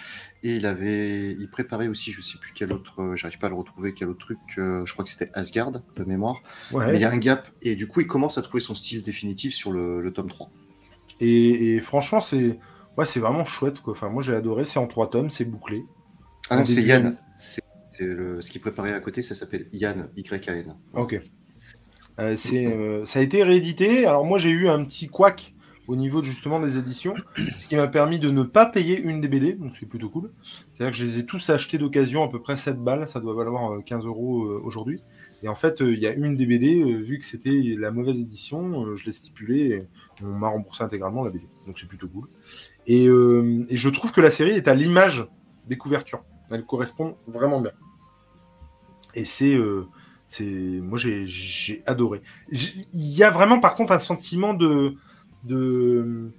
[0.42, 1.32] Et il avait.
[1.32, 3.02] Il préparait aussi, je sais plus quel autre.
[3.02, 4.38] euh, J'arrive pas à le retrouver, quel autre truc.
[4.58, 6.40] euh, je crois que c'était Asgard, de mémoire.
[6.72, 6.92] Ouais.
[6.92, 7.46] Mais il y a un gap.
[7.62, 10.50] Et du coup, il commence à trouver son style définitif sur le, le tome 3.
[11.20, 12.58] Et, et franchement, c'est
[12.96, 13.80] ouais, c'est vraiment chouette.
[13.80, 13.92] Quoi.
[13.92, 14.64] Enfin, moi, j'ai adoré.
[14.64, 15.84] C'est en trois tomes, c'est bouclé.
[16.50, 17.16] Ah non, c'est Yann.
[17.38, 17.62] C'est
[18.00, 18.40] le...
[18.40, 20.74] ce qui préparait à côté, ça s'appelle Yann, Y-A-N.
[20.94, 21.20] Ok.
[22.18, 24.06] Euh, euh, ça a été réédité.
[24.06, 25.54] Alors moi j'ai eu un petit couac
[25.86, 27.14] au niveau justement des éditions,
[27.56, 30.30] ce qui m'a permis de ne pas payer une des BD, donc c'est plutôt cool.
[30.72, 33.34] C'est-à-dire que je les ai tous achetés d'occasion à peu près 7 balles, ça doit
[33.34, 35.00] valoir euh, 15 euros euh, aujourd'hui.
[35.42, 38.96] Et en fait, il y a une des BD, vu que c'était la mauvaise édition,
[38.96, 39.82] je l'ai stipulé et
[40.22, 41.44] on m'a remboursé intégralement la BD.
[41.66, 42.28] Donc c'est plutôt cool.
[42.86, 45.26] Et, euh, et je trouve que la série est à l'image
[45.68, 46.24] des couvertures.
[46.54, 47.72] Elle correspond vraiment bien.
[49.14, 49.54] Et c'est...
[49.54, 49.88] euh,
[50.40, 52.22] moi j'ai adoré.
[52.50, 54.96] Il y a vraiment par contre un sentiment de
[55.44, 56.32] de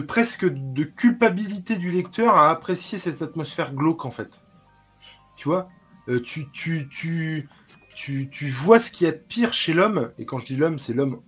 [0.00, 4.40] presque de culpabilité du lecteur à apprécier cette atmosphère glauque en fait.
[5.36, 5.68] Tu vois
[6.08, 7.48] euh, tu, tu, tu,
[7.94, 10.56] tu, tu vois ce qu'il y a de pire chez l'homme, et quand je dis
[10.56, 11.20] l'homme, c'est l'homme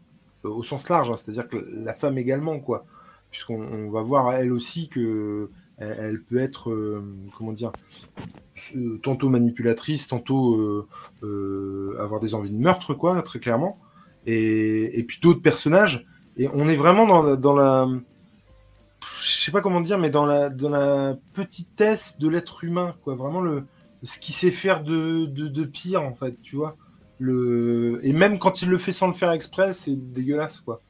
[0.45, 2.85] euh, au sens large, hein, c'est-à-dire que la femme également, quoi.
[3.31, 7.03] Puisqu'on on va voir elle aussi que elle, peut être, euh,
[7.37, 7.73] comment dire,
[8.77, 10.87] euh, tantôt manipulatrice, tantôt
[11.23, 13.79] euh, avoir des envies de meurtre, quoi, très clairement.
[14.27, 16.07] Et, puis d'autres personnages.
[16.37, 17.89] Et on est vraiment dans la,
[19.21, 23.15] je sais pas comment dire, mais dans la, petitesse de l'être humain, quoi.
[23.15, 23.65] Vraiment le,
[24.03, 26.77] ce qu'il sait faire de, de, pire, en fait, tu vois.
[27.21, 30.81] Et même quand il le fait sans le faire exprès, c'est dégueulasse, quoi.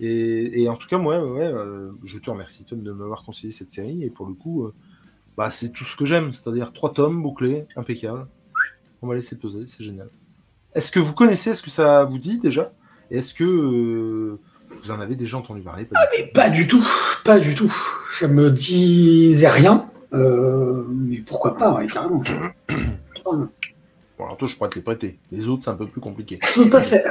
[0.00, 3.22] Et, et en tout cas, moi, ouais, ouais, euh, je te remercie, Tom, de m'avoir
[3.24, 4.02] conseillé cette série.
[4.02, 4.74] Et pour le coup, euh,
[5.36, 8.26] bah, c'est tout ce que j'aime, c'est-à-dire trois tomes bouclés, impeccable.
[9.02, 10.08] On va laisser poser, c'est génial.
[10.74, 12.72] Est-ce que vous connaissez, est-ce que ça vous dit déjà?
[13.10, 14.40] Et est-ce que euh,
[14.82, 15.84] vous en avez déjà entendu parler?
[15.84, 16.84] Pas du Mais pas du tout,
[17.24, 17.72] pas du tout.
[18.10, 19.88] Ça me disait rien.
[20.12, 22.22] euh, mais pourquoi pas, ouais, carrément.
[23.24, 25.18] Bon, alors toi, je pourrais te les prêter.
[25.32, 26.38] Les autres, c'est un peu plus compliqué.
[26.54, 27.04] Tout à fait.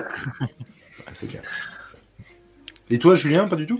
[1.14, 1.42] C'est clair.
[2.90, 3.80] Et toi, Julien, pas du tout?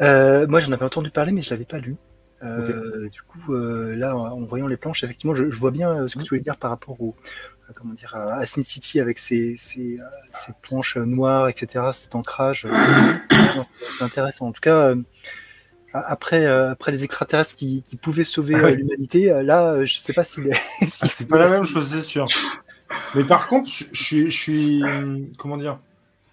[0.00, 1.96] Euh, moi, j'en avais entendu parler, mais je l'avais pas lu.
[2.42, 6.16] Euh, Du coup, euh, là, en voyant les planches, effectivement, je, je vois bien ce
[6.16, 7.14] que tu voulais dire par rapport au,
[7.68, 9.98] à, comment dire, à, Sin City avec ses, ses,
[10.32, 12.66] ses planches noires, etc., cet ancrage.
[13.98, 14.48] C'est intéressant.
[14.48, 14.94] En tout cas,
[15.92, 20.40] après, après les extraterrestres qui, qui pouvaient sauver Ah l'humanité, là, je sais pas si.
[21.00, 22.26] Ah, c'est pas la même chose, c'est sûr.
[23.14, 24.82] Mais par contre, je, je suis, je suis,
[25.38, 25.78] comment dire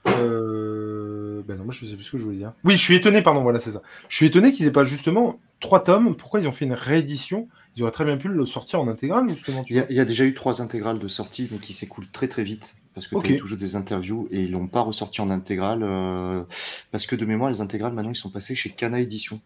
[0.08, 0.99] euh...
[1.46, 2.54] Ben non, moi je sais plus ce que je voulais dire.
[2.64, 3.82] Oui, je suis étonné, pardon, voilà, c'est ça.
[4.10, 6.16] Je suis étonné qu'ils aient pas justement trois tomes.
[6.16, 7.48] Pourquoi ils ont fait une réédition?
[7.76, 9.66] Ils auraient très bien pu le sortir en intégrale, justement.
[9.70, 12.44] Il y, a, y déjà eu trois intégrales de sortie, mais qui s'écoulent très très
[12.44, 12.76] vite.
[12.94, 13.26] Parce que Ok.
[13.26, 15.84] tu as toujours des interviews et ils l'ont pas ressorti en intégrale.
[15.84, 16.44] euh,
[16.92, 19.40] parce que de mémoire, les intégrales, maintenant, ils sont passés chez Cana Édition,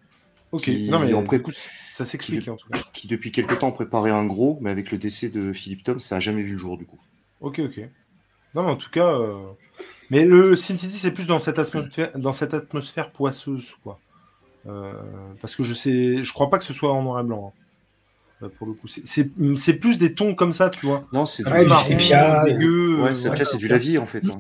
[0.52, 1.42] Ok, qui non mais du pré-
[1.94, 2.80] ça s'explique en tout cas.
[2.94, 6.00] qui depuis quelque temps ont préparé un gros, mais avec le décès de Philippe Tom,
[6.00, 7.00] ça a jamais vu le jour du coup.
[7.42, 7.80] Ok, ok.
[8.56, 9.36] Non mais en tout cas, euh,
[10.10, 14.00] mais le Sin City c'est plus dans cette atmosphère, dans cette atmosphère poisseuse, quoi.
[14.68, 14.94] Euh,
[15.42, 17.54] parce que je sais, je crois pas que ce soit en noir et blanc.
[17.54, 17.60] hein.
[18.46, 21.06] Euh, Pour le coup, C'est- plus des tons comme ça, tu vois.
[21.14, 23.02] Non, c'est du, Ouais, du Marron, sépia, dégueu.
[23.02, 23.58] ouais, c'est ouais.
[23.58, 24.24] du lavis en fait.
[24.28, 24.38] hein.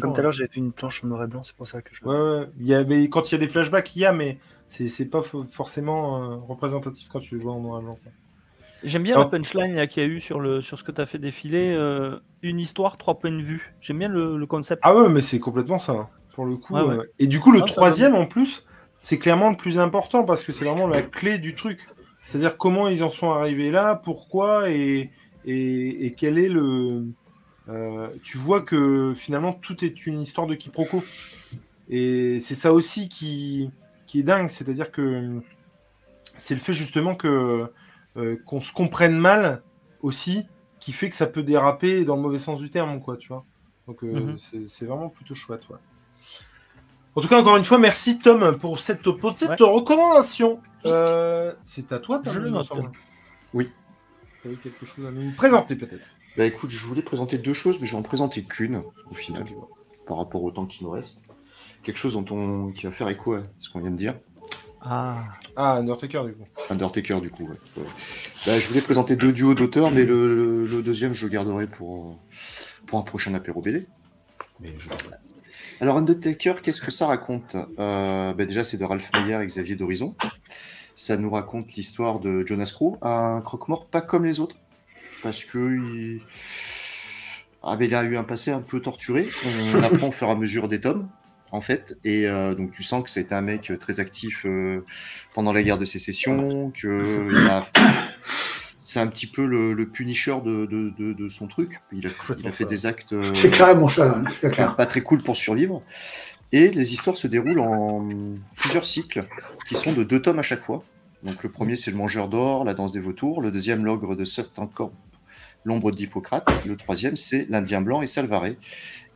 [0.00, 1.82] Comme tout à l'heure, j'avais vu une planche en noir et blanc, c'est pour ça
[1.82, 2.04] que je.
[2.04, 2.46] Ouais, ouais.
[2.60, 4.38] Il y a, mais quand il y a des flashbacks, il y a, mais
[4.68, 7.98] c'est c'est pas fo- forcément euh, représentatif quand tu le vois en noir et blanc.
[8.02, 8.12] quoi.
[8.84, 11.00] J'aime bien la punchline là, qu'il y a eu sur, le, sur ce que tu
[11.00, 11.72] as fait défiler.
[11.72, 13.72] euh, une histoire, trois points de vue.
[13.80, 14.80] J'aime bien le, le concept.
[14.84, 16.74] Ah ouais, mais c'est complètement ça, hein, pour le coup.
[16.74, 16.96] Ouais, ouais.
[16.96, 17.02] euh.
[17.18, 18.66] Et du coup, le Ah, troisième, en plus,
[19.00, 21.88] c'est clairement le plus important parce que c'est vraiment la clé du truc.
[22.26, 25.10] C'est-à-dire comment ils en sont arrivés là, pourquoi et,
[25.44, 27.04] et, et quel est le.
[27.68, 31.02] euh, tu vois que finalement tout est une histoire de quiproquo.
[31.88, 33.70] Et c'est ça aussi qui,
[34.06, 35.40] qui est dingue, c'est-à-dire que
[36.36, 37.66] c'est le fait justement que euh,
[38.44, 39.62] qu'on se comprenne mal
[40.00, 40.46] aussi
[40.78, 43.44] qui fait que ça peut déraper dans le mauvais sens du terme, quoi, tu vois.
[43.86, 44.38] Donc euh, Mhm.
[44.66, 45.76] c'est- vraiment plutôt chouette, ouais.
[47.14, 49.56] En tout cas, encore une fois, merci Tom pour cette petite Ouais.
[49.60, 50.60] recommandation.
[50.86, 52.68] Euh, c'est à toi, Tom, Je le note.
[53.54, 53.70] Oui.
[54.40, 56.04] Tu avais quelque chose à nous présenter peut-être.
[56.36, 59.44] Bah écoute, je voulais présenter deux choses, mais je vais en présenter qu'une au final,
[60.06, 61.18] par rapport au temps qui nous reste.
[61.82, 62.72] Quelque chose dont on...
[62.72, 64.18] qui va faire écho à ce qu'on vient de dire.
[64.84, 65.16] Ah,
[65.56, 66.46] Ah, Undertaker, du coup.
[66.70, 67.44] Undertaker, du coup.
[67.44, 67.56] ouais.
[67.82, 67.86] Ouais.
[68.46, 71.66] Bah, je voulais présenter deux duos d'auteurs, mais le, le- le deuxième, je le garderai
[71.66, 72.14] pour, euh,
[72.86, 73.86] pour un prochain apéro BD.
[74.60, 74.88] Mais je...
[75.80, 77.56] Alors, Undertaker, qu'est-ce que ça raconte?
[77.78, 80.14] Euh, bah, Déjà, c'est de Ralph Meyer et Xavier d'Horizon.
[80.94, 84.56] Ça nous raconte l'histoire de Jonas Crow, un croque-mort pas comme les autres,
[85.22, 86.20] parce que il...
[87.62, 89.28] Ah, mais il a eu un passé un peu torturé.
[89.74, 91.08] On apprend au fur et à mesure des tomes,
[91.52, 94.80] en fait, et euh, donc tu sens que c'était un mec très actif euh,
[95.34, 97.66] pendant la guerre de sécession, que a...
[98.78, 101.80] c'est un petit peu le, le punisher de, de, de- de son truc.
[101.92, 102.70] Il a, il a fait ça.
[102.70, 103.12] des actes.
[103.12, 104.74] euh, C'est carrément ça, hein, c'est clair.
[104.76, 105.82] pas très cool pour survivre.
[106.52, 108.08] Et les histoires se déroulent en
[108.56, 109.22] plusieurs cycles
[109.68, 110.82] qui sont de deux tomes à chaque fois.
[111.22, 113.40] Donc le premier c'est le Mangeur d'or, la danse des vautours.
[113.40, 114.24] Le deuxième l'ogre de
[114.74, 114.92] Camp,
[115.64, 116.46] l'ombre d'Hippocrate.
[116.66, 118.56] Le troisième c'est l'Indien blanc et Salvaré.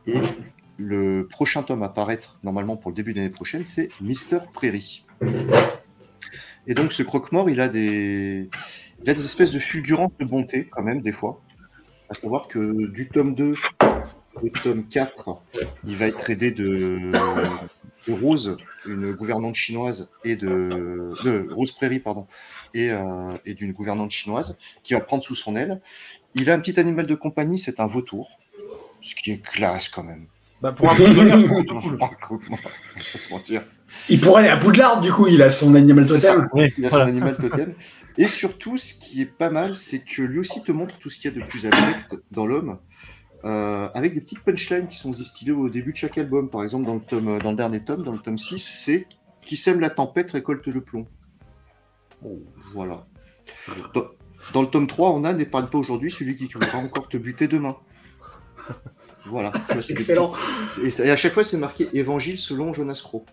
[0.07, 0.19] Et
[0.77, 5.03] le prochain tome à paraître normalement pour le début de l'année prochaine c'est Mister Prairie.
[6.67, 8.49] Et donc ce croque-mort il a des
[8.99, 11.41] il des espèces de fulgurances de bonté quand même des fois.
[12.09, 13.53] À savoir que du tome 2
[14.41, 15.41] au tome 4,
[15.85, 17.11] il va être aidé de,
[18.07, 22.25] Rose, une gouvernante chinoise, et de, de Rose Prairie, pardon,
[22.73, 25.81] et, euh, et d'une gouvernante chinoise, qui va prendre sous son aile.
[26.35, 28.39] Il a un petit animal de compagnie, c'est un vautour,
[29.01, 30.25] ce qui est classe quand même.
[30.61, 32.09] Bah, pour un pas
[32.95, 33.63] se mentir.
[34.09, 36.49] Il pourrait aller à Poudlard, du coup, il a son animal totem.
[36.53, 37.05] Oui, Il a voilà.
[37.05, 37.73] son animal totem.
[38.17, 41.19] Et surtout, ce qui est pas mal, c'est que lui aussi te montre tout ce
[41.19, 42.79] qu'il y a de plus abject dans l'homme,
[43.45, 46.49] euh, avec des petites punchlines qui sont distillées au début de chaque album.
[46.49, 49.07] Par exemple, dans le, tome, dans le dernier tome, dans le tome 6, c'est
[49.41, 51.07] Qui sème la tempête récolte le plomb.
[52.73, 53.05] Voilà.
[53.93, 54.05] Dans,
[54.53, 57.47] dans le tome 3, on a N'épargne pas aujourd'hui celui qui voudra encore te buter
[57.47, 57.77] demain.
[59.31, 59.51] Voilà.
[59.75, 60.33] C'est excellent.
[60.75, 63.25] petits- Et, ça- et à chaque fois, c'est marqué Évangile selon Jonas Crow.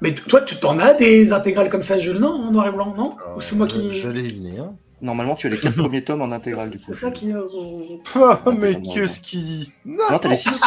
[0.00, 2.92] Mais toi, tu t'en as des intégrales comme ça, Jules, non En noir et blanc,
[2.96, 3.16] non?
[3.36, 3.94] Ou c'est moi Je- qui.
[3.94, 4.70] J'allais y venir.
[5.00, 6.70] Normalement, tu as les quatre premiers tomes en intégrale.
[6.70, 6.98] du C'est coup.
[6.98, 7.32] ça qui.
[7.32, 7.42] euh,
[8.16, 9.70] Ah, mais qu'est-ce qui.
[9.84, 10.62] Non, t'as les 6.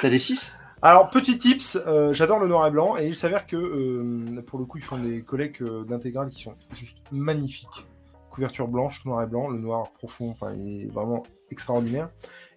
[0.00, 3.46] T'as les 6 Alors, petit tips, euh, j'adore le noir et blanc, et il s'avère
[3.46, 7.86] que, euh, pour le coup, ils font des collègues euh, d'intégrales qui sont juste magnifiques.
[8.30, 12.08] Couverture blanche, noir et blanc, le noir profond, enfin, il est vraiment extraordinaire.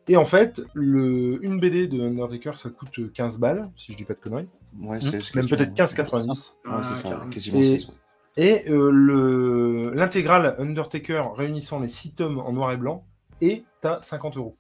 [0.08, 4.04] Et en fait, le, une BD de Undertaker, ça coûte 15 balles, si je dis
[4.04, 4.50] pas de conneries.
[4.80, 6.28] Ouais, c'est ce que Même peut-être 15,90.
[6.28, 7.30] Ouais, Ah, c'est ça, carrément.
[7.32, 7.94] quasiment Et- 16, ouais.
[8.38, 13.06] Et euh, le- l'intégrale Undertaker réunissant les 6 tomes en noir et blanc
[13.42, 14.58] est à 50 euros.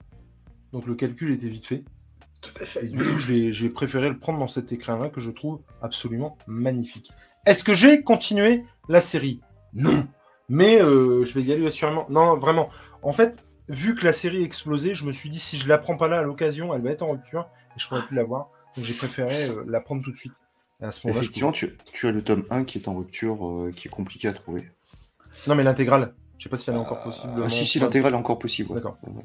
[0.71, 1.83] Donc le calcul était vite fait.
[2.41, 2.85] Tout à Et fait.
[2.87, 7.11] du coup, j'ai j'ai préféré le prendre dans cet écrin-là que je trouve absolument magnifique.
[7.45, 9.41] Est-ce que j'ai continué la série?
[9.73, 10.07] Non.
[10.47, 12.05] Mais euh, je vais y aller assurément.
[12.09, 12.69] Non, vraiment.
[13.01, 15.97] En fait, vu que la série explosait, je me suis dit si je la prends
[15.97, 18.49] pas là à l'occasion, elle va être en rupture et je pourrais plus la voir.
[18.75, 20.33] Donc j'ai préféré euh, la prendre tout de suite.
[20.81, 22.95] Et à ce moment-là, je Effectivement, tu, tu as le tome 1 qui est en
[22.95, 24.69] rupture, euh, qui est compliqué à trouver.
[25.47, 26.13] Non, mais l'intégrale.
[26.37, 27.31] Je sais pas si elle est encore possible.
[27.43, 28.69] Ah, si, si, l'intégrale est encore possible.
[28.71, 28.75] ouais.
[28.75, 28.97] D'accord.
[29.07, 29.23] Ouais.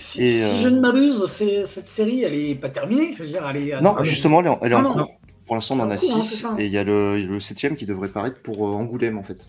[0.00, 3.14] Si, Et, si euh, je ne m'abuse, c'est- cette série, elle est pas terminée.
[3.16, 3.80] Je veux dire, elle est.
[3.80, 5.04] Non, Ah, justement, elle est en, elle est en Non, non.
[5.04, 5.20] cours.
[5.46, 6.54] Pour l'instant, on en a cours, hein, 6, c'est ça.
[6.58, 9.46] et il y a le, le septième qui devrait paraître pour euh, Angoulême, en fait.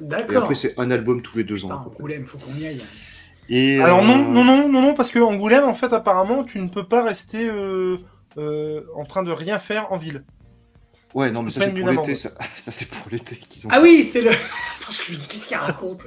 [0.00, 0.44] Et D'accord.
[0.44, 1.68] après, c'est un album tous les deux ans.
[1.68, 1.96] Putain, près.
[1.98, 2.80] Angoulême, faut qu'on y aille.
[3.50, 6.60] Et, Alors euh, non, non, non, non, non, parce que Angoulême, en fait, apparemment, tu
[6.60, 7.98] ne peux pas rester euh,
[8.38, 10.24] euh, en train de rien faire en ville.
[11.14, 12.14] Ouais, non, mais ça, c'est pour l'été.
[12.14, 13.70] Ça, ça, c'est pour l'été qu'ils ont.
[13.72, 14.30] Ah oui, c'est le.
[14.30, 16.06] Attends, je me dis, qu'est-ce qu'il raconte?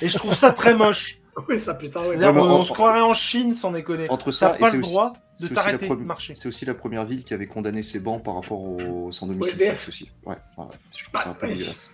[0.00, 1.18] Et je trouve ça très moche.
[1.48, 2.16] Ouais, ça putain, ouais.
[2.16, 4.10] Mais on, se croirait en Chine sans déconner.
[4.10, 6.34] Entre ça et pas le aussi, droit c'est de t'arrêter de marcher.
[6.34, 9.56] c'est aussi la première ville qui avait condamné ses bancs par rapport au sans domicile
[9.56, 10.10] fixe aussi.
[10.26, 10.70] Ouais, ouais, ouais.
[10.96, 11.54] je trouve ça un peu Ouais.
[11.54, 11.92] dégueulasse.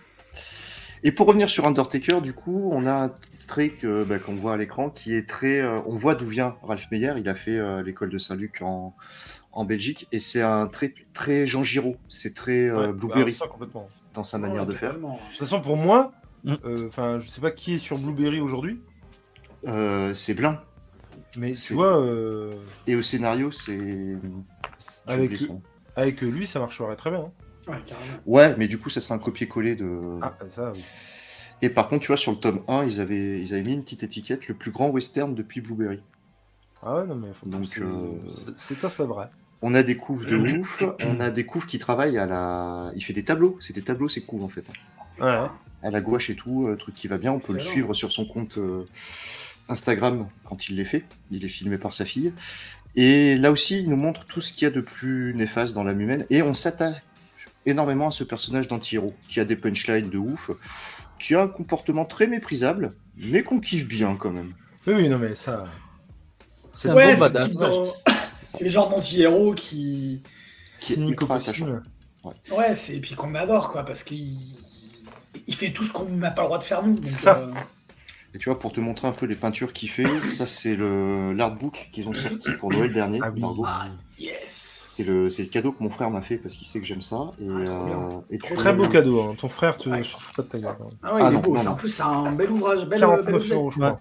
[1.03, 3.11] Et pour revenir sur Undertaker, du coup, on a un
[3.47, 5.59] trait que, bah, qu'on voit à l'écran qui est très.
[5.61, 7.13] euh, on voit d'où vient Ralph Meyer.
[7.17, 8.95] Il a fait euh, l'école de Saint-Luc en,
[9.51, 11.97] en Belgique et c'est un trait très Jean Giraud.
[12.09, 13.87] C'est très euh, Ouais, Blueberry bah, ça, complètement.
[14.13, 14.93] dans sa Ouais, manière de faire.
[14.95, 16.11] De toute façon, pour moi,
[16.43, 16.53] Mm.
[16.65, 18.79] euh, enfin, je sais pas qui est sur Blueberry aujourd'hui,
[19.67, 20.61] Euh, c'est Blin.
[21.39, 22.51] mais tu vois, euh,
[22.85, 24.15] Et au scénario, c'est.
[25.07, 25.61] avec, nom.
[25.95, 27.21] avec lui, ça marcherait très bien.
[27.21, 27.31] hein.
[27.67, 28.17] Ouais, carrément.
[28.25, 30.19] Ouais, mais du coup, ça sera un copier-coller de.
[30.21, 30.83] Ah, ça, oui.
[31.61, 33.83] Et par contre, tu vois, sur le tome 1, ils avaient, ils avaient mis une
[33.83, 36.01] petite étiquette, le plus grand western depuis Blueberry.
[36.83, 39.27] Ah ouais, non, mais faut Donc, c'est- euh, ça vrai.
[39.61, 42.91] On a des couves de ouf, on a des couves qui travaillent à la...
[42.95, 44.65] Il fait des tableaux, c'est des tableaux, ces couves, en fait.
[45.19, 45.47] Ouais.
[45.81, 48.11] À la gouache et tout, euh, truc qui va bien, on peut le suivre sur
[48.11, 48.85] son compte euh,
[49.69, 51.05] Instagram quand il les fait.
[51.31, 52.33] Il est filmé par sa fille.
[52.95, 55.83] Et là aussi, il nous montre tout ce qu'il y a de plus néfaste dans
[55.83, 56.25] l'âme humaine.
[56.29, 56.97] Et on s'attache
[57.65, 60.51] énormément à ce personnage d'anti-héros, qui a des punchlines de ouf,
[61.19, 64.51] qui a un comportement très méprisable, mais qu'on kiffe bien quand même.
[64.87, 65.63] Oui, oui, non, mais ça.
[66.73, 68.61] C'est un Ouais, bon c'est badass.
[68.61, 70.21] le genres d'anti-héros qui.
[70.79, 71.83] Qui est ultra possible.
[72.51, 74.35] Ouais, c'est et puis qu'on adore quoi, parce qu'il
[75.47, 76.99] il fait tout ce qu'on n'a pas le droit de faire nous.
[77.03, 77.37] C'est ça.
[77.37, 77.51] euh,
[78.33, 81.33] Et tu vois, pour te montrer un peu les peintures qu'il fait, ça c'est le
[81.33, 83.19] l'artbook qu'ils ont sorti pour Noël dernier.
[83.23, 83.41] Ah oui.
[83.65, 83.87] Ah,
[84.19, 84.74] yes.
[84.95, 87.01] C'est le, c'est le cadeau que mon frère m'a fait parce qu'il sait que j'aime
[87.01, 87.17] ça.
[87.41, 89.21] Et, Ah, euh, et tu- Très beau cadeau.
[89.23, 89.35] hein.
[89.37, 90.05] Ton frère te Ouais.
[90.05, 90.71] fout pas de ta gueule.
[90.81, 90.85] hein.
[91.03, 91.57] Ah ouais, Ah il est non, beau.
[91.57, 91.71] c'est- non.
[91.71, 93.53] En plus, c'est un bel ouvrage, bel, bel 49 objet.
[93.55, 93.95] euros, je crois.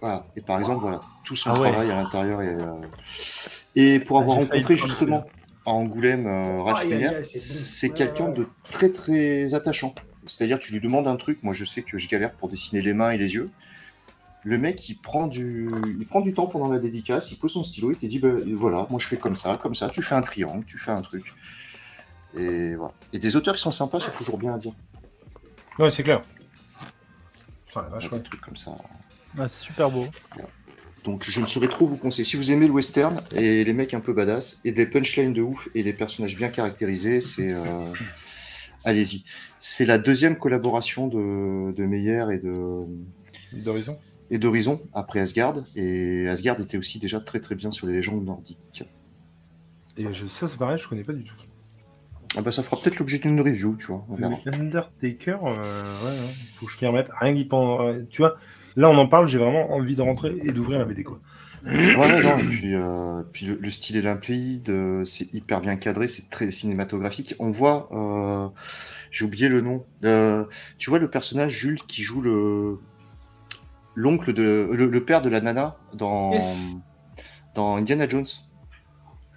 [0.00, 0.26] Voilà.
[0.34, 1.70] Et par exemple, voilà, tout son Ah ouais.
[1.70, 2.42] travail à l'intérieur.
[2.42, 2.64] Et, euh,
[3.76, 5.24] et pour Ah, avoir rencontré justement
[5.64, 9.94] à Angoulême euh, Ralph c'est quelqu'un de très très attachant.
[10.26, 12.92] C'est-à-dire, tu lui demandes un truc, moi je sais que je galère pour dessiner les
[12.92, 13.50] mains et les yeux.
[14.42, 17.62] Le mec, il prend du, il prend du temps pendant la dédicace, il pose son
[17.62, 20.14] stylo, il te dit, bah, voilà, moi je fais comme ça, comme ça, tu fais
[20.14, 21.34] un triangle, tu fais un truc.
[22.36, 22.94] Et voilà.
[23.12, 24.72] Et des auteurs qui sont sympas, c'est toujours bien à dire.
[25.78, 26.22] Ouais, c'est clair.
[27.66, 28.22] Putain, la vache, Des ouais.
[28.22, 28.70] trucs comme ça.
[29.36, 30.06] Ouais, c'est super beau.
[31.04, 32.24] Donc je ne saurais trop vous conseiller.
[32.24, 35.40] Si vous aimez le western et les mecs un peu badass et des punchlines de
[35.42, 37.84] ouf et les personnages bien caractérisés, c'est euh,
[38.84, 39.24] allez-y.
[39.58, 42.80] C'est la deuxième collaboration de, de Meyer et de
[43.52, 43.98] D'horizon?
[44.30, 45.56] Et d'Horizon après Asgard.
[45.76, 48.84] Et Asgard était aussi déjà très très bien sur les légendes nordiques.
[49.96, 51.34] Et je, ça, c'est pareil, je connais pas du tout.
[52.36, 54.06] Ah bah ça fera peut-être l'objet d'une review, tu vois.
[54.46, 57.10] Undertaker, euh, ouais, ouais, faut que je m'y remette.
[57.20, 58.04] Rien d'y penser.
[58.08, 58.36] Tu vois,
[58.76, 61.18] là, on en parle, j'ai vraiment envie de rentrer et d'ouvrir la BD, quoi.
[61.66, 65.60] Ouais, ouais, non, et puis, euh, puis le, le style est limpide, euh, c'est hyper
[65.60, 67.34] bien cadré, c'est très cinématographique.
[67.38, 68.48] On voit, euh,
[69.10, 70.46] j'ai oublié le nom, euh,
[70.78, 72.78] tu vois le personnage Jules qui joue le
[73.94, 76.74] l'oncle de le, le père de la nana dans Yes.
[77.54, 78.26] dans Indiana Jones,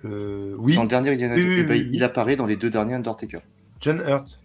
[0.05, 1.51] Euh, oui, dans le dernier Indiana Oui, Jones.
[1.51, 3.39] oui, Eh ben, il apparaît dans les deux derniers Undertaker.
[3.79, 4.39] John Hurt.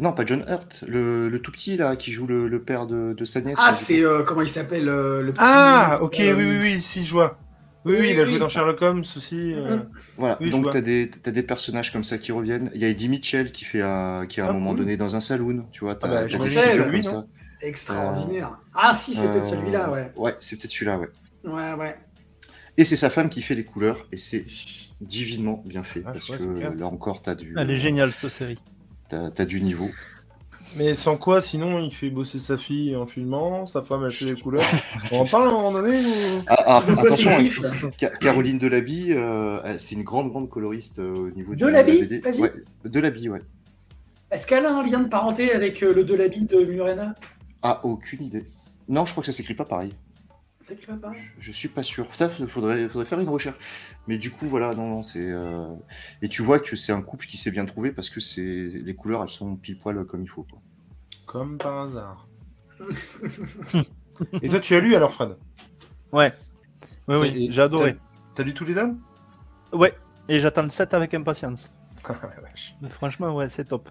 [0.00, 3.14] Non, pas John Hurt, le, le tout petit là qui joue le, le père de,
[3.14, 3.58] de sa nièce.
[3.60, 5.40] Ah, c'est euh, comment il s'appelle euh, le petit.
[5.42, 7.38] Ah, ok, euh, oui, oui, oui, si, je vois.
[7.84, 8.30] Oui, oui, oui, il a oui.
[8.30, 9.54] joué dans Sherlock Holmes aussi.
[9.54, 9.76] euh.
[9.78, 9.88] Mhm.
[10.16, 12.70] Voilà, Oui, donc t'as des, t'as des personnages comme ça qui reviennent.
[12.74, 14.80] Il y a Eddie Mitchell qui fait un, qui à un Ah, moment cool.
[14.80, 15.96] donné dans un saloon, tu vois.
[15.96, 17.26] T'as, bah, t'as des figures lui, comme non ça.
[17.60, 18.58] Extraordinaire.
[18.74, 20.12] Ah, si, c'était Euh, celui-là, ouais.
[20.16, 21.08] Ouais, c'est peut-être celui-là, ouais.
[21.44, 21.96] Ouais, ouais.
[22.76, 24.46] Et c'est sa femme qui fait les couleurs, et c'est
[25.00, 28.30] divinement bien fait, Ah, parce que c'est là encore, t'as du, Elle est géniale cette
[28.30, 28.58] série.
[29.08, 29.90] t'as, t'as du niveau.
[30.76, 34.26] Mais sans quoi, sinon, il fait bosser sa fille en filmant, sa femme, elle fait
[34.26, 34.62] les couleurs.
[35.12, 36.42] On en parle à un moment donné ou...
[36.46, 41.54] Ah, ah, attention, hein, Caroline Delaby, euh, c'est une grande, grande coloriste euh, au niveau
[41.54, 42.20] du- Delaby, de la BD.
[42.20, 42.52] t'as dit Ouais,
[42.84, 43.40] Delaby, ouais.
[44.30, 47.14] Est-ce qu'elle a un lien de parenté avec euh, le Delaby de Murena?
[47.62, 48.46] Ah, aucune idée.
[48.88, 49.94] Non, je crois que ça s'écrit pas pareil.
[50.60, 52.06] C'est qui va pas Je suis pas sûr.
[52.08, 53.56] Putain, faudrait, faudrait faire une recherche.
[54.06, 55.30] Mais du coup, voilà, non, non, c'est.
[55.30, 55.66] euh,
[56.22, 58.42] Et tu vois que c'est un couple qui s'est bien trouvé parce que c'est
[58.74, 60.42] les couleurs, elles sont pile poil comme il faut.
[60.44, 60.58] Quoi.
[61.26, 62.28] Comme par hasard.
[64.42, 65.36] Et toi, tu as lu alors, Fred?
[66.12, 66.32] Ouais.
[67.06, 67.96] Oui, oui, j'ai adoré.
[68.34, 68.98] T'as lu tous les dames?
[69.72, 69.94] Ouais.
[70.28, 71.70] Et j'attends le 7 avec impatience.
[72.08, 72.14] Ah.
[72.80, 73.88] Mais franchement, ouais, c'est top.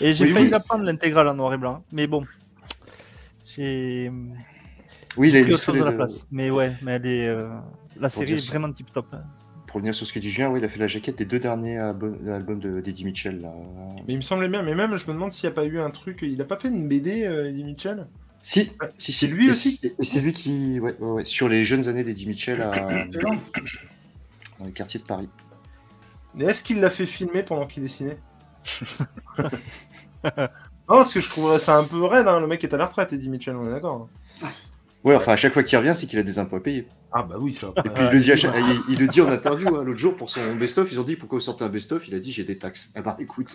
[0.00, 0.50] Et j'ai Oui, failli oui.
[0.50, 1.82] la prendre l'intégrale en noir et blanc.
[1.92, 2.26] Mais bon.
[3.54, 4.10] J'ai
[5.16, 6.26] Oui, il a illustré à la place.
[6.30, 7.28] Mais ouais, mais elle est.
[7.28, 7.48] euh,
[8.00, 9.14] La série est vraiment tip top.
[9.66, 11.38] Pour revenir sur ce que dit Julien, oui, il a fait la jaquette des deux
[11.38, 13.40] derniers albums, albums de- d'Eddie Mitchell.
[13.40, 13.52] Là.
[14.06, 15.80] Mais il me semblait bien, mais même, je me demande s'il n'y a pas eu
[15.80, 16.18] un truc.
[16.22, 18.06] Il a pas fait une BD, euh, Eddie Mitchell?
[18.42, 19.12] Si, si, si.
[19.12, 20.78] C'est lui Et aussi c'est- lui qui.
[20.80, 23.06] Ouais, ouais, ouais, sur les jeunes années d'Eddie Mitchell à-
[24.58, 25.28] dans les quartiers de Paris.
[26.34, 28.18] Mais est-ce qu'il l'a fait filmer pendant qu'il dessinait?
[30.92, 32.38] Non, parce que je trouverais ça un peu raide, hein.
[32.40, 34.08] le mec est à la retraite, Eddie Mitchell, on est d'accord.
[34.42, 34.48] hein.
[35.04, 36.86] Ouais, enfin, à chaque fois qu'il revient, c'est qu'il a des impôts à payer.
[37.10, 37.72] Ah bah oui, ça.
[37.84, 39.98] Et puis il, le dit à chaque- il, il le dit en interview hein, l'autre
[39.98, 40.90] jour pour son best-of.
[40.92, 42.06] Ils ont dit pourquoi vous sortez un best-of?
[42.06, 42.92] Il a dit j'ai des taxes.
[42.96, 43.48] Eh ben écoute,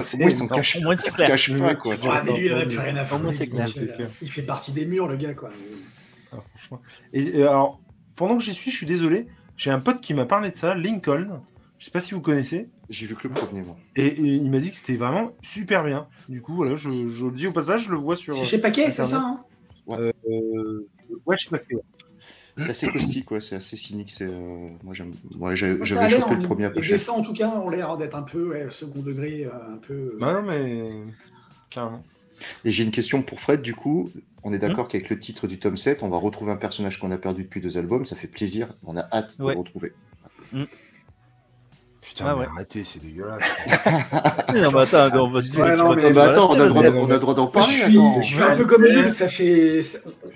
[0.00, 1.28] C'est moi ils cachent, Au moins, c'est clair.
[1.28, 1.96] pas mec, quoi.
[1.96, 3.38] c'est- Ah, mais lui, il plus rien à Au moins, foutre.
[4.30, 5.50] fait partie des murs, le gars, quoi.
[6.32, 6.80] Ah, franchement.
[7.12, 7.80] Et, et alors,
[8.14, 9.26] pendant que j'y suis, je suis désolé,
[9.56, 11.40] j'ai un pote qui m'a parlé de ça, Lincoln.
[11.86, 12.68] Je sais pas si vous connaissez.
[12.90, 13.76] J'ai vu que le premier moi.
[13.94, 16.08] Et, et il m'a dit que c'était vraiment super bien.
[16.28, 18.34] Du coup, voilà, je, je le dis au passage, je le vois sur.
[18.34, 19.40] C'est chez Paquet, c'est ça hein
[19.90, 20.10] Euh,
[21.26, 21.58] ouais, je sais pas.
[22.58, 24.10] C'est assez caustique, ouais, c'est assez cynique.
[24.10, 25.12] C'est euh, moi j'aime.
[25.38, 27.50] Ouais, j'ai- Ça a j'avais l'air, chopé le en- premier Les dessins, en tout cas,
[27.50, 30.16] ont l'air d'être un peu ouais, second degré, euh, un peu.
[30.18, 30.90] Bah non, mais.
[31.70, 32.02] Carrément.
[32.64, 34.10] Et j'ai une question pour Fred du coup.
[34.42, 36.98] On est Hein d'accord qu'avec le titre du tome 7, on va retrouver un personnage
[36.98, 38.06] qu'on a perdu depuis deux albums.
[38.06, 38.74] Ça fait plaisir.
[38.84, 39.52] On a hâte de Ouais.
[39.54, 39.92] le retrouver.
[42.08, 42.46] Putain, Ah mais ouais.
[42.54, 43.42] arrêtez, c'est dégueulasse.
[44.54, 45.60] Non, mais attends, on va dire.
[45.60, 47.14] Ouais, tu non, vas mais- quand même pas attends, on a, droit de- on a
[47.14, 47.72] le droit d'en Je parler.
[47.74, 48.22] suis, attends.
[48.22, 49.80] je suis un peu comme Jules, ça fait.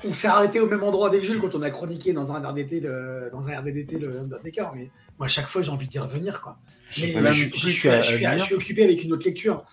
[0.05, 2.81] On s'est arrêté au même endroit avec Jules quand on a chroniqué dans un RDT,
[2.81, 3.31] le...
[3.33, 6.57] dans un RDDT le Undertaker, mais moi à chaque fois j'ai envie d'y revenir quoi.
[7.01, 8.45] Mais je, suis, à- je suis- à je dire.
[8.47, 9.65] suis occupé avec une autre lecture.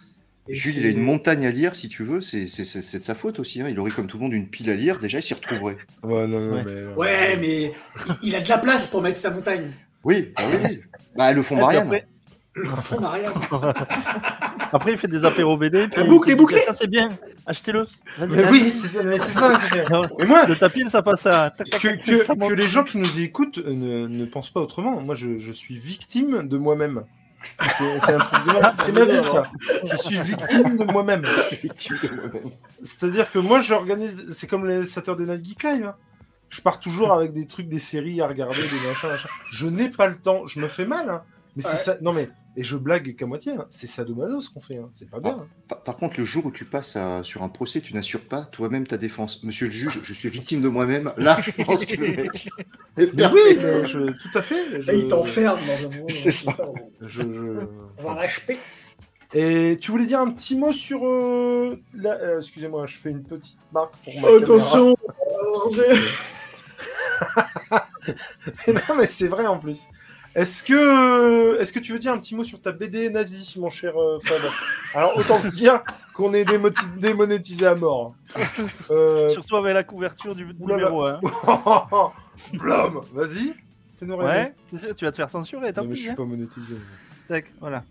[0.49, 2.47] Et Jules, il a une montagne à lire, si tu veux, c'est de
[3.03, 3.61] sa faute aussi.
[3.61, 3.67] hein.
[3.69, 5.77] Il aurait comme tout le monde une pile à lire, déjà il s'y retrouverait.
[6.03, 6.63] Ouais, non, non, Ouais.
[6.65, 6.85] mais.
[6.95, 7.71] Ouais, mais
[8.23, 9.71] il a de la place pour mettre sa montagne.
[10.03, 10.79] Oui, bah oui, oui.
[11.17, 11.87] Bah, le fond Et Marianne.
[11.87, 12.07] après,
[12.53, 13.31] Le fond Marianne.
[14.71, 15.87] après, il fait des apéros BD.
[15.87, 16.59] puis boucle bouclée.
[16.61, 17.09] Ça, c'est bien.
[17.45, 17.85] Achetez-le.
[18.51, 19.03] Oui, c'est ça.
[19.03, 19.53] Mais c'est ça.
[19.71, 21.49] que- Non, Mais moi, Le tapis, ça passe à.
[21.81, 22.49] que, que- ça monte.
[22.49, 24.99] que les gens qui nous écoutent euh, ne, ne pensent pas autrement.
[25.01, 27.03] Moi, je, je suis victime de moi-même.
[27.59, 29.43] C'est ma vie, ça.
[29.85, 31.23] Je suis victime de moi-même.
[32.83, 34.31] C'est-à-dire que moi, j'organise.
[34.33, 35.85] C'est comme les Saturday Night Geek Live.
[35.87, 35.95] hein.
[36.49, 39.29] Je pars toujours avec des trucs, des séries à regarder, des machins, machins.
[39.53, 40.47] Je n'ai pas le temps.
[40.47, 41.09] Je me fais mal.
[41.09, 41.23] hein.
[41.55, 41.97] Mais c'est ça.
[42.01, 42.29] Non, mais.
[42.59, 43.51] Et je blague qu'à moitié.
[43.53, 43.65] hein.
[43.69, 44.77] C'est sadomaso ce qu'on fait.
[44.77, 44.89] hein.
[44.91, 45.37] C'est pas bien.
[45.39, 45.47] hein.
[45.67, 48.43] Par, par contre, le jour où tu passes à- sur un procès, tu n'assures pas
[48.45, 49.43] toi-même ta défense.
[49.43, 51.11] Monsieur le juge, je suis victime de moi-même.
[51.17, 52.47] Là, je pense que le mec
[52.97, 54.81] est Mais oui, mais je- tout à fait.
[54.81, 56.09] je- Là, il t'enferme dans un monde.
[56.11, 56.55] C'est ça.
[57.01, 57.21] je-
[58.07, 58.57] un HP.
[59.33, 61.05] Et tu voulais dire un petit mot sur.
[61.05, 64.95] euh, la- euh, Excusez-moi, je fais une petite marque pour ma Attention.
[68.67, 69.87] non, mais c'est vrai en plus.
[70.35, 73.71] Est-ce que, est-ce que tu veux dire un petit mot sur ta BD nazie, mon
[73.71, 74.41] cher euh, Fred
[74.93, 75.81] Alors, autant te dire
[76.13, 76.45] qu'on est
[76.97, 78.13] démonétisé à mort.
[78.91, 79.29] Euh...
[79.29, 80.83] Surtout avec la couverture du Oulala.
[80.83, 81.19] numéro 1.
[82.53, 83.53] Blum Vas-y,
[83.99, 84.15] fais-nous.
[84.15, 86.03] Ouais, c'est sûr, tu vas te faire censurer, tant Non, mais je pis.
[86.03, 86.15] suis hein.
[86.15, 86.75] pas monétisé.
[87.27, 87.83] Tac, voilà.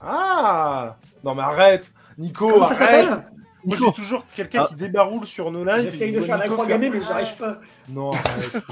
[0.00, 3.08] Ah Non, mais arrête Nico, Comment arrête
[3.66, 3.92] Moi, Nico.
[3.96, 4.68] j'ai toujours quelqu'un Ah.
[4.68, 5.82] qui débaroule sur nos lives.
[5.82, 7.60] J'essaye de faire la croix gammée, mais j'arrive pas.
[7.88, 8.12] Non,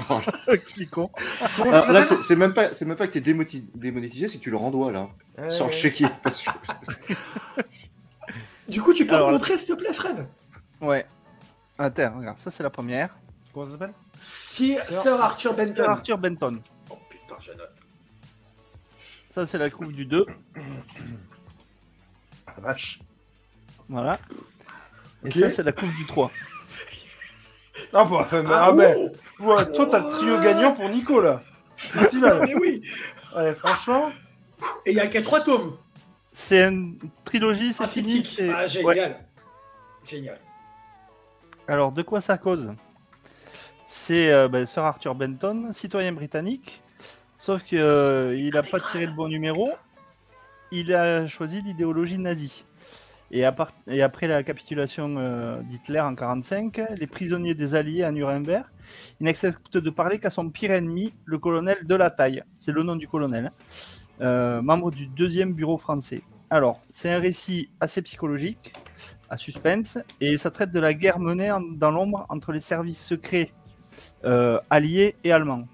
[0.09, 0.65] arrête.
[0.73, 1.11] Qui con.
[1.57, 4.37] Comment Alors ça là, c'est c'est même pas, c'est même pas que t'es démonétisé, c'est
[4.37, 5.49] que tu le rendois là, Ouais.
[5.49, 6.07] sans le.
[6.23, 6.49] Parce que...
[8.69, 10.25] Du coup, tu peux Alors, me montrer, s'il te plaît, Fred?
[10.81, 11.05] Ouais.
[11.77, 13.15] Attends, regarde, ça c'est la première.
[13.53, 13.93] Comment ça s'appelle?
[14.19, 15.75] Sir, Sir- Sir Arthur Benton.
[15.75, 16.61] Sir Arthur Benton.
[16.89, 17.73] Oh putain, je note.
[19.31, 20.25] Ça c'est la coupe du 2.
[22.47, 22.99] Ah, vache.
[23.89, 24.17] Voilà.
[25.25, 26.31] Et ça c'est la coupe du 3.
[27.93, 28.93] Ah, bah, enfin, Ah, ah, mais,
[29.39, 31.43] oh ouais, toi, t'as le trio gagnant pour Nico, là.
[31.75, 32.41] Festival.
[32.45, 32.81] mais oui
[33.35, 34.11] Ouais, franchement.
[34.85, 35.77] Et il y a qu'à trois tomes.
[36.33, 38.37] C'est une trilogie, c'est Un fini.
[38.53, 38.67] Ah, Ouais.
[38.67, 39.25] génial.
[40.05, 40.39] Génial.
[41.67, 42.73] Alors, de quoi ça cause?
[43.85, 46.81] C'est euh, ben, Sir Arthur Benton, citoyen britannique,
[47.37, 49.69] sauf qu'il n'a pas tiré le bon numéro.
[50.71, 52.65] Il a choisi l'idéologie nazie.
[53.35, 58.63] Et, après la capitulation euh, d'Hitler en 1945, les prisonniers des Alliés à Nuremberg,
[59.19, 62.43] il n'accepte de parler qu'à son pire ennemi, le colonel de la taille.
[62.57, 63.51] C'est le nom du colonel.
[64.21, 66.21] Euh, membre du deuxième bureau français.
[66.49, 68.71] Alors, c'est un récit assez psychologique,
[69.29, 73.03] à suspense, et ça traite de la guerre menée en- dans l'ombre entre les services
[73.05, 73.51] secrets
[74.23, 75.67] euh, alliés et allemands.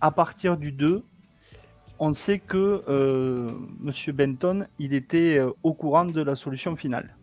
[0.00, 1.04] À partir du 2,
[2.02, 7.16] on sait que euh, Monsieur Benton, il était euh, au courant de la solution finale.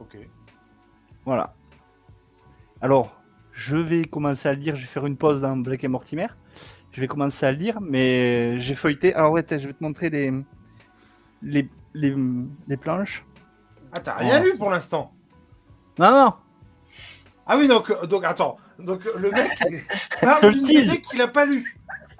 [0.00, 0.16] Ok.
[1.24, 1.54] Voilà.
[2.80, 3.22] Alors,
[3.52, 4.74] je vais commencer à le lire.
[4.74, 6.26] Je vais faire une pause dans Black et Mortimer.
[6.90, 9.14] Je vais commencer à le lire, mais j'ai feuilleté.
[9.14, 10.32] Alors, ouais, je vais te montrer les,
[11.42, 12.16] les, les,
[12.66, 13.24] les planches.
[13.92, 15.12] Ah, t'as rien lu pour l'instant.
[16.00, 16.34] Non, non,
[17.46, 18.56] Ah oui, donc, donc attends.
[18.80, 19.80] Donc, le mec il
[20.20, 21.75] parle le d'une qu'il a pas lu.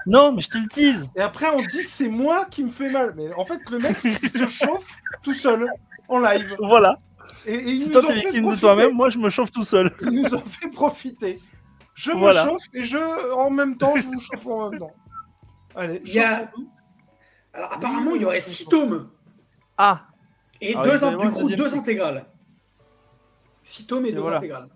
[0.07, 1.11] Non, mais je te le tease.
[1.17, 3.15] Et après, on dit que c'est moi qui me fais mal.
[3.17, 4.87] Mais en fait, le mec, il se chauffe
[5.23, 5.69] tout seul,
[6.09, 6.57] en live.
[6.61, 6.99] Voilà.
[7.47, 8.61] Et, et il Si nous toi en t'es fait victime de profiter.
[8.61, 9.93] toi-même, moi je me chauffe tout seul.
[10.03, 11.41] Il nous en fait profiter.
[11.95, 14.93] Je me chauffe et je, en même temps, je vous chauffe en même temps.
[15.75, 16.51] Allez, Il y a-.
[17.53, 19.11] Alors, apparemment, il y aurait six tomes.
[19.79, 20.07] Ah,
[20.61, 22.27] Et Ah, deux, avoir du coup, deux intégrales.
[23.63, 24.37] Six tomes et, Et deux voilà.
[24.39, 24.69] intégrales.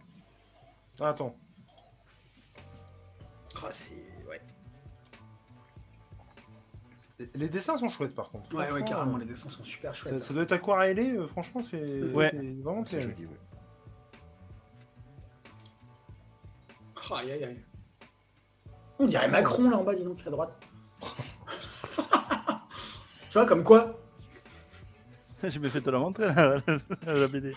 [1.01, 1.37] Attends.
[3.63, 4.10] Ah, c'est...
[7.35, 8.55] Les dessins sont chouettes par contre.
[8.55, 10.23] ouais, ouais, carrément, euh, les dessins sont super chouettes.
[10.23, 12.31] ça doit être aquarellé, euh, franchement, c'est Ouais.
[12.63, 13.15] vraiment C'est terrible.
[13.17, 13.37] joli, ouais.
[17.17, 17.61] Aïe, aïe, aïe.
[18.99, 20.57] On dirait Macron là en bas, dis donc, à droite.
[21.97, 23.99] tu vois, comme quoi
[25.43, 26.57] je me fait te la montrer la,
[27.07, 27.53] la- la BD.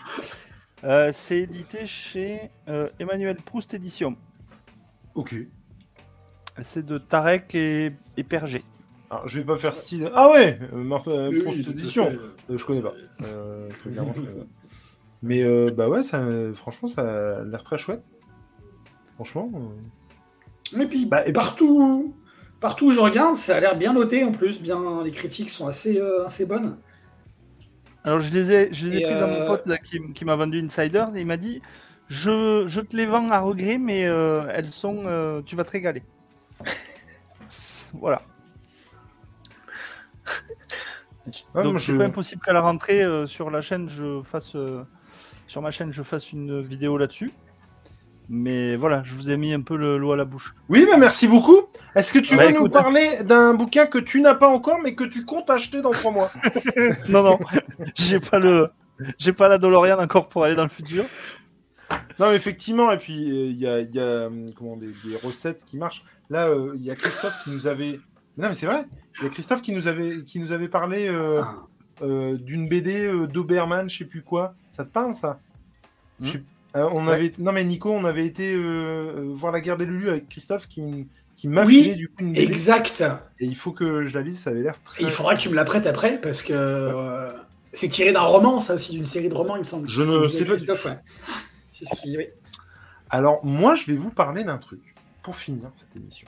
[0.84, 4.16] Euh, c'est édité chez euh, Emmanuel Proust Édition.
[5.14, 5.36] Ok.
[6.62, 8.64] C'est de Tarek et, et Perger.
[9.10, 10.10] Alors, je vais pas faire style.
[10.14, 12.10] Ah ouais, euh, Oui, Proust oui, Édition.
[12.10, 12.16] fait.
[12.52, 12.94] Euh, je connais pas.
[13.24, 14.46] Euh, très clairement, je connais pas.
[15.22, 16.22] Mais euh, bah ouais, ça,
[16.54, 17.02] franchement, ça
[17.40, 18.02] a l'air très chouette.
[19.14, 19.50] Franchement.
[19.54, 22.14] euh, Et puis, Bah, et puis- partout,
[22.60, 24.60] partout où je regarde, ça a l'air bien noté en plus.
[24.60, 26.76] Bien, les critiques sont assez, euh, assez bonnes.
[28.06, 30.36] Alors je les ai, je les ai prises à mon pote là, qui, qui m'a
[30.36, 31.62] vendu Insider et il m'a dit
[32.08, 35.70] je, je te les vends à regret mais euh, elles sont euh, tu vas te
[35.70, 36.02] régaler.
[37.94, 38.20] voilà.
[41.54, 44.54] Ouais, Donc c'est je- pas impossible qu'à la rentrée euh, sur la chaîne je fasse
[44.56, 44.82] euh,
[45.46, 47.32] sur ma chaîne je fasse une vidéo là-dessus.
[48.30, 50.54] Mais voilà, je vous ai mis un peu le l'eau à la bouche.
[50.70, 51.58] Oui, bah merci beaucoup.
[51.94, 54.94] Est-ce que tu Bah, veux nous parler d'un bouquin que tu n'as pas encore, mais
[54.94, 56.30] que tu comptes acheter dans trois mois?
[57.10, 57.38] Non non,
[57.94, 58.70] j'ai pas le
[59.18, 61.04] j'ai pas la DeLorean encore pour aller dans le futur.
[62.18, 64.94] Non, mais effectivement, et puis euh, il y a, il y a, hum, comment, des,
[65.04, 66.02] des recettes qui marchent.
[66.30, 68.00] Là, euh, il y a Christophe qui nous avait.
[68.38, 68.86] Non, mais c'est vrai.
[69.18, 71.54] Il y a Christophe qui nous avait, qui nous avait parlé euh, Ah.
[72.02, 74.54] euh, d'une BD euh, d'Oberman, je sais plus quoi.
[74.70, 75.38] Ça te parle, ça?
[76.20, 76.30] Hmm.
[76.74, 77.12] On Ouais.
[77.12, 77.32] avait...
[77.38, 81.46] Non, mais Nico, on avait été voir la guerre des Lulu avec Christophe qui, qui
[81.46, 82.42] m'a Oui, filé du coup une BD.
[82.42, 83.04] Exact.
[83.38, 85.02] Et il faut que je la lise, ça avait l'air très.
[85.02, 87.28] Et il faudra que tu me la prêtes après parce que
[87.72, 89.88] c'est tiré d'un roman, ça aussi, d'une série de romans, il me semble.
[89.88, 90.98] Je ne sais pas Christophe, ouais.
[91.70, 92.26] C'est ce qu'il oui.
[93.10, 94.80] Alors, moi, je vais vous parler d'un truc
[95.22, 96.26] pour finir cette émission.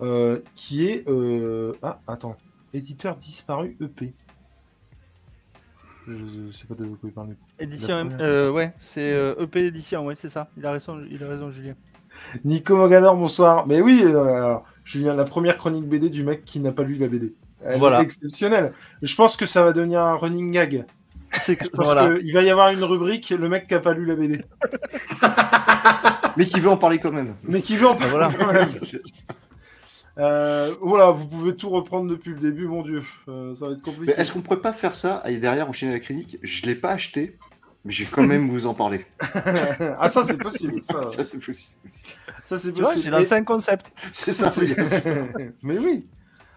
[0.00, 1.08] Euh, qui est.
[1.08, 2.36] euh, Ah, attends.
[2.74, 4.12] Éditeur disparu EP.
[6.06, 6.14] Je,
[6.50, 7.28] je sais pas de quoi il parle.
[7.58, 10.48] Édition euh, ouais, c'est euh, EP édition, ouais, c'est ça.
[10.56, 11.74] Il a raison, il a raison Julien.
[12.44, 13.66] Nico Mogador, bonsoir.
[13.66, 16.94] Mais oui, euh, alors, Julien, la première chronique BD du mec qui n'a pas lu
[16.96, 17.34] la BD.
[17.64, 18.00] Elle Voilà.
[18.00, 18.72] est exceptionnelle.
[19.02, 20.86] Je pense que ça va devenir un running gag.
[21.42, 22.18] C'est que Je pense voilà.
[22.18, 24.42] qu'il va y avoir une rubrique, le mec qui n'a pas lu la BD.
[26.36, 27.34] Mais qui veut en parler quand même.
[27.42, 28.30] Mais qui veut en parler voilà.
[28.38, 28.70] quand même.
[30.18, 33.02] Euh, voilà, vous pouvez tout reprendre depuis le début, mon dieu.
[33.28, 34.12] Euh, ça va être Mais compliqué.
[34.16, 36.38] est-ce qu'on pourrait pas faire ça et derrière enchaîner la clinique?
[36.42, 37.38] Je l'ai pas acheté,
[37.84, 39.06] mais j'ai quand même vous en parler.
[39.98, 40.82] ah, ça, c'est possible.
[40.82, 41.76] Ça, Ça, c'est possible.
[42.42, 43.04] ça, c'est Tu vois, possible.
[43.04, 43.92] j'ai lancé un concept.
[44.12, 45.00] C'est ça, c'est bien sûr.
[45.62, 46.06] Mais oui.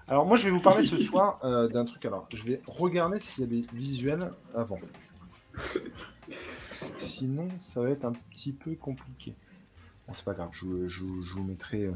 [0.07, 2.03] Alors moi je vais vous parler ce soir euh, d'un truc.
[2.05, 4.77] Alors je vais regarder s'il y a des visuels avant.
[6.97, 9.33] Sinon ça va être un petit peu compliqué.
[10.11, 11.91] Bon, c'est pas grave, je, vous- je vous- je vous mettrai euh,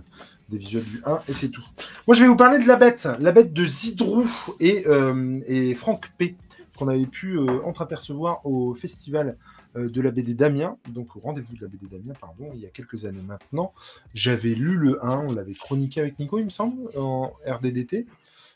[0.48, 1.66] des visuels du 1 et c'est tout.
[2.08, 4.26] Moi je vais vous parler de la bête, la bête de Zidrou
[4.62, 6.38] et, euh, et Franck P
[6.78, 9.38] qu'on avait pu euh, entreapercevoir au festival
[9.76, 12.66] euh, de la BD d'Amiens, donc au rendez-vous de la BD d'Amiens, pardon, il y
[12.66, 13.74] a quelques années maintenant.
[14.14, 18.06] J'avais lu le 1, on l'avait chroniqué avec Nico, il me semble, en RDDT.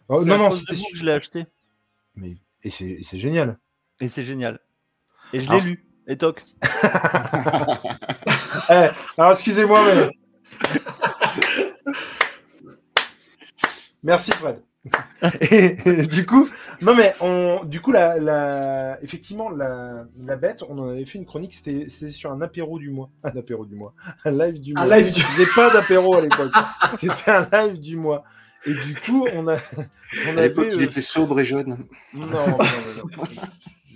[0.07, 1.45] Oh, non, non, c'était je l'ai acheté.
[2.15, 3.57] Mais et c'est génial.
[3.99, 4.59] Et c'est génial.
[5.33, 5.83] Et je l'ai lu.
[6.09, 6.41] Et toc.
[8.71, 8.87] Eh,
[9.17, 10.09] alors excusez-moi, mais.
[14.03, 14.61] Merci Fred.
[15.41, 16.47] Et, et du coup,
[16.81, 21.17] non mais on, du coup la, la, effectivement la, la bête, on en avait fait
[21.17, 24.59] une chronique, c'était c'était sur un apéro du mois, un apéro du mois, un live
[24.61, 24.97] du Un mois.
[24.97, 25.23] live du-
[25.55, 26.53] pas d'apéro à l'époque,
[26.95, 28.23] c'était un live du mois.
[28.65, 29.57] Et du coup, on a,
[30.27, 31.85] on À l'époque, il euh, était sobre et jeune.
[32.13, 33.23] non, non, non, non.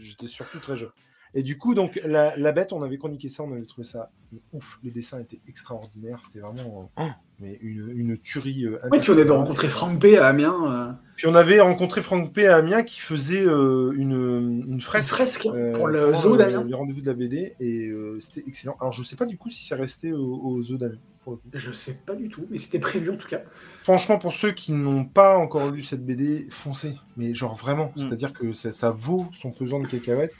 [0.02, 0.92] j'étais surtout très jeune.
[1.36, 4.12] Et du coup, donc, la, la bête, on avait chroniqué ça, on avait trouvé ça
[4.52, 4.80] ouf.
[4.84, 7.04] Les dessins étaient extraordinaires, c'était vraiment euh,
[7.40, 8.66] mais une, une tuerie.
[8.66, 10.56] euh, Ouais, puis on avait rencontré Franck P à Amiens.
[10.72, 14.82] euh, Puis on avait rencontré Franck P à Amiens qui faisait euh, une, une une
[14.82, 15.10] fresque.
[15.56, 16.64] euh, pour le zoo d'Amiens.
[16.68, 18.76] Les rendez-vous de la BD, et euh, c'était excellent.
[18.80, 20.98] Alors, je sais pas du coup si c'est resté au, au zoo d'Amiens.
[21.24, 21.50] Pour le coup.
[21.54, 23.42] Je sais pas du tout, mais c'était prévu en tout cas.
[23.80, 26.96] Franchement, pour ceux qui n'ont pas encore lu cette BD, foncez.
[27.18, 28.02] Mais genre vraiment, Mm.
[28.02, 30.34] c'est-à-dire que ça, ça vaut son pesant de cacahuètes.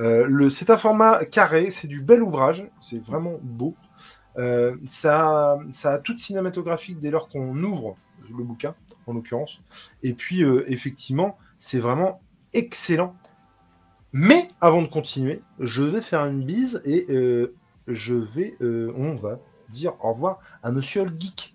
[0.00, 3.74] Euh, le, c'est un format carré, c'est du bel ouvrage, c'est vraiment beau.
[4.38, 7.96] Euh, ça, ça a toute cinématographique dès lors qu'on ouvre
[8.36, 8.74] le bouquin,
[9.06, 9.60] en l'occurrence.
[10.02, 12.20] Et puis, euh, effectivement, c'est vraiment
[12.52, 13.14] excellent.
[14.12, 17.54] Mais avant de continuer, je vais faire une bise et euh,
[17.86, 19.38] je vais, euh, on va
[19.70, 21.54] dire au revoir à Monsieur le Geek,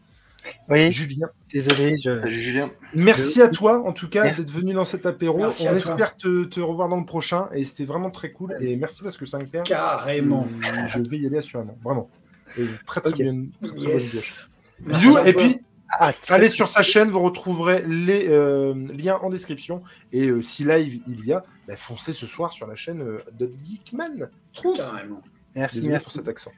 [0.69, 1.27] Oui, Julien.
[1.51, 2.19] désolé, je...
[2.19, 2.69] Salut Julien.
[2.93, 5.37] Merci à toi, en tout cas, d'être venu dans cet apéro.
[5.39, 7.49] Merci On espère te, te revoir dans le prochain.
[7.53, 8.55] Et c'était vraiment très cool.
[8.59, 10.47] Et merci parce que 5 terres, Carrément.
[10.87, 11.77] je vais y aller assurément.
[11.83, 12.09] Vraiment.
[12.57, 13.45] Et très très bien.
[13.61, 13.93] très, très bonne gauche.
[13.93, 14.49] Yes.
[14.79, 15.17] Bisous.
[15.25, 15.61] Et puis,
[15.97, 19.81] Ah, allez sur sa chaîne, vous retrouverez les euh, liens en description.
[20.11, 23.19] Et euh, si live il y a, bah, foncez ce soir sur la chaîne euh,
[23.39, 24.27] de Geekman.
[24.53, 24.75] Trouve.
[24.77, 25.21] Carrément.
[25.55, 26.03] Merci, Désolé merci.
[26.05, 26.51] pour cet accent.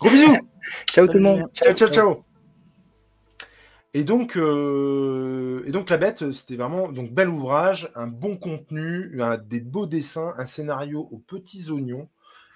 [0.00, 0.36] Gros bisous.
[0.90, 1.44] Ciao tout le monde.
[1.54, 2.24] Ciao, ciao, ciao.
[3.94, 9.22] Et donc, euh, et donc la bête, c'était vraiment donc bel ouvrage, un bon contenu,
[9.22, 12.08] un- des beaux dessins, un scénario aux petits oignons.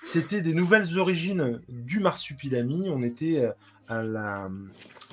[0.04, 2.90] C'était des nouvelles origines du marsupilami.
[2.90, 3.52] On était euh,
[3.88, 4.50] à la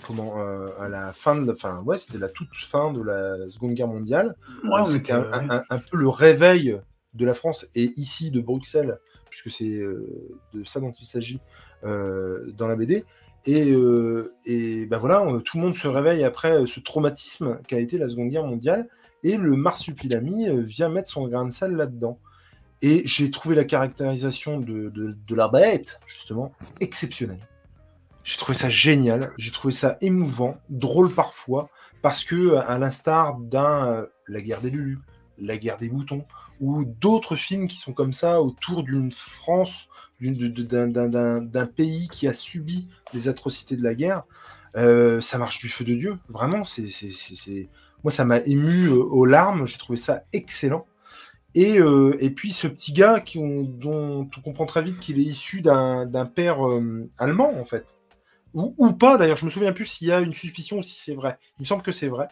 [0.06, 3.50] comment euh, à la fin de, la- enfin ouais, c'était la toute fin de la
[3.50, 4.36] Seconde Guerre mondiale.
[4.66, 6.78] Ouais, c'était était, un, euh, un- un peu le réveil
[7.14, 9.00] de la France et ici de Bruxelles,
[9.30, 10.06] puisque c'est euh,
[10.54, 13.06] de ça dont il s'agit euh, dans la BD.
[13.48, 17.98] Et, euh, ben voilà, tout le monde se réveille après euh, ce traumatisme qu'a été
[17.98, 18.90] la Seconde Guerre mondiale,
[19.24, 22.20] et le marsupilami euh, vient mettre son grain de sel là-dedans.
[22.82, 26.52] Et j'ai trouvé la caractérisation de, de- la bête, justement,
[26.82, 27.40] exceptionnelle.
[28.24, 31.70] J'ai trouvé ça génial, j'ai trouvé ça émouvant, drôle parfois,
[32.02, 35.00] parce que, à l'instar d'un euh, La guerre des Lulus,
[35.40, 36.26] La guerre des moutons,
[36.60, 39.88] ou d'autres films qui sont comme ça autour d'une France,
[40.20, 44.24] d'un- pays qui a subi les atrocités de la guerre,
[44.76, 46.18] euh, ça marche du feu de Dieu.
[46.30, 46.88] Vraiment, c'est,
[48.04, 49.66] moi, ça m'a ému euh, aux larmes.
[49.68, 50.86] J'ai trouvé ça excellent.
[51.56, 55.20] Et, euh, et puis ce petit gars qui, on- dont on comprend très vite qu'il
[55.20, 56.60] est issu d'un père
[57.18, 57.96] allemand, en fait.
[58.54, 61.00] Ou, ou pas, d'ailleurs, je me souviens plus s'il y a une suspicion ou si
[61.00, 61.38] c'est vrai.
[61.58, 62.28] Il me semble que c'est vrai.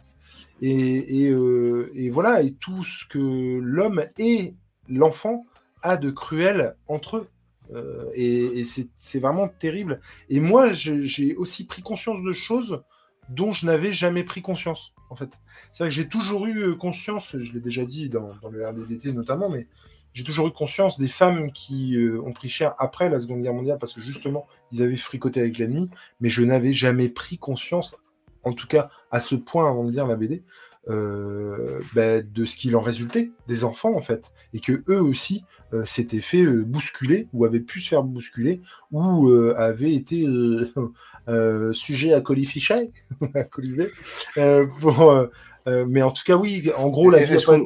[0.62, 4.56] Et, et voilà, et tout ce que l'homme et
[4.90, 5.46] l'enfant
[5.82, 7.28] a de cruel entre eux.
[7.74, 10.02] Euh, et c'est vraiment terrible.
[10.30, 12.84] Et moi, j'ai aussi pris conscience de choses
[13.30, 15.30] dont je n'avais jamais pris conscience, en fait.
[15.74, 18.68] C'est vrai que j'ai toujours eu euh, conscience, je l'ai déjà dit dans, dans le
[18.68, 19.68] RDDT notamment, mais
[20.14, 23.54] j'ai toujours eu conscience des femmes qui euh, ont pris cher après la Seconde Guerre
[23.54, 25.90] mondiale parce que justement, ils avaient fricoté avec l'ennemi,
[26.22, 27.98] mais je n'avais jamais pris conscience,
[28.44, 30.44] en tout cas à ce point avant de lire la BD,
[30.88, 35.44] euh, bah, de ce qu'il en résultait des enfants en fait, et que eux aussi
[35.74, 40.28] euh, s'étaient fait euh, bousculer ou avaient pu se faire bousculer ou avaient été
[41.74, 42.92] sujets à colifichet,
[43.34, 43.92] à coliver,
[44.38, 47.60] mais en tout cas oui, en gros la Est-ce pas-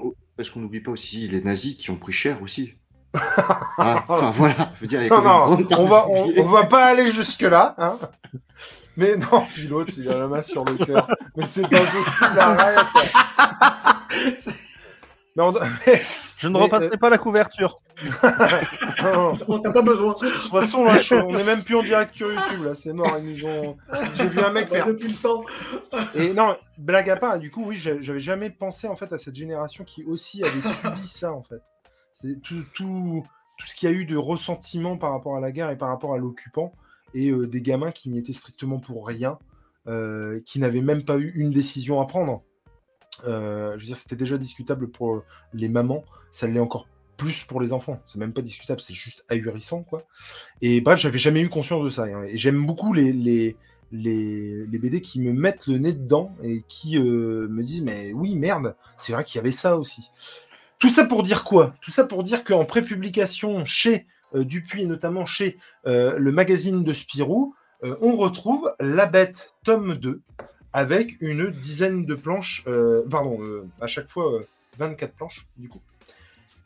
[0.54, 2.76] qu'on n'oublie pas aussi les nazis qui ont pris cher aussi?
[3.14, 7.76] Ah, Enfin voilà, je veux dire, Non, non, on va, on, va pas aller jusque-là.
[7.78, 8.00] Hein
[8.98, 11.10] mais non, puis l'autre, il a la main sur le cœur.
[11.36, 12.88] Mais c'est pas possible, arrête.
[15.36, 16.02] Mais on doit- mais
[16.38, 17.80] Je ne Mais, repasserai pas la couverture.
[19.04, 20.14] Non, On t'a pas besoin.
[20.14, 22.92] De toute façon, là, je- on est même plus en direct sur YouTube, là, c'est
[22.94, 23.14] mort.
[23.22, 23.78] Ils nous ont...
[24.18, 24.88] J'ai vu un mec Bah, faire.
[24.88, 25.44] depuis le temps.
[26.16, 29.18] Et non, blague à part, du coup, oui, j'a- j'avais jamais pensé en fait à
[29.18, 31.62] cette génération qui aussi avait subi ça en fait.
[32.22, 33.24] C'est tout, tout,
[33.58, 35.90] tout ce qu'il y a eu de ressentiment par rapport à la guerre et par
[35.90, 36.74] rapport à l'occupant
[37.14, 39.38] et euh, des gamins qui n'y étaient strictement pour rien,
[39.88, 42.44] euh, qui n'avaient même pas eu une décision à prendre.
[43.26, 45.24] Euh, je veux dire, c'était déjà discutable pour
[45.54, 46.88] les mamans, ça l'est encore
[47.18, 48.00] plus pour les enfants.
[48.06, 50.04] C'est même pas discutable, c'est juste ahurissant, quoi.
[50.62, 52.04] Et bref, j'avais jamais eu conscience de ça.
[52.04, 52.24] hein.
[52.24, 53.58] Et j'aime beaucoup les, les,
[53.92, 58.36] les, les BD qui me mettent le nez dedans et qui me disent mais oui
[58.36, 60.12] merde c'est vrai qu'il y avait ça aussi
[60.80, 61.76] tout ça pour dire quoi?
[61.82, 66.94] Tout ça pour dire qu'en prépublication chez Dupuis et notamment chez euh, le magazine de
[66.94, 70.22] Spirou euh, on retrouve La Bête tome 2
[70.74, 74.48] avec une dizaine de planches euh, pardon euh, à chaque fois euh,
[74.78, 75.82] 24 planches du coup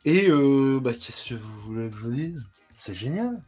[0.06, 2.41] et euh, bah, qu'est-ce que vous voulez que je vous dise?
[2.73, 3.41] C'est génial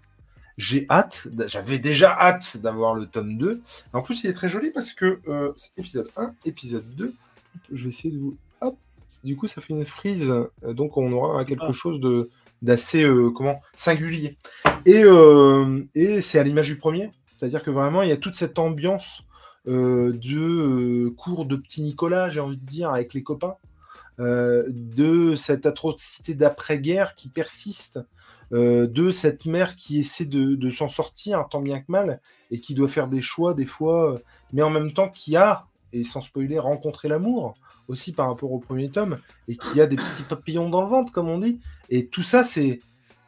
[0.58, 3.62] j'ai hâte, j'avais déjà hâte d'avoir le tome 2.
[3.92, 7.14] En plus, il est très joli parce que euh, c'est épisode 1, épisode 2.
[7.74, 8.38] Je vais essayer de vous.
[8.62, 8.78] Hop
[9.26, 10.32] Du coup, ça fait une frise.
[10.32, 11.74] euh, donc, on aura quelque Ah.
[11.74, 12.30] chose chose de
[12.66, 14.38] d'assez euh, comment singulier.
[14.86, 17.12] Et, euh, et c'est à l'image du premier.
[17.38, 19.24] C'est-à-dire que vraiment, il y a toute cette ambiance
[19.68, 23.56] euh, de cours de petit Nicolas, j'ai envie de dire, avec les copains.
[24.18, 28.00] de cette atrocité d'après-guerre qui persiste,
[28.52, 32.88] de cette mère qui essaie de, s'en sortir tant bien que mal et qui doit
[32.88, 34.22] faire des choix des fois,
[34.54, 37.56] mais en même temps qui a, et sans spoiler, rencontré l'amour
[37.88, 39.18] aussi par rapport au premier tome
[39.48, 41.60] et qui a des petits papillons dans le ventre, comme on dit.
[41.90, 42.80] Et tout ça, c'est.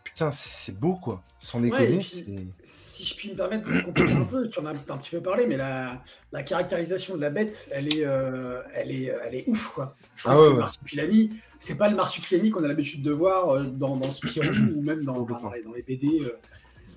[0.03, 1.21] Putain, c'est beau quoi.
[1.39, 1.97] Sans déconner.
[1.99, 5.11] puis- Si je puis me permettre de compléter un peu, tu en as un petit
[5.11, 6.01] peu parlé, mais la,
[6.31, 9.95] la caractérisation de la bête, elle est, euh, elle est, elle est ouf, quoi.
[10.15, 10.57] Je trouve Ah ouais, que ouais.
[10.59, 11.29] Marsupilami,
[11.59, 15.03] c'est pas le Marsupilami qu'on a l'habitude de voir euh, dans, dans Spirou ou même
[15.03, 16.39] dans, dans les, dans les BD euh,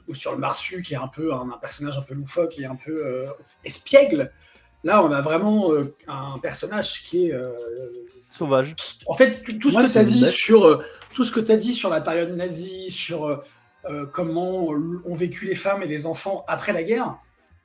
[0.09, 2.65] ou sur le Marsu, qui est un peu un, un personnage un peu loufoque et
[2.65, 3.27] un peu euh,
[3.65, 4.33] espiègle.
[4.83, 7.51] Là, on a vraiment euh, un personnage qui est euh,
[8.37, 8.75] Sauvage.
[9.07, 10.83] en fait, tout, ce que tu as dit sur euh,
[11.15, 13.43] tout ce que tu dit sur la période nazie, sur
[14.13, 17.17] comment ont vécu les femmes et les enfants après la guerre,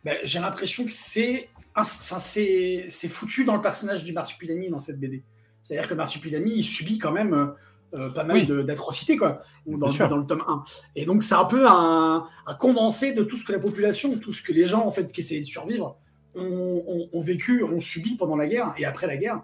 [0.03, 1.49] ben, j'ai l'impression que c'est
[1.83, 5.23] c'est foutu dans le personnage du Marsupilami dans cette BD.
[5.61, 7.53] C'est-à-dire que Marsupilami, il subit quand même
[7.91, 8.65] pas mal Oui.
[8.65, 10.63] d'atrocités quoi, dans le tome 1.
[10.95, 14.31] Et donc c'est un peu un, un condensé de tout ce que la population, tout
[14.33, 15.97] ce que les gens en fait qui essayaient de survivre
[16.35, 19.41] ont, ont- ont vécu, ont subi pendant la guerre et après la guerre.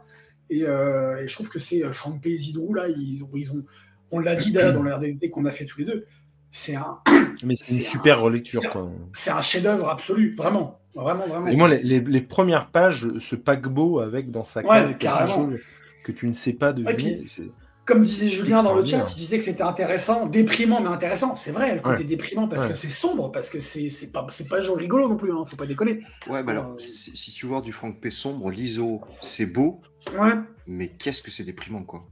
[0.49, 2.31] Et, euh, et je trouve que c'est euh, Franck P.
[2.31, 3.63] et Zidrou, là, ils ils ont,
[4.11, 6.05] on l'a dit d'ailleurs dans la RDT qu'on a fait tous les deux,
[6.51, 6.99] c'est un,
[7.43, 8.91] Mais c'est une super un- relecture c'est un- quoi.
[9.13, 10.79] c'est un chef-d'œuvre absolu, vraiment.
[10.93, 11.47] Vraiment, vraiment.
[11.47, 14.65] Et moi, les, les- les premières pages, ce paquebot avec dans sa Ouais,
[16.03, 17.49] que tu ne sais pas puis- c'est-
[17.85, 21.35] Comme disait Julien dans le chat, il disait que c'était intéressant, déprimant, mais intéressant.
[21.35, 22.03] C'est vrai, le côté Ouais.
[22.03, 22.69] déprimant, parce Ouais.
[22.69, 25.43] que c'est sombre, parce que c'est c'est pas, c'est pas genre rigolo non plus, hein,
[25.45, 26.01] faut pas déconner.
[26.29, 29.81] Ouais, bah Euh, alors, si, si tu vois du Franck P sombre, l'ISO, c'est beau,
[30.17, 30.33] Ouais.
[30.67, 32.05] mais qu'est-ce que c'est déprimant, quoi?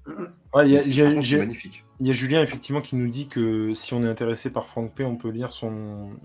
[0.56, 0.82] Ouais, il y a-
[1.14, 1.84] Mais c'est- magnifique.
[2.02, 4.96] Il y a Julien effectivement qui nous dit que si on est intéressé par Franck
[4.96, 5.68] P, on peut lire son.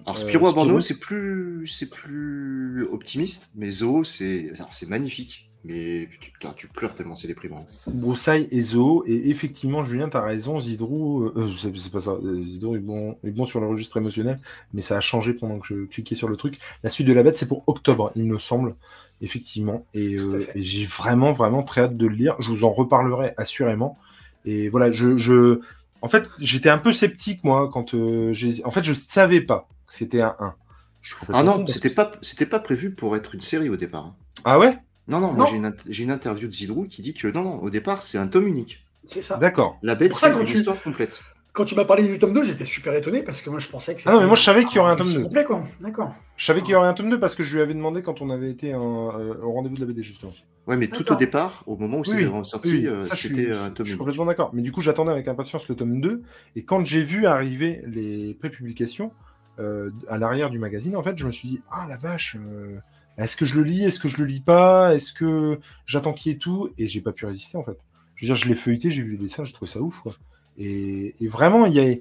[0.06, 5.50] Alors, euh, Spirou à Bordeaux, c'est plus, c'est plus optimiste, mais Zo, c'est, c'est magnifique.
[5.66, 7.66] Mais tu, putain, tu pleures tellement c'est déprimant.
[7.86, 9.02] Broussailles et Zo.
[9.06, 10.60] Et effectivement, Julien, tu as raison.
[10.60, 12.10] Zidrou, euh, euh, c'est c'est pas ça.
[12.12, 14.38] euh, Zidrou est bon, est bon sur le registre émotionnel,
[14.74, 16.58] mais ça a changé pendant que je cliquais sur le truc.
[16.82, 18.74] La suite de la bête, c'est pour octobre, il me semble.
[19.22, 19.82] Effectivement.
[19.94, 22.36] Et, euh, j'ai vraiment, vraiment très hâte de le lire.
[22.40, 23.96] Je vous en reparlerai assurément.
[24.44, 25.16] Et voilà, je.
[25.16, 25.60] je...
[26.02, 28.62] En fait, j'étais un peu sceptique, moi, quand euh, j'ai.
[28.66, 30.54] En fait, je savais pas que c'était un 1.
[31.00, 33.76] Je suis complètement Ah non, c'était pas, c'était pas prévu pour être une série au
[33.76, 34.04] départ.
[34.06, 34.14] hein.
[34.44, 34.76] Ah ouais?
[35.08, 35.56] Non, non, moi j'ai
[36.02, 38.84] une, interview de Zidrou qui dit que non, non, au départ c'est un tome unique.
[39.04, 39.36] C'est ça.
[39.36, 39.78] D'accord.
[39.82, 41.22] La bête, c'est quand une tu- histoire complète.
[41.52, 43.94] Quand tu m'as parlé du tome 2, j'étais super étonné parce que moi je pensais
[43.94, 45.22] que Ah non, mais moi, je savais qu'il y aurait un tome récit 2.
[45.24, 45.62] complet, quoi.
[45.80, 46.12] D'accord.
[46.36, 48.20] Je savais qu'il y aurait un tome 2 parce que je lui avais demandé quand
[48.22, 50.32] on avait été euh, euh, au rendez-vous de la BD, justement.
[50.66, 53.14] Ouais, mais tout au départ, au moment où c'est Oui, vraiment sorti, Oui, euh, ça,
[53.14, 53.98] je c'était suis, un je tome suis unique.
[53.98, 54.50] complètement d'accord.
[54.52, 56.22] Mais du coup, j'attendais avec impatience le tome 2.
[56.56, 59.12] Et quand j'ai vu arriver les prépublications
[59.60, 62.78] euh, à l'arrière du magazine, en fait, je me suis dit Ah la vache, euh,
[63.18, 63.84] est-ce que je le lis?
[63.84, 64.94] Est-ce que je le lis pas?
[64.94, 66.70] Est-ce que j'attends qu'il y ait tout?
[66.78, 67.78] Et j'ai pas pu résister, en fait.
[68.16, 70.00] Je veux dire, je l'ai feuilleté, j'ai vu les dessins, j'ai trouvé ça ouf.
[70.00, 70.14] Quoi.
[70.58, 72.00] Et, et vraiment, il y a, il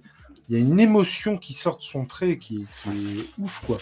[0.49, 3.79] y a une émotion qui sort de son trait qui, qui est ouf, quoi.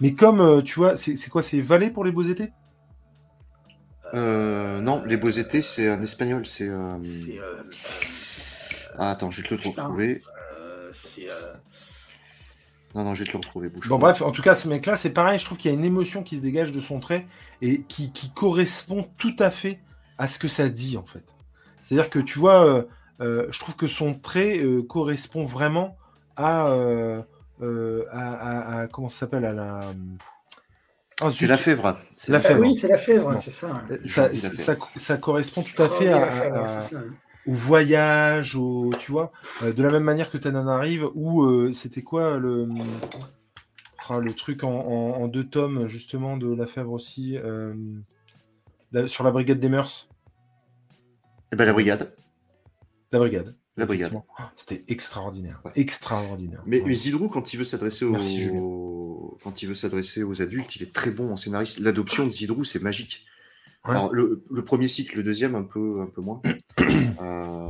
[0.00, 1.42] Mais comme, euh, tu vois, c'est c'est quoi?
[1.42, 2.52] C'est Valais pour les beaux étés?
[4.12, 6.68] Euh, non, les beaux étés, c'est un espagnol, c'est.
[6.68, 7.62] euh, euh,
[8.96, 10.22] Ah, attends, je vais te le retrouver.
[10.58, 11.28] euh, c'est.
[12.94, 14.08] Non, non, je vais te le retrouver, bouge Bon, pas.
[14.12, 15.38] bref, en tout cas, ce mec-là, c'est pareil.
[15.38, 17.26] Je trouve qu'il y a une émotion qui se dégage de son trait
[17.60, 19.80] et qui, qui correspond tout à fait
[20.18, 21.24] à ce que ça dit, en fait.
[21.80, 22.84] C'est-à-dire que tu vois, euh,
[23.20, 25.96] euh, je trouve que son trait euh, correspond vraiment
[26.36, 27.20] à, euh,
[27.62, 29.92] euh, à, à- à- comment ça s'appelle à la.
[31.30, 31.96] C'est la fèvre.
[32.16, 32.60] C'est La fèvre.
[32.60, 33.82] oui, c'est la fèvre, c'est ça.
[34.04, 36.80] Ça, ça, ça correspond tout à Oh, fait oui, à-
[37.46, 42.02] au voyage, au, tu vois, euh, de la même manière que Tananarive, où euh, c'était
[42.02, 42.68] quoi le,
[44.08, 47.74] ah, le truc en, en- en deux tomes, justement, de La Fèvre aussi, euh,
[48.92, 50.08] la- sur la Brigade des Mœurs?
[51.52, 52.14] Eh ben, la brigade.
[53.12, 53.54] La Brigade.
[53.76, 54.12] La brigade.
[54.14, 55.60] Oh, C'était extraordinaire.
[55.64, 55.72] Ouais.
[55.74, 56.62] Extraordinaire.
[56.66, 56.88] Mais, Ouais.
[56.88, 59.38] mais Zidrou, quand il veut s'adresser aux...
[59.42, 61.80] quand il veut s'adresser aux adultes, il est très bon en scénariste.
[61.80, 63.24] L'adoption de Zidrou, c'est magique.
[63.86, 63.90] Ouais.
[63.90, 66.40] Alors, le, le premier cycle, le deuxième, un peu, un peu moins.
[67.22, 67.68] Euh,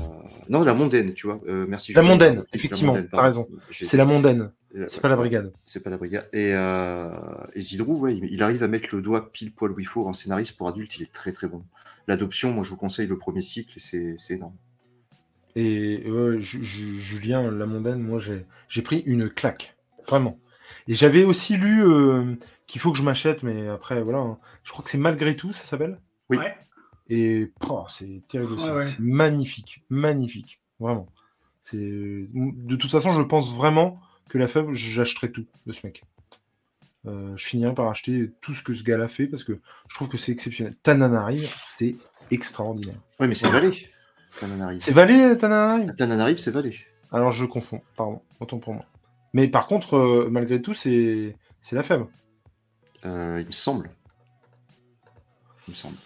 [0.49, 1.41] Non, la mondaine, tu vois.
[1.47, 1.93] Euh, merci.
[1.93, 3.47] La mondaine, effectivement, t'as raison.
[3.71, 5.53] C'est la mondaine, euh, c'est pas la Brigade.
[5.65, 6.29] C'est pas la brigade.
[6.33, 7.11] Et, euh,
[7.55, 10.07] et Zidrou, ouais, il, arrive à mettre le doigt pile poil où il faut.
[10.07, 11.63] En scénariste pour adultes, il est très très bon.
[12.09, 14.57] L'adoption, moi, je vous conseille le premier cycle, c'est énorme.
[15.57, 16.03] Et
[16.41, 19.77] Julien La mondaine, moi, j'ai j'ai pris une claque.
[20.09, 20.39] Vraiment.
[20.89, 21.85] Et j'avais aussi lu
[22.67, 24.19] qu'il faut que je m'achète, mais après, voilà.
[24.19, 24.39] hein.
[24.63, 26.01] Je crois que c'est Malgré tout, ça s'appelle.
[26.31, 26.39] Oui.
[26.39, 26.55] Ouais.
[27.11, 28.65] Et oh, c'est terrible aussi.
[28.65, 28.89] Ouais, ouais.
[28.89, 31.07] C'est magnifique, magnifique, vraiment.
[31.63, 36.03] C'est de toute façon, je pense vraiment que la faible, j'achèterai tout de ce mec.
[37.07, 40.09] Euh, je finirai par acheter tout ce que ce gars-là fait parce que je trouve
[40.09, 40.75] que c'est exceptionnel.
[40.83, 41.97] Tananarive, c'est
[42.31, 42.97] extraordinaire.
[43.21, 43.71] Ouais, mais c'est Valé.
[44.41, 44.81] Tananarive.
[44.81, 45.95] C'est Valé, Tananarive?
[45.97, 46.75] Tananarive, c'est Valé.
[47.13, 48.87] Alors je confonds, pardon, autant pour moi.
[49.35, 52.07] Mais par contre, euh, malgré tout, c'est c'est la faible.
[53.05, 53.91] Euh, il me semble.
[55.67, 55.97] Il me semble.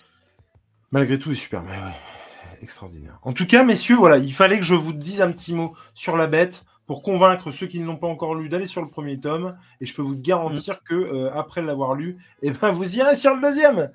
[0.91, 1.62] Malgré tout, il est super.
[1.62, 3.19] Mais ouais, extraordinaire.
[3.23, 6.16] En tout cas, messieurs, voilà, il fallait que je vous dise un petit mot sur
[6.16, 9.20] la bête pour convaincre ceux qui ne l'ont pas encore lu d'aller sur le premier
[9.20, 9.57] tome.
[9.81, 13.35] Et je peux vous garantir que euh, après l'avoir lu, eh ben, vous irez sur
[13.35, 13.91] le deuxième.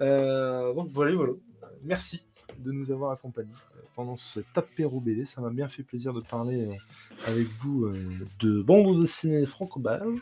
[0.00, 1.32] Euh, donc voilà, voilà.
[1.82, 2.24] Merci
[2.58, 5.24] de nous avoir accompagnés euh, pendant cet apéro BD.
[5.24, 6.74] Ça m'a bien fait plaisir de parler euh,
[7.26, 7.94] avec vous euh,
[8.40, 10.20] de bande dessinée franco-belge.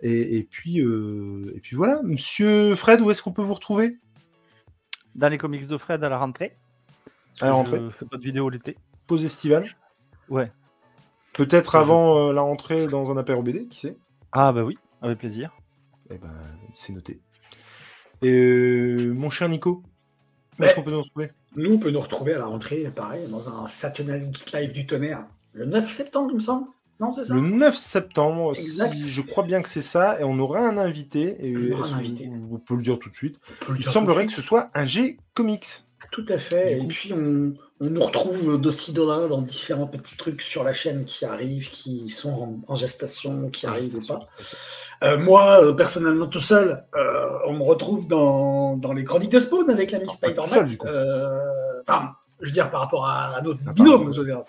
[0.00, 3.98] Et, et puis, euh, et puis voilà, Monsieur Fred, où est-ce qu'on peut vous retrouver?
[5.14, 6.56] Dans les comics de Fred à la rentrée.
[7.32, 7.78] Parce À la rentrée.
[7.78, 8.76] Je fais pas de vidéo l'été.
[9.06, 9.66] Pause estivale
[10.28, 10.50] Ouais.
[11.34, 13.96] Peut-être avant euh, la rentrée dans un apéro BD, qui sait?
[14.32, 15.56] Ah bah oui, avec plaisir.
[16.10, 16.32] Eh ben,
[16.74, 17.20] c'est noté.
[18.22, 19.82] Et euh, mon cher Nico,
[20.58, 21.30] où est-ce qu'on peut nous retrouver?
[21.56, 24.86] Nous, on peut nous retrouver à la rentrée, pareil, dans un Saturday Geek Live du
[24.86, 25.24] tonnerre,
[25.54, 26.66] le 9 septembre, il me semble.
[27.00, 27.34] Non, c'est ça?
[27.34, 28.94] Le 9 septembre, Exact.
[28.94, 31.36] si je crois bien que c'est ça, et on aura un invité.
[31.40, 32.30] Et On aura un invité.
[32.48, 33.36] vous pouvez le dire tout de suite.
[33.62, 35.84] On peut Il semblerait que ce soit un G Comics.
[36.10, 36.78] Tout à fait.
[36.78, 41.04] Et puis, on, on nous retrouve d'aussi là dans différents petits trucs sur la chaîne
[41.04, 44.28] qui arrivent, qui sont en, en gestation, qui arrivent ou pas.
[45.02, 49.40] Euh, moi, euh, personnellement, tout seul, euh, on me retrouve dans, dans les chroniques de
[49.40, 50.76] Spawn avec l'ami Ah, Spider-Man.
[51.88, 54.40] Enfin, je veux dire, par rapport à, à notre Ah, binôme, je veux dire.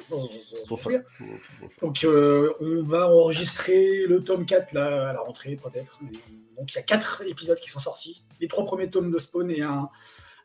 [1.82, 5.98] Donc, on va enregistrer le tome 4 là, à la rentrée, peut-être.
[6.56, 8.24] Donc, il y a quatre épisodes qui sont sortis.
[8.40, 9.90] Les trois premiers tomes de Spawn et un,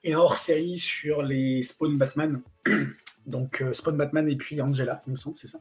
[0.04, 2.40] et un hors-série sur les Spawn Batman.
[3.26, 5.60] Donc, euh, Spawn Batman et puis Angela, il me semble, c'est ça.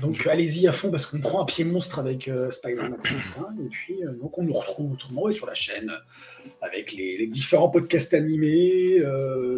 [0.00, 3.64] Donc, euh, allez-y à fond parce qu'on prend un pied monstre avec euh, Spider-Man et.
[3.64, 5.92] Et puis, euh, donc, on nous retrouve autrement ouais, sur la chaîne
[6.62, 9.02] avec les, différents podcasts animés,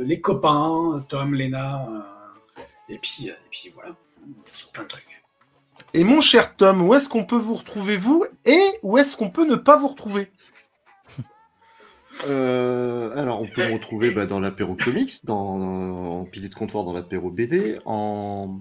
[0.04, 1.88] les copains, Tom, Lena.
[2.88, 3.96] et, puis, et puis, voilà,
[4.52, 5.22] sur plein de trucs.
[5.94, 9.30] Et mon cher Tom, où est-ce qu'on peut vous retrouver, vous Et où est-ce qu'on
[9.30, 10.30] peut ne pas vous retrouver?
[12.28, 16.84] Euh, alors, on peut me retrouver bah, dans l'apéro comics, dans, en pilier de comptoir
[16.84, 18.60] dans l'apéro BD, en,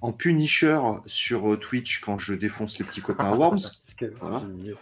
[0.00, 3.58] en punisher sur euh, Twitch quand je défonce les petits copains à Worms.
[3.98, 4.40] Quel Voilà.
[4.40, 4.74] fumier.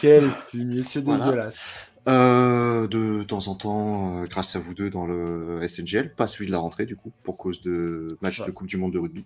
[0.00, 1.24] Quel fumier, c'est Voilà.
[1.26, 1.86] dégueulasse.
[2.08, 6.46] Euh, de temps en temps, euh, grâce à vous deux dans le SNGL, pas celui
[6.46, 8.46] de la rentrée du coup, pour cause de match Ouais.
[8.46, 9.24] de Coupe du Monde de rugby.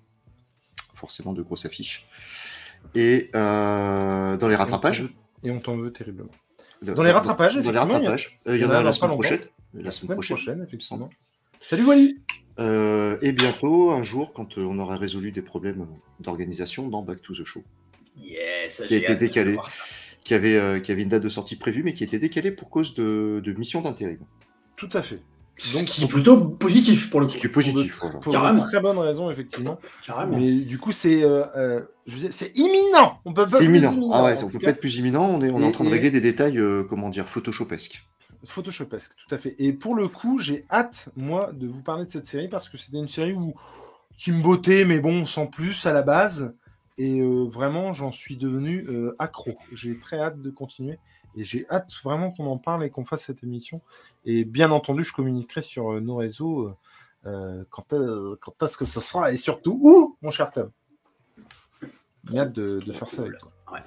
[0.93, 2.07] Forcément de grosses affiches.
[2.95, 5.05] Et euh, dans les rattrapages.
[5.43, 6.31] Et on t'en veut terriblement.
[6.93, 8.41] Dans les rattrapages, Dans les effectivement, il y a- rattrapages.
[8.49, 9.21] Euh, Il y en a la semaine longtemps.
[9.23, 9.41] prochaine.
[9.75, 11.11] La, semaine, prochaine, effectivement.
[11.59, 12.19] Salut Wally
[12.61, 15.87] Euh, et bientôt, un jour, quand euh, on aura résolu des problèmes
[16.21, 17.65] d'organisation dans Back to the Show,
[18.23, 19.57] Yes, Qui a été décalé.
[20.23, 22.71] qui avait, euh, qui avait une date de sortie prévue, mais qui était décalée pour
[22.71, 24.21] cause de, de mission d'intérim.
[24.77, 25.21] Tout à fait.
[25.75, 27.33] Donc, qui est plutôt positif pour le coup.
[27.33, 27.99] Ce qui est positif.
[28.01, 28.61] Pour, de- pour Carrément.
[28.61, 29.79] très bonnes raisons, effectivement.
[30.05, 30.37] Carrément.
[30.37, 31.81] Mais du coup, c'est euh, euh,
[32.31, 33.21] c'est imminent.
[33.25, 34.11] On peut pas C'est plus imminent.
[34.13, 34.67] Ah ouais, on peut cas.
[34.67, 35.25] pas être plus imminent.
[35.25, 37.29] On est, on est Et- en train de et- régler des détails, euh, comment dire,
[37.29, 38.05] photoshopesques.
[38.47, 39.55] Photoshopesque, tout à fait.
[39.59, 42.77] Et pour le coup, j'ai hâte, moi, de vous parler de cette série parce que
[42.77, 43.55] c'était une série où
[44.19, 46.55] qui me bottait, mais bon, sans plus à la base.
[46.99, 49.57] Et euh, vraiment, j'en suis devenu euh, accro.
[49.73, 50.99] J'ai très hâte de continuer.
[51.37, 53.81] Et j'ai hâte vraiment qu'on en parle et qu'on fasse cette émission.
[54.25, 56.73] Et bien entendu, je communiquerai sur euh, nos réseaux
[57.27, 60.71] euh, quand, euh, quand est-ce que ça sera et surtout où, mon cher Tom?
[62.31, 63.51] J'ai hâte de, de faire ça avec toi.
[63.73, 63.81] Ouais.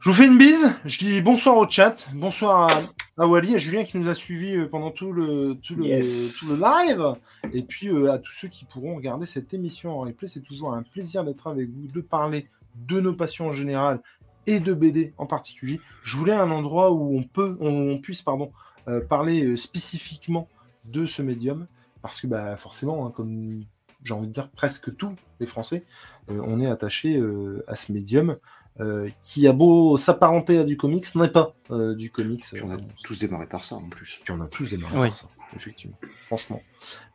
[0.00, 0.72] Je vous fais une bise.
[0.84, 2.08] Je dis bonsoir au chat.
[2.14, 2.72] Bonsoir
[3.16, 5.84] à, à Wally, à Julien qui nous a suivis euh, pendant tout le, tout le,
[5.84, 6.38] Yes.
[6.38, 7.14] tout le live.
[7.52, 10.26] Et puis euh, à tous ceux qui pourront regarder cette émission en replay.
[10.26, 14.00] C'est toujours un plaisir d'être avec vous, de parler de nos passions en général
[14.46, 15.80] et de BD en particulier.
[16.04, 18.52] Je voulais un endroit où on peut, on, on puisse pardon,
[18.88, 20.48] euh, parler euh, spécifiquement
[20.84, 21.66] de ce médium.
[22.02, 23.64] Parce que bah, forcément, hein, comme
[24.04, 25.84] j'ai envie de dire presque tous les Français,
[26.30, 28.36] euh, on est attaché euh, à ce médium
[28.80, 32.42] euh, qui a beau s'apparenter à du comics, n'est pas euh, du comics.
[32.52, 34.18] Puis on a euh, tous démarré par ça en plus.
[34.24, 35.08] puis on a tous démarré Oui.
[35.08, 35.96] par ça, effectivement.
[36.26, 36.60] Franchement.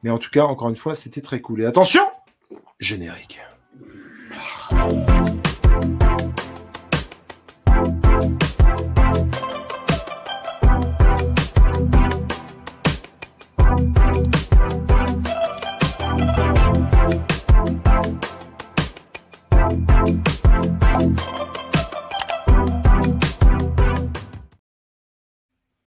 [0.04, 1.62] Mais en tout cas, encore une fois, c'était très cool.
[1.62, 2.04] Et attention,
[2.80, 3.42] générique.